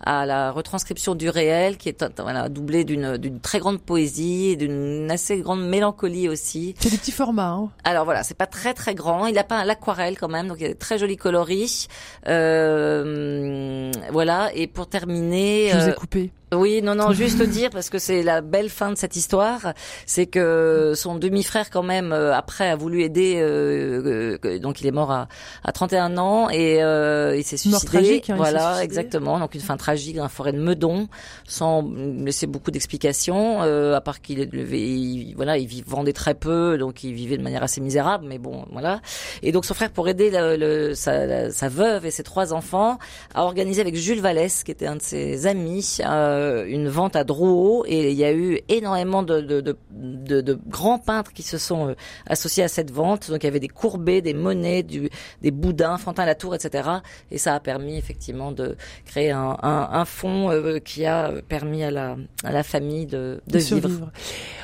à 0.05 0.25
la 0.25 0.51
retranscription 0.51 1.15
du 1.15 1.29
réel 1.29 1.77
qui 1.77 1.89
est 1.89 2.03
voilà, 2.19 2.49
doublé 2.49 2.83
d'une 2.83 3.17
d'une 3.17 3.39
très 3.39 3.59
grande 3.59 3.81
poésie 3.81 4.57
d'une 4.57 5.09
assez 5.11 5.39
grande 5.41 5.67
mélancolie 5.67 6.29
aussi. 6.29 6.75
C'est 6.79 6.89
des 6.89 6.97
petits 6.97 7.11
formats. 7.11 7.51
Hein. 7.51 7.69
Alors 7.83 8.05
voilà, 8.05 8.23
c'est 8.23 8.37
pas 8.37 8.47
très 8.47 8.73
très 8.73 8.95
grand. 8.95 9.27
Il 9.27 9.37
a 9.37 9.43
pas 9.43 9.63
l'aquarelle 9.65 10.17
quand 10.17 10.29
même, 10.29 10.47
donc 10.47 10.57
il 10.59 10.63
y 10.63 10.65
a 10.65 10.69
des 10.69 10.75
très 10.75 10.97
jolis 10.97 11.17
coloris. 11.17 11.87
Euh, 12.27 13.91
voilà. 14.11 14.51
Et 14.53 14.67
pour 14.67 14.87
terminer, 14.87 15.69
Je 15.71 15.77
vous 15.77 15.87
ai 15.87 15.91
euh, 15.91 15.93
coupé. 15.93 16.31
Oui, 16.55 16.81
non, 16.81 16.95
non, 16.95 17.11
juste 17.13 17.41
dire 17.41 17.69
parce 17.69 17.89
que 17.89 17.97
c'est 17.99 18.23
la 18.23 18.41
belle 18.41 18.69
fin 18.69 18.89
de 18.91 18.95
cette 18.97 19.15
histoire, 19.15 19.73
c'est 20.05 20.25
que 20.25 20.93
son 20.95 21.15
demi-frère 21.15 21.69
quand 21.69 21.83
même 21.83 22.11
euh, 22.11 22.33
après 22.35 22.69
a 22.69 22.75
voulu 22.75 23.03
aider, 23.03 23.35
euh, 23.37 24.37
euh, 24.45 24.59
donc 24.59 24.81
il 24.81 24.87
est 24.87 24.91
mort 24.91 25.11
à, 25.11 25.27
à 25.63 25.71
31 25.71 26.17
ans 26.17 26.49
et 26.49 26.83
euh, 26.83 27.35
il 27.37 27.43
s'est 27.43 27.57
Mort 27.69 27.79
suicidé. 27.81 27.87
tragique, 28.03 28.29
hein, 28.29 28.35
voilà, 28.35 28.59
suicidé. 28.75 28.83
exactement. 28.85 29.39
Donc 29.39 29.55
une 29.55 29.61
fin 29.61 29.77
tragique 29.77 30.15
dans 30.15 30.23
la 30.23 30.29
forêt 30.29 30.51
de 30.53 30.59
Meudon, 30.59 31.07
sans 31.47 31.89
laisser 32.25 32.47
beaucoup 32.47 32.71
d'explications, 32.71 33.61
euh, 33.63 33.95
à 33.95 34.01
part 34.01 34.21
qu'il 34.21 34.49
il- 34.73 35.33
voilà, 35.35 35.57
il 35.57 35.83
vendait 35.85 36.13
très 36.13 36.33
peu, 36.33 36.77
donc 36.77 37.03
il 37.03 37.13
vivait 37.13 37.37
de 37.37 37.43
manière 37.43 37.63
assez 37.63 37.79
misérable, 37.81 38.25
mais 38.27 38.37
bon, 38.37 38.65
voilà. 38.71 39.01
Et 39.41 39.51
donc 39.51 39.65
son 39.65 39.73
frère, 39.73 39.91
pour 39.91 40.07
aider 40.09 40.29
le, 40.31 40.55
le- 40.57 40.93
sa, 40.95 41.25
la- 41.25 41.51
sa 41.51 41.69
veuve 41.69 42.05
et 42.05 42.11
ses 42.11 42.23
trois 42.23 42.53
enfants, 42.53 42.97
a 43.33 43.43
organisé 43.43 43.79
avec 43.81 43.95
Jules 43.95 44.19
Vallès, 44.21 44.63
qui 44.63 44.71
était 44.71 44.87
un 44.87 44.95
de 44.97 45.01
ses 45.01 45.45
amis, 45.47 45.97
euh, 46.05 46.42
une 46.67 46.87
vente 46.89 47.15
à 47.15 47.23
Drouot. 47.23 47.83
Et 47.87 48.11
il 48.11 48.17
y 48.17 48.23
a 48.23 48.33
eu 48.33 48.59
énormément 48.69 49.23
de, 49.23 49.41
de, 49.41 49.61
de, 49.61 49.75
de- 49.91 50.41
de 50.41 50.59
grands 50.67 50.99
peintres 50.99 51.33
qui 51.33 51.43
se 51.43 51.57
sont 51.57 51.89
euh, 51.89 51.93
associés 52.27 52.63
à 52.63 52.67
cette 52.67 52.91
vente. 52.91 53.29
Donc 53.29 53.43
il 53.43 53.45
y 53.45 53.49
avait 53.49 53.59
des 53.59 53.67
Courbet, 53.67 54.21
des 54.21 54.33
Monet, 54.33 54.83
du, 54.83 55.09
des 55.41 55.51
Boudin, 55.51 55.97
Fantin 55.97 56.25
Latour, 56.25 56.55
etc. 56.55 56.89
Et 57.31 57.37
ça 57.37 57.53
a 57.55 57.59
permis 57.59 57.97
effectivement 57.97 58.51
de 58.51 58.75
créer 59.05 59.31
un, 59.31 59.57
un, 59.61 59.89
un 59.91 60.05
fonds 60.05 60.49
euh, 60.51 60.79
qui 60.79 61.05
a 61.05 61.31
permis 61.47 61.83
à 61.83 61.91
la, 61.91 62.15
à 62.43 62.51
la 62.51 62.63
famille 62.63 63.05
de, 63.05 63.41
de 63.47 63.57
vivre. 63.59 63.67
survivre. 63.81 64.11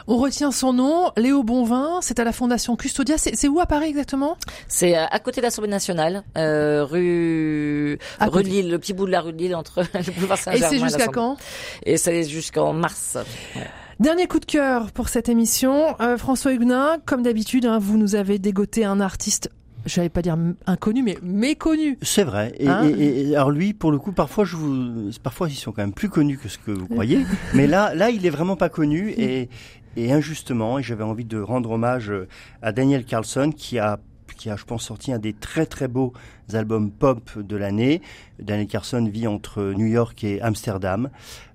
On 0.08 0.18
retient 0.18 0.52
son 0.52 0.74
nom, 0.74 1.12
Léo 1.18 1.44
Bonvin, 1.44 2.00
c'est 2.02 2.20
à 2.20 2.24
la 2.24 2.32
Fondation 2.32 2.76
Custodia. 2.76 3.18
C'est 3.18 3.48
où 3.48 3.60
à 3.60 3.66
Paris 3.68 3.90
exactement? 3.90 4.38
C'est 4.68 4.96
à 4.96 5.08
à 5.12 5.20
côté 5.20 5.42
de 5.42 5.46
l'Assemblée 5.46 5.70
nationale, 5.72 6.24
euh, 6.38 6.86
rue 6.86 7.98
À 8.20 8.28
rue 8.28 8.44
Lille, 8.44 8.70
le 8.70 8.80
petit 8.80 8.94
bout 8.94 9.06
de 9.06 9.12
la 9.12 9.22
rue 9.22 9.34
de 9.34 9.38
Lille 9.38 9.56
entre 9.56 9.82
le 9.94 10.12
boulevard 10.14 10.38
Et 10.38 10.42
Saint-Germain. 10.42 10.70
c'est 10.70 10.80
jusqu'à 10.80 11.08
quand? 11.08 11.36
Et 11.86 11.98
c'est 11.98 12.24
jusqu'en 12.24 12.74
mars. 12.74 13.18
Ouais. 13.56 13.68
Dernier 14.00 14.28
coup 14.28 14.40
de 14.40 14.46
cœur 14.46 14.92
pour 14.92 15.10
cette 15.10 15.28
émission. 15.30 15.96
Euh, 16.00 16.18
François 16.18 16.54
Huguenin, 16.54 16.98
comme 17.06 17.22
d'habitude, 17.22 17.66
hein, 17.66 17.80
vous 17.80 17.98
nous 17.98 18.16
avez 18.16 18.40
dégoté 18.40 18.86
un 18.86 19.02
artiste, 19.02 19.50
je 19.86 20.00
n'allais 20.00 20.10
pas 20.10 20.22
dire 20.22 20.38
inconnu, 20.68 21.04
mais 21.04 21.18
méconnu. 21.22 21.98
C'est 22.02 22.24
vrai. 22.24 22.54
Et, 22.60 22.68
Hein 22.70 22.84
et- 22.98 23.30
et- 23.32 23.36
alors 23.36 23.52
lui, 23.52 23.74
pour 23.74 23.92
le 23.92 23.98
coup, 24.00 24.12
parfois, 24.14 24.46
je 24.46 24.56
vous, 24.56 25.10
parfois 25.22 25.50
ils 25.50 25.56
sont 25.56 25.72
quand 25.74 25.82
même 25.82 25.94
plus 25.94 26.10
connus 26.10 26.38
que 26.38 26.48
ce 26.48 26.58
que 26.58 26.72
vous 26.72 26.88
croyez. 26.88 27.20
mais 27.54 27.68
là, 27.68 27.94
là, 27.94 28.10
il 28.10 28.26
est 28.26 28.30
vraiment 28.30 28.56
pas 28.56 28.70
connu 28.70 29.10
et, 29.12 29.50
et 29.98 30.12
injustement. 30.14 30.80
Et 30.80 30.84
j'avais 30.84 31.04
envie 31.04 31.26
de 31.26 31.40
rendre 31.40 31.72
hommage 31.72 32.10
euh, 32.10 32.28
à 32.62 32.72
Daniel 32.72 33.04
Carlson 33.04 33.52
qui 33.56 33.80
a 33.80 34.00
qui 34.40 34.50
a, 34.50 34.56
je 34.56 34.64
pense, 34.64 34.84
sorti 34.84 35.12
un 35.12 35.20
des 35.20 35.34
très 35.34 35.66
très 35.66 35.90
beaux 35.90 36.14
albums 36.54 36.92
pop 36.92 37.38
de 37.38 37.56
l'année. 37.58 38.02
Daniel 38.40 38.68
Carlson 38.68 39.08
vit 39.12 39.28
entre 39.28 39.74
New 39.76 39.86
York 39.86 40.24
et 40.24 40.42
Amsterdam. 40.42 41.10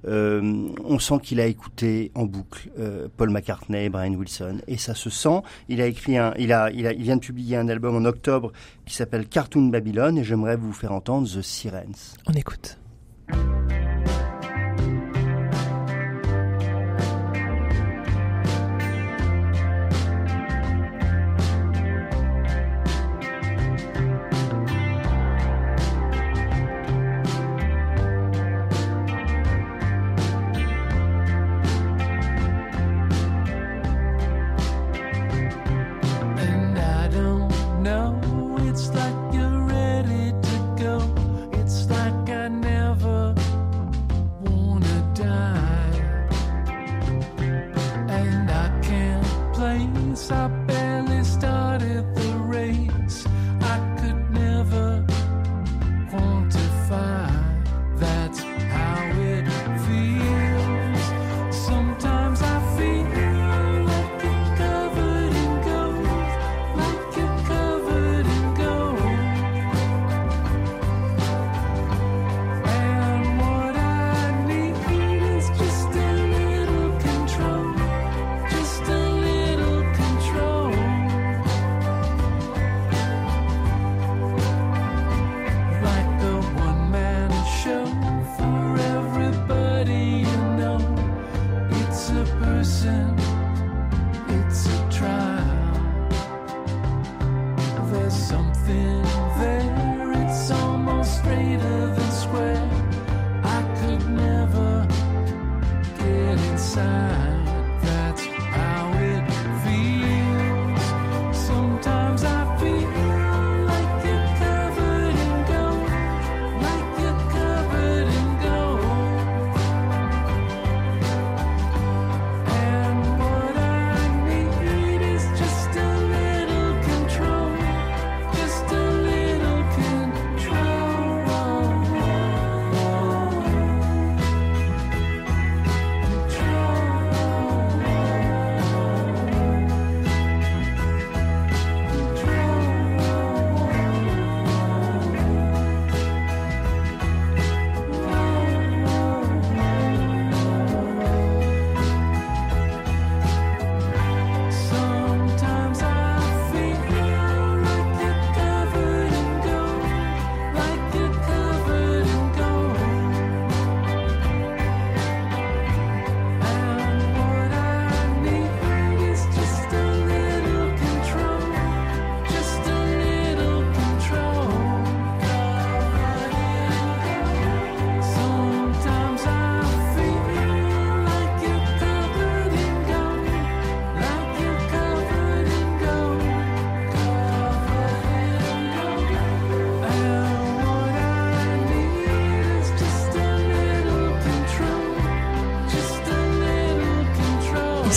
Euh, 0.06 0.68
on 0.84 0.98
sent 0.98 1.14
qu'il 1.22 1.40
a 1.40 1.46
écouté 1.46 2.12
en 2.14 2.26
boucle 2.26 2.70
euh, 2.78 3.08
Paul 3.16 3.30
McCartney, 3.30 3.88
Brian 3.88 4.12
Wilson, 4.12 4.58
et 4.68 4.76
ça 4.76 4.94
se 4.94 5.08
sent. 5.08 5.40
Il 5.70 5.80
a 5.80 5.86
écrit 5.86 6.18
un, 6.18 6.34
il 6.38 6.52
a, 6.52 6.70
il 6.70 6.86
a, 6.86 6.92
il 6.92 7.02
vient 7.02 7.16
de 7.16 7.22
publier 7.22 7.56
un 7.56 7.68
album 7.68 7.96
en 7.96 8.04
octobre 8.04 8.52
qui 8.84 8.94
s'appelle 8.94 9.26
Cartoon 9.26 9.68
Babylon, 9.68 10.18
et 10.18 10.24
j'aimerais 10.24 10.56
vous 10.56 10.74
faire 10.74 10.92
entendre 10.92 11.26
The 11.26 11.40
Sirens. 11.40 12.18
On 12.26 12.34
écoute. 12.34 12.78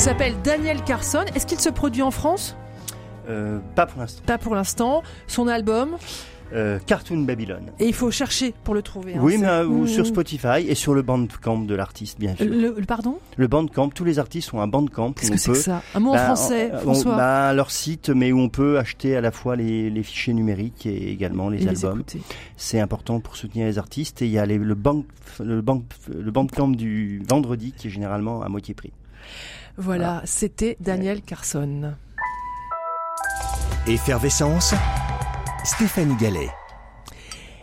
S'appelle 0.07 0.35
Daniel 0.41 0.81
Carson. 0.85 1.25
Est-ce 1.35 1.45
qu'il 1.45 1.59
se 1.59 1.67
produit 1.69 2.01
en 2.01 2.11
France? 2.11 2.55
Euh, 3.29 3.59
pas 3.75 3.85
pour 3.85 3.99
l'instant. 3.99 4.21
Pas 4.25 4.37
pour 4.37 4.55
l'instant. 4.55 5.03
Son 5.27 5.49
album? 5.49 5.97
Euh, 6.53 6.79
Cartoon 6.85 7.23
Babylon. 7.23 7.59
Et 7.77 7.87
il 7.87 7.93
faut 7.93 8.09
chercher 8.09 8.53
pour 8.63 8.73
le 8.73 8.81
trouver. 8.81 9.15
hein. 9.15 9.19
Oui, 9.21 9.35
mais 9.37 9.47
euh, 9.47 9.65
ou 9.67 9.85
sur 9.85 10.05
Spotify 10.05 10.65
et 10.65 10.75
sur 10.75 10.93
le 10.93 11.01
Bandcamp 11.01 11.59
de 11.65 11.75
l'artiste, 11.75 12.19
bien 12.21 12.33
sûr. 12.37 12.45
Le, 12.45 12.73
le- 12.77 12.85
pardon? 12.85 13.17
Le 13.35 13.47
Bandcamp, 13.49 13.89
tous 13.89 14.05
les 14.05 14.17
artistes 14.17 14.53
ont 14.53 14.61
un 14.61 14.67
Bandcamp. 14.67 15.11
Qu'est-ce 15.11 15.31
que 15.31 15.37
c'est 15.37 15.51
que 15.51 15.57
ça? 15.57 15.81
Un 15.93 15.99
mot 15.99 16.11
en 16.11 16.13
Bah, 16.13 16.23
français, 16.23 16.71
on- 16.73 16.77
François 16.77 17.17
bah, 17.17 17.53
leur 17.53 17.69
site, 17.69 18.07
mais 18.09 18.31
où 18.31 18.39
on 18.39 18.47
peut 18.47 18.79
acheter 18.79 19.17
à 19.17 19.19
la 19.19 19.31
fois 19.31 19.57
les, 19.57 19.89
les 19.89 20.03
fichiers 20.03 20.33
numériques 20.33 20.85
et 20.85 21.11
également 21.11 21.49
les 21.49 21.65
Et 21.65 21.67
albums. 21.67 22.03
C'est 22.55 22.79
important 22.79 23.19
pour 23.19 23.35
soutenir 23.35 23.65
les 23.65 23.77
artistes. 23.77 24.21
Et 24.21 24.25
il 24.27 24.31
y 24.31 24.39
a 24.39 24.45
les- 24.45 24.57
le, 24.57 24.75
bank, 24.75 25.05
le, 25.43 25.59
bank, 25.61 25.83
le 26.07 26.31
Bandcamp 26.31 26.69
du 26.69 27.21
vendredi 27.27 27.73
qui 27.77 27.87
est 27.87 27.91
généralement 27.91 28.41
à 28.41 28.47
moitié 28.47 28.73
prix. 28.73 28.93
Voilà, 29.77 30.23
c'était 30.25 30.75
Daniel 30.79 31.21
Carson. 31.21 31.93
Effervescence, 33.85 34.73
Stéphanie 35.63 36.17
Gallet. 36.17 36.49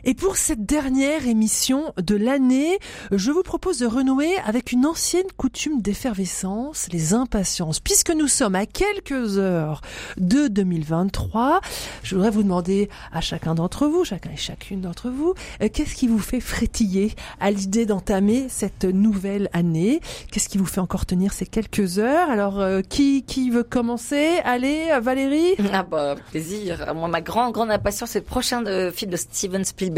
Et 0.06 0.12
pour 0.12 0.36
cette 0.36 0.66
dernière 0.66 1.26
émission 1.26 1.94
de 1.96 2.14
l'année, 2.14 2.78
je 3.10 3.30
vous 3.30 3.42
propose 3.42 3.78
de 3.78 3.86
renouer 3.86 4.36
avec 4.44 4.70
une 4.70 4.84
ancienne 4.84 5.26
coutume 5.38 5.80
d'effervescence, 5.80 6.88
les 6.92 7.14
impatiences. 7.14 7.80
Puisque 7.80 8.10
nous 8.10 8.28
sommes 8.28 8.54
à 8.54 8.66
quelques 8.66 9.38
heures 9.38 9.80
de 10.18 10.48
2023, 10.48 11.62
je 12.02 12.14
voudrais 12.16 12.30
vous 12.30 12.42
demander 12.42 12.90
à 13.12 13.22
chacun 13.22 13.54
d'entre 13.54 13.86
vous, 13.86 14.04
chacun 14.04 14.30
et 14.30 14.36
chacune 14.36 14.82
d'entre 14.82 15.08
vous, 15.08 15.32
euh, 15.62 15.70
qu'est-ce 15.72 15.94
qui 15.94 16.06
vous 16.06 16.18
fait 16.18 16.40
frétiller 16.40 17.14
à 17.40 17.50
l'idée 17.50 17.86
d'entamer 17.86 18.48
cette 18.50 18.84
nouvelle 18.84 19.48
année? 19.54 20.00
Qu'est-ce 20.30 20.50
qui 20.50 20.58
vous 20.58 20.66
fait 20.66 20.82
encore 20.82 21.06
tenir 21.06 21.32
ces 21.32 21.46
quelques 21.46 21.98
heures? 21.98 22.28
Alors, 22.28 22.60
euh, 22.60 22.82
qui, 22.82 23.22
qui 23.22 23.48
veut 23.48 23.64
commencer? 23.64 24.38
Allez, 24.44 24.88
euh, 24.92 25.00
Valérie? 25.00 25.54
Ah 25.72 25.82
bah 25.82 26.14
plaisir. 26.30 26.92
Moi 26.94 27.08
ma 27.08 27.22
grande 27.22 27.54
grande 27.54 27.70
impatience 27.70 28.10
c'est 28.10 28.18
le 28.18 28.24
prochain 28.26 28.60
de, 28.60 28.92
film 28.94 29.10
de 29.10 29.16
Steven 29.16 29.64
Spielberg 29.64 29.93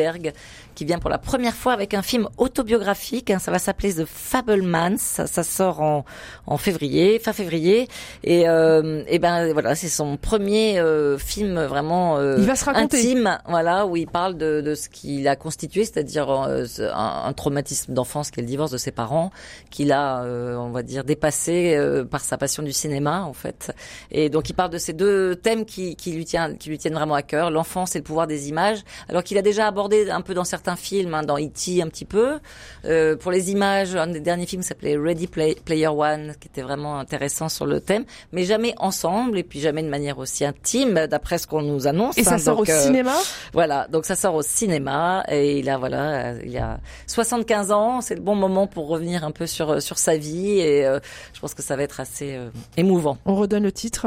qui 0.74 0.84
vient 0.84 0.98
pour 0.98 1.10
la 1.10 1.18
première 1.18 1.54
fois 1.54 1.72
avec 1.72 1.94
un 1.94 2.02
film 2.02 2.28
autobiographique. 2.38 3.30
hein. 3.30 3.38
ça 3.38 3.50
va 3.50 3.58
s'appeler 3.58 3.94
The 3.94 4.04
Fablemans. 4.04 4.96
Ça, 4.98 5.26
ça 5.26 5.42
sort 5.42 5.80
en, 5.80 6.04
en 6.46 6.56
février, 6.58 7.18
fin 7.18 7.32
février. 7.32 7.88
Et, 8.24 8.48
euh, 8.48 9.02
et 9.08 9.18
ben 9.18 9.52
voilà, 9.52 9.74
c'est 9.74 9.88
son 9.88 10.16
premier 10.16 10.78
euh, 10.78 11.16
film 11.18 11.60
vraiment 11.64 12.18
euh, 12.18 12.36
Il 12.38 12.44
va 12.46 12.56
se 12.56 12.64
raconter. 12.64 12.98
intime, 12.98 13.38
voilà, 13.48 13.86
où 13.86 13.96
il 13.96 14.06
parle 14.06 14.36
de, 14.36 14.60
de 14.60 14.74
ce 14.74 14.88
qu'il 14.88 15.26
a 15.28 15.36
constitué, 15.36 15.84
c'est-à-dire 15.84 16.26
ce- 16.66 16.82
un, 16.82 17.22
un 17.28 17.32
traumatisme 17.32 17.94
d'enfance 17.94 18.30
qui 18.30 18.40
est 18.40 18.42
le 18.42 18.48
divorce 18.48 18.70
de 18.70 18.78
ses 18.78 18.90
parents, 18.92 19.30
qu'il 19.70 19.92
a, 19.92 20.22
on 20.24 20.70
va 20.70 20.82
dire, 20.82 21.04
dépassé 21.04 21.78
par 22.10 22.20
sa 22.20 22.36
passion 22.36 22.62
du 22.62 22.72
cinéma 22.72 23.22
en 23.22 23.32
fait. 23.32 23.72
Et 24.10 24.28
donc 24.28 24.50
il 24.50 24.54
parle 24.54 24.70
de 24.70 24.78
ces 24.78 24.92
deux 24.92 25.36
thèmes 25.36 25.64
qui, 25.64 25.94
qui 25.96 26.12
lui 26.12 26.24
tiennent, 26.24 26.58
qui 26.58 26.68
lui 26.68 26.78
tiennent 26.78 26.94
vraiment 26.94 27.14
à 27.14 27.22
cœur, 27.22 27.50
l'enfance 27.50 27.94
et 27.94 27.98
le 27.98 28.04
pouvoir 28.04 28.26
des 28.26 28.48
images, 28.48 28.80
alors 29.08 29.22
qu'il 29.22 29.38
a 29.38 29.42
déjà 29.42 29.66
abordé 29.66 29.85
un 30.10 30.20
peu 30.20 30.34
dans 30.34 30.44
certains 30.44 30.76
films, 30.76 31.14
hein, 31.14 31.22
dans 31.22 31.38
E.T. 31.38 31.82
un 31.82 31.88
petit 31.88 32.04
peu. 32.04 32.38
Euh, 32.84 33.16
pour 33.16 33.30
les 33.32 33.50
images, 33.50 33.96
un 33.96 34.06
des 34.06 34.20
derniers 34.20 34.46
films 34.46 34.62
s'appelait 34.62 34.96
Ready 34.96 35.26
Play- 35.26 35.56
Player 35.64 35.88
One, 35.88 36.34
qui 36.40 36.48
était 36.48 36.62
vraiment 36.62 36.98
intéressant 36.98 37.48
sur 37.48 37.66
le 37.66 37.80
thème, 37.80 38.04
mais 38.32 38.44
jamais 38.44 38.74
ensemble 38.78 39.38
et 39.38 39.42
puis 39.42 39.60
jamais 39.60 39.82
de 39.82 39.88
manière 39.88 40.18
aussi 40.18 40.44
intime, 40.44 41.06
d'après 41.08 41.38
ce 41.38 41.46
qu'on 41.46 41.62
nous 41.62 41.86
annonce. 41.86 42.18
Et 42.18 42.24
ça 42.24 42.34
hein. 42.34 42.38
sort 42.38 42.56
Donc, 42.58 42.68
au 42.68 42.72
euh, 42.72 42.82
cinéma? 42.82 43.14
Voilà, 43.52 43.86
donc 43.88 44.04
ça 44.04 44.16
sort 44.16 44.34
au 44.34 44.42
cinéma 44.42 45.24
et 45.28 45.58
il 45.58 45.68
a 45.68 45.78
voilà, 45.78 46.34
il 46.44 46.56
a 46.58 46.80
75 47.06 47.72
ans, 47.72 48.00
c'est 48.00 48.14
le 48.14 48.20
bon 48.22 48.34
moment 48.34 48.66
pour 48.66 48.88
revenir 48.88 49.24
un 49.24 49.30
peu 49.30 49.46
sur 49.46 49.82
sur 49.82 49.98
sa 49.98 50.16
vie 50.16 50.58
et 50.58 50.86
euh, 50.86 51.00
je 51.32 51.40
pense 51.40 51.54
que 51.54 51.62
ça 51.62 51.76
va 51.76 51.82
être 51.82 52.00
assez 52.00 52.38
émouvant. 52.76 53.18
On 53.24 53.34
redonne 53.34 53.62
le 53.62 53.72
titre? 53.72 54.06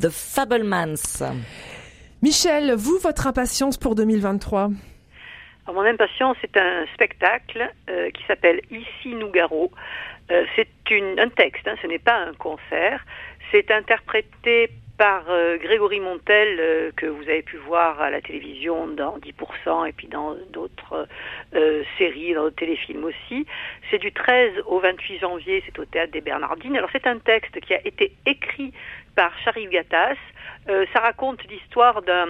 The 0.00 0.10
Fablemans. 0.10 0.94
Michel, 2.22 2.74
vous, 2.74 2.98
votre 3.02 3.26
impatience 3.26 3.76
pour 3.76 3.94
2023 3.94 4.70
Alors, 5.66 5.82
mon 5.82 5.88
impatience, 5.88 6.36
c'est 6.40 6.56
un 6.56 6.86
spectacle 6.94 7.68
euh, 7.90 8.10
qui 8.10 8.22
s'appelle 8.26 8.60
Ici 8.70 9.14
Nougaro. 9.14 9.72
Euh, 10.30 10.44
c'est 10.54 10.68
un 11.18 11.28
texte, 11.28 11.66
hein, 11.66 11.74
ce 11.82 11.88
n'est 11.88 11.98
pas 11.98 12.16
un 12.16 12.34
concert. 12.34 13.04
C'est 13.50 13.70
interprété 13.72 14.70
par 14.96 15.24
euh, 15.28 15.58
Grégory 15.58 16.00
Montel, 16.00 16.56
euh, 16.58 16.90
que 16.96 17.06
vous 17.06 17.22
avez 17.22 17.42
pu 17.42 17.56
voir 17.56 18.00
à 18.00 18.10
la 18.10 18.20
télévision 18.20 18.86
dans 18.86 19.18
10% 19.18 19.88
et 19.88 19.92
puis 19.92 20.06
dans 20.08 20.34
d'autres 20.52 21.06
euh, 21.54 21.82
séries, 21.98 22.34
dans 22.34 22.44
d'autres 22.44 22.56
téléfilms 22.56 23.04
aussi. 23.04 23.46
C'est 23.90 23.98
du 23.98 24.12
13 24.12 24.52
au 24.66 24.78
28 24.78 25.18
janvier, 25.18 25.62
c'est 25.66 25.78
au 25.78 25.84
Théâtre 25.84 26.12
des 26.12 26.20
Bernardines. 26.20 26.76
Alors 26.76 26.90
c'est 26.92 27.06
un 27.06 27.18
texte 27.18 27.60
qui 27.60 27.74
a 27.74 27.86
été 27.86 28.12
écrit 28.24 28.72
par 29.14 29.36
Charif 29.40 29.70
Gattas. 29.70 30.16
Euh, 30.68 30.86
ça 30.92 31.00
raconte 31.00 31.42
l'histoire 31.44 32.02
d'un 32.02 32.26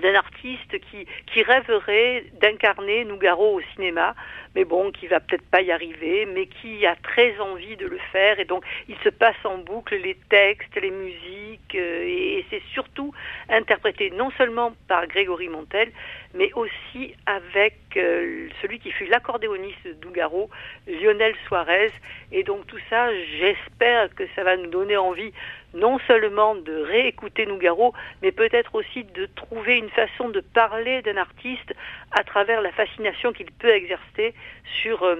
d'un 0.00 0.14
artiste 0.14 0.78
qui, 0.90 1.06
qui 1.26 1.42
rêverait 1.42 2.24
d'incarner 2.40 3.04
Nougaro 3.04 3.58
au 3.58 3.60
cinéma, 3.74 4.14
mais 4.54 4.64
bon, 4.64 4.90
qui 4.90 5.06
va 5.06 5.20
peut-être 5.20 5.48
pas 5.48 5.62
y 5.62 5.70
arriver, 5.70 6.26
mais 6.26 6.46
qui 6.46 6.84
a 6.86 6.96
très 6.96 7.38
envie 7.38 7.76
de 7.76 7.86
le 7.86 7.98
faire, 8.12 8.40
et 8.40 8.44
donc 8.44 8.64
il 8.88 8.96
se 9.04 9.08
passe 9.08 9.36
en 9.44 9.58
boucle 9.58 9.96
les 9.96 10.16
textes, 10.28 10.74
les 10.80 10.90
musiques, 10.90 11.74
euh, 11.74 12.04
et 12.04 12.44
c'est 12.50 12.62
surtout 12.72 13.12
interprété 13.48 14.10
non 14.10 14.30
seulement 14.32 14.72
par 14.88 15.06
Grégory 15.06 15.48
Montel, 15.48 15.92
mais 16.34 16.52
aussi 16.54 17.14
avec 17.26 17.76
euh, 17.96 18.48
celui 18.60 18.78
qui 18.78 18.90
fut 18.90 19.06
l'accordéoniste 19.06 19.84
de 19.84 20.06
Nougaro, 20.06 20.50
Lionel 20.86 21.34
Suarez, 21.46 21.92
et 22.32 22.42
donc 22.42 22.66
tout 22.66 22.80
ça, 22.88 23.08
j'espère 23.38 24.14
que 24.14 24.24
ça 24.34 24.42
va 24.42 24.56
nous 24.56 24.70
donner 24.70 24.96
envie 24.96 25.32
non 25.74 25.98
seulement 26.06 26.54
de 26.54 26.82
réécouter 26.82 27.46
Nougaro, 27.46 27.94
mais 28.22 28.32
peut-être 28.32 28.74
aussi 28.74 29.04
de 29.04 29.26
trouver 29.26 29.76
une 29.76 29.90
façon 29.90 30.28
de 30.28 30.40
parler 30.40 31.02
d'un 31.02 31.16
artiste 31.16 31.74
à 32.12 32.24
travers 32.24 32.60
la 32.60 32.72
fascination 32.72 33.32
qu'il 33.32 33.50
peut 33.52 33.70
exercer 33.70 34.34
sur, 34.82 35.02
euh, 35.04 35.16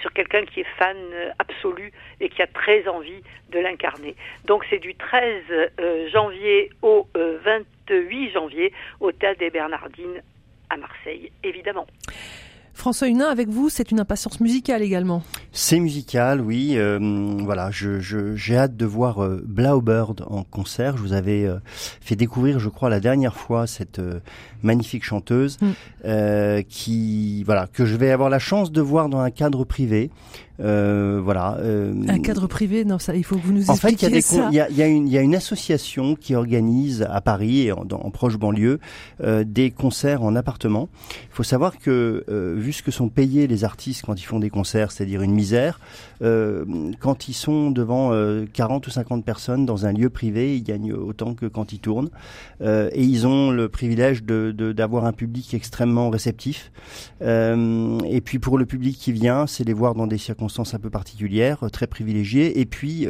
sur 0.00 0.12
quelqu'un 0.12 0.44
qui 0.44 0.60
est 0.60 0.66
fan 0.78 0.96
euh, 0.96 1.30
absolu 1.38 1.92
et 2.20 2.28
qui 2.28 2.42
a 2.42 2.46
très 2.46 2.86
envie 2.88 3.22
de 3.50 3.58
l'incarner. 3.58 4.14
Donc 4.44 4.64
c'est 4.70 4.78
du 4.78 4.94
13 4.94 5.42
euh, 5.50 6.08
janvier 6.10 6.70
au 6.82 7.08
euh, 7.16 7.38
28 7.88 8.32
janvier 8.32 8.72
au 9.00 9.12
Théâtre 9.12 9.40
des 9.40 9.50
Bernardines 9.50 10.22
à 10.70 10.76
Marseille, 10.76 11.32
évidemment. 11.42 11.86
François 12.78 13.08
Hunin, 13.08 13.26
avec 13.26 13.48
vous, 13.48 13.68
c'est 13.68 13.90
une 13.90 13.98
impatience 13.98 14.38
musicale 14.38 14.82
également. 14.82 15.24
C'est 15.50 15.80
musical, 15.80 16.40
oui. 16.40 16.74
euh, 16.76 17.36
voilà, 17.40 17.72
je, 17.72 17.98
je- 17.98 18.36
j'ai 18.36 18.56
hâte 18.56 18.76
de 18.76 18.86
voir 18.86 19.22
euh, 19.24 19.42
Blaubird 19.44 20.24
en 20.28 20.44
concert. 20.44 20.96
Je 20.96 21.02
vous 21.02 21.12
avais 21.12 21.44
euh, 21.44 21.56
fait 22.00 22.14
découvrir, 22.14 22.60
je 22.60 22.68
crois, 22.68 22.88
la 22.88 23.00
dernière 23.00 23.34
fois 23.34 23.66
cette 23.66 23.98
euh, 23.98 24.20
magnifique 24.62 25.02
chanteuse 25.04 25.58
Mm. 25.60 25.66
euh, 26.04 26.62
qui, 26.68 27.42
voilà, 27.42 27.66
que 27.66 27.84
je 27.84 27.96
vais 27.96 28.12
avoir 28.12 28.30
la 28.30 28.38
chance 28.38 28.70
de 28.70 28.80
voir 28.80 29.08
dans 29.08 29.18
un 29.18 29.30
cadre 29.32 29.64
privé. 29.64 30.10
Euh, 30.60 31.20
voilà. 31.22 31.56
euh, 31.60 31.94
Un 32.08 32.18
cadre 32.18 32.46
privé, 32.48 32.84
non, 32.84 32.98
ça, 32.98 33.14
il 33.14 33.24
faut 33.24 33.36
que 33.36 33.42
vous 33.46 33.52
nous 33.52 33.70
en 33.70 33.76
fait, 33.76 33.92
il 33.92 34.02
y, 34.02 34.04
a 34.06 34.08
expliquiez 34.08 34.10
des 34.10 34.20
ça. 34.20 34.42
con- 34.42 34.48
il, 34.50 34.54
y 34.56 34.60
a, 34.60 34.68
il 34.70 34.76
y 34.76 34.82
a 34.82 34.86
une, 34.88 35.06
il 35.06 35.12
y 35.12 35.18
a 35.18 35.20
une 35.20 35.34
association 35.36 36.16
qui 36.16 36.34
organise 36.34 37.06
à 37.08 37.20
Paris 37.20 37.62
et 37.62 37.72
en, 37.72 37.84
dans- 37.84 38.00
en 38.00 38.10
proche 38.10 38.36
banlieue 38.36 38.80
euh, 39.22 39.44
des 39.46 39.70
concerts 39.70 40.22
en 40.22 40.34
appartement. 40.34 40.88
Il 41.12 41.34
faut 41.34 41.42
savoir 41.44 41.78
que, 41.78 42.24
euh, 42.28 42.54
vu 42.58 42.72
ce 42.72 42.82
que 42.82 42.90
sont 42.90 43.08
payés 43.08 43.46
les 43.46 43.62
artistes 43.64 44.02
quand 44.04 44.20
ils 44.20 44.24
font 44.24 44.40
des 44.40 44.50
concerts, 44.50 44.90
c'est-à-dire 44.92 45.22
une 45.22 45.32
misère, 45.34 45.78
euh, 46.22 46.64
quand 47.00 47.28
ils 47.28 47.32
sont 47.34 47.70
devant 47.70 48.12
euh, 48.12 48.44
40 48.52 48.86
ou 48.86 48.90
50 48.90 49.24
personnes 49.24 49.66
dans 49.66 49.86
un 49.86 49.92
lieu 49.92 50.10
privé, 50.10 50.56
ils 50.56 50.62
gagnent 50.62 50.92
autant 50.92 51.34
que 51.34 51.46
quand 51.46 51.72
ils 51.72 51.78
tournent. 51.78 52.10
Euh, 52.60 52.90
et 52.92 53.02
ils 53.04 53.26
ont 53.26 53.50
le 53.50 53.68
privilège 53.68 54.22
de- 54.24 54.52
de- 54.56 54.72
d'avoir 54.72 55.04
un 55.04 55.12
public 55.12 55.54
extrêmement 55.54 56.10
réceptif. 56.10 56.70
Euh, 57.22 57.98
et 58.08 58.20
puis 58.20 58.38
pour 58.38 58.58
le 58.58 58.66
public 58.66 58.96
qui 58.96 59.12
vient, 59.12 59.46
c'est 59.46 59.64
les 59.64 59.72
voir 59.72 59.94
dans 59.94 60.06
des 60.06 60.18
circonstances 60.18 60.74
un 60.74 60.78
peu 60.78 60.90
particulières, 60.90 61.64
euh, 61.64 61.68
très 61.68 61.86
privilégiées, 61.86 62.60
et 62.60 62.66
puis 62.66 63.06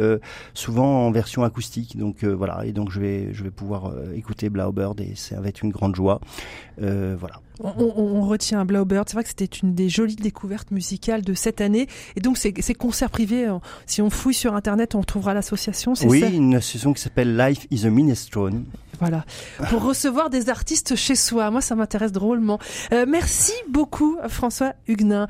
souvent 0.54 1.06
en 1.06 1.10
version 1.10 1.42
acoustique. 1.44 1.96
Donc 1.96 2.24
voilà, 2.24 2.64
et 2.66 2.72
donc 2.72 2.90
je 2.90 3.00
vais 3.00 3.32
je 3.32 3.42
vais 3.44 3.50
pouvoir 3.50 3.92
écouter 4.14 4.48
Blaubird 4.50 5.00
et 5.00 5.12
ça 5.14 5.40
va 5.40 5.48
être 5.48 5.62
une 5.62 5.70
grande 5.70 5.94
joie. 5.96 6.20
Voilà. 6.78 7.40
On, 7.60 7.72
on- 7.78 7.94
on 7.96 8.26
retient 8.26 8.64
Blaubird. 8.64 9.08
C'est 9.08 9.14
vrai 9.14 9.22
que 9.24 9.28
c'était 9.30 9.44
une 9.44 9.74
des 9.74 9.88
jolies 9.88 10.16
découvertes 10.16 10.70
musicales 10.70 11.22
de 11.22 11.34
cette 11.34 11.60
année. 11.60 11.86
Et 12.16 12.20
donc, 12.20 12.38
ces, 12.38 12.54
ces 12.60 12.74
concerts 12.74 13.10
privés, 13.10 13.46
euh, 13.46 13.58
si 13.86 14.00
on 14.02 14.10
fouille 14.10 14.34
sur 14.34 14.54
Internet, 14.54 14.94
on 14.94 15.02
trouvera 15.02 15.34
l'association. 15.34 15.94
C'est 15.94 16.06
Oui, 16.06 16.20
ça 16.20 16.28
une 16.28 16.54
association 16.54 16.92
qui 16.92 17.02
s'appelle 17.02 17.36
Life 17.36 17.66
is 17.70 17.86
a 17.86 17.90
Minestrone. 17.90 18.64
Voilà. 19.00 19.24
Pour 19.70 19.82
recevoir 19.84 20.28
des 20.30 20.48
artistes 20.48 20.96
chez 20.96 21.14
soi. 21.14 21.50
Moi, 21.50 21.60
ça 21.60 21.74
m'intéresse 21.74 22.12
drôlement. 22.12 22.58
Euh, 22.92 23.06
merci 23.08 23.52
beaucoup, 23.68 24.16
François 24.28 24.72
Huguenin. 24.88 25.28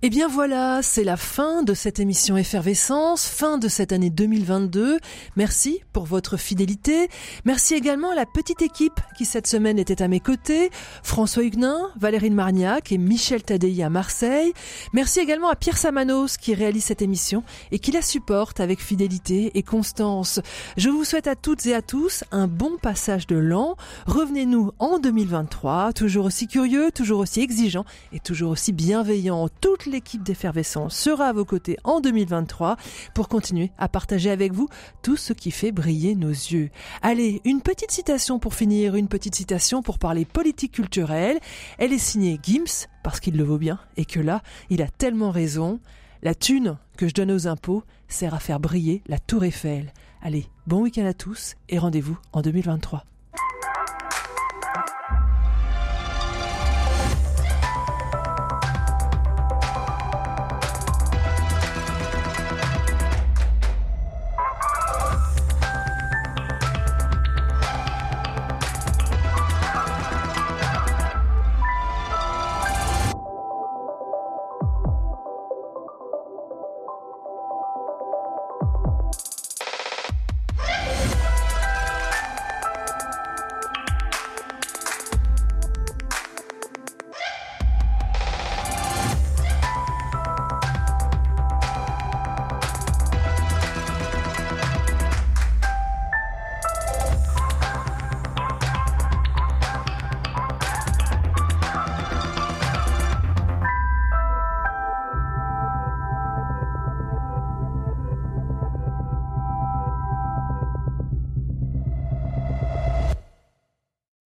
Eh 0.00 0.10
bien 0.10 0.28
voilà, 0.28 0.78
c'est 0.80 1.02
la 1.02 1.16
fin 1.16 1.64
de 1.64 1.74
cette 1.74 1.98
émission 1.98 2.36
Effervescence, 2.36 3.26
fin 3.26 3.58
de 3.58 3.66
cette 3.66 3.90
année 3.90 4.10
2022. 4.10 5.00
Merci 5.34 5.80
pour 5.92 6.04
votre 6.04 6.36
fidélité. 6.36 7.08
Merci 7.44 7.74
également 7.74 8.12
à 8.12 8.14
la 8.14 8.24
petite 8.24 8.62
équipe 8.62 9.00
qui 9.16 9.24
cette 9.24 9.48
semaine 9.48 9.76
était 9.76 10.00
à 10.00 10.06
mes 10.06 10.20
côtés. 10.20 10.70
François 11.02 11.42
Huguenin, 11.42 11.90
Valérine 11.98 12.34
Marniac 12.34 12.92
et 12.92 12.98
Michel 12.98 13.42
Tadei 13.42 13.82
à 13.82 13.90
Marseille. 13.90 14.52
Merci 14.92 15.18
également 15.18 15.50
à 15.50 15.56
Pierre 15.56 15.76
Samanos 15.76 16.36
qui 16.36 16.54
réalise 16.54 16.84
cette 16.84 17.02
émission 17.02 17.42
et 17.72 17.80
qui 17.80 17.90
la 17.90 18.00
supporte 18.00 18.60
avec 18.60 18.80
fidélité 18.80 19.50
et 19.58 19.64
constance. 19.64 20.38
Je 20.76 20.90
vous 20.90 21.02
souhaite 21.02 21.26
à 21.26 21.34
toutes 21.34 21.66
et 21.66 21.74
à 21.74 21.82
tous 21.82 22.22
un 22.30 22.46
bon 22.46 22.76
passage 22.80 23.26
de 23.26 23.34
l'an. 23.34 23.74
Revenez-nous 24.06 24.70
en 24.78 25.00
2023, 25.00 25.92
toujours 25.92 26.26
aussi 26.26 26.46
curieux, 26.46 26.92
toujours 26.94 27.18
aussi 27.18 27.40
exigeant 27.40 27.84
et 28.12 28.20
toujours 28.20 28.52
aussi 28.52 28.72
bienveillant. 28.72 29.48
L'équipe 29.88 30.22
d'effervescence 30.22 30.96
sera 30.96 31.26
à 31.26 31.32
vos 31.32 31.44
côtés 31.44 31.76
en 31.84 32.00
2023 32.00 32.76
pour 33.14 33.28
continuer 33.28 33.72
à 33.78 33.88
partager 33.88 34.30
avec 34.30 34.52
vous 34.52 34.68
tout 35.02 35.16
ce 35.16 35.32
qui 35.32 35.50
fait 35.50 35.72
briller 35.72 36.14
nos 36.14 36.28
yeux. 36.28 36.70
Allez, 37.02 37.40
une 37.44 37.60
petite 37.60 37.90
citation 37.90 38.38
pour 38.38 38.54
finir, 38.54 38.94
une 38.94 39.08
petite 39.08 39.34
citation 39.34 39.82
pour 39.82 39.98
parler 39.98 40.24
politique 40.24 40.72
culturelle. 40.72 41.38
Elle 41.78 41.92
est 41.92 41.98
signée 41.98 42.38
Gims 42.42 42.86
parce 43.02 43.20
qu'il 43.20 43.36
le 43.36 43.44
vaut 43.44 43.58
bien 43.58 43.78
et 43.96 44.04
que 44.04 44.20
là, 44.20 44.42
il 44.70 44.82
a 44.82 44.88
tellement 44.88 45.30
raison. 45.30 45.80
La 46.22 46.34
thune 46.34 46.76
que 46.96 47.08
je 47.08 47.14
donne 47.14 47.30
aux 47.30 47.46
impôts 47.46 47.82
sert 48.08 48.34
à 48.34 48.40
faire 48.40 48.60
briller 48.60 49.02
la 49.06 49.18
tour 49.18 49.44
Eiffel. 49.44 49.92
Allez, 50.20 50.46
bon 50.66 50.82
week-end 50.82 51.06
à 51.06 51.14
tous 51.14 51.54
et 51.68 51.78
rendez-vous 51.78 52.18
en 52.32 52.42
2023. 52.42 53.04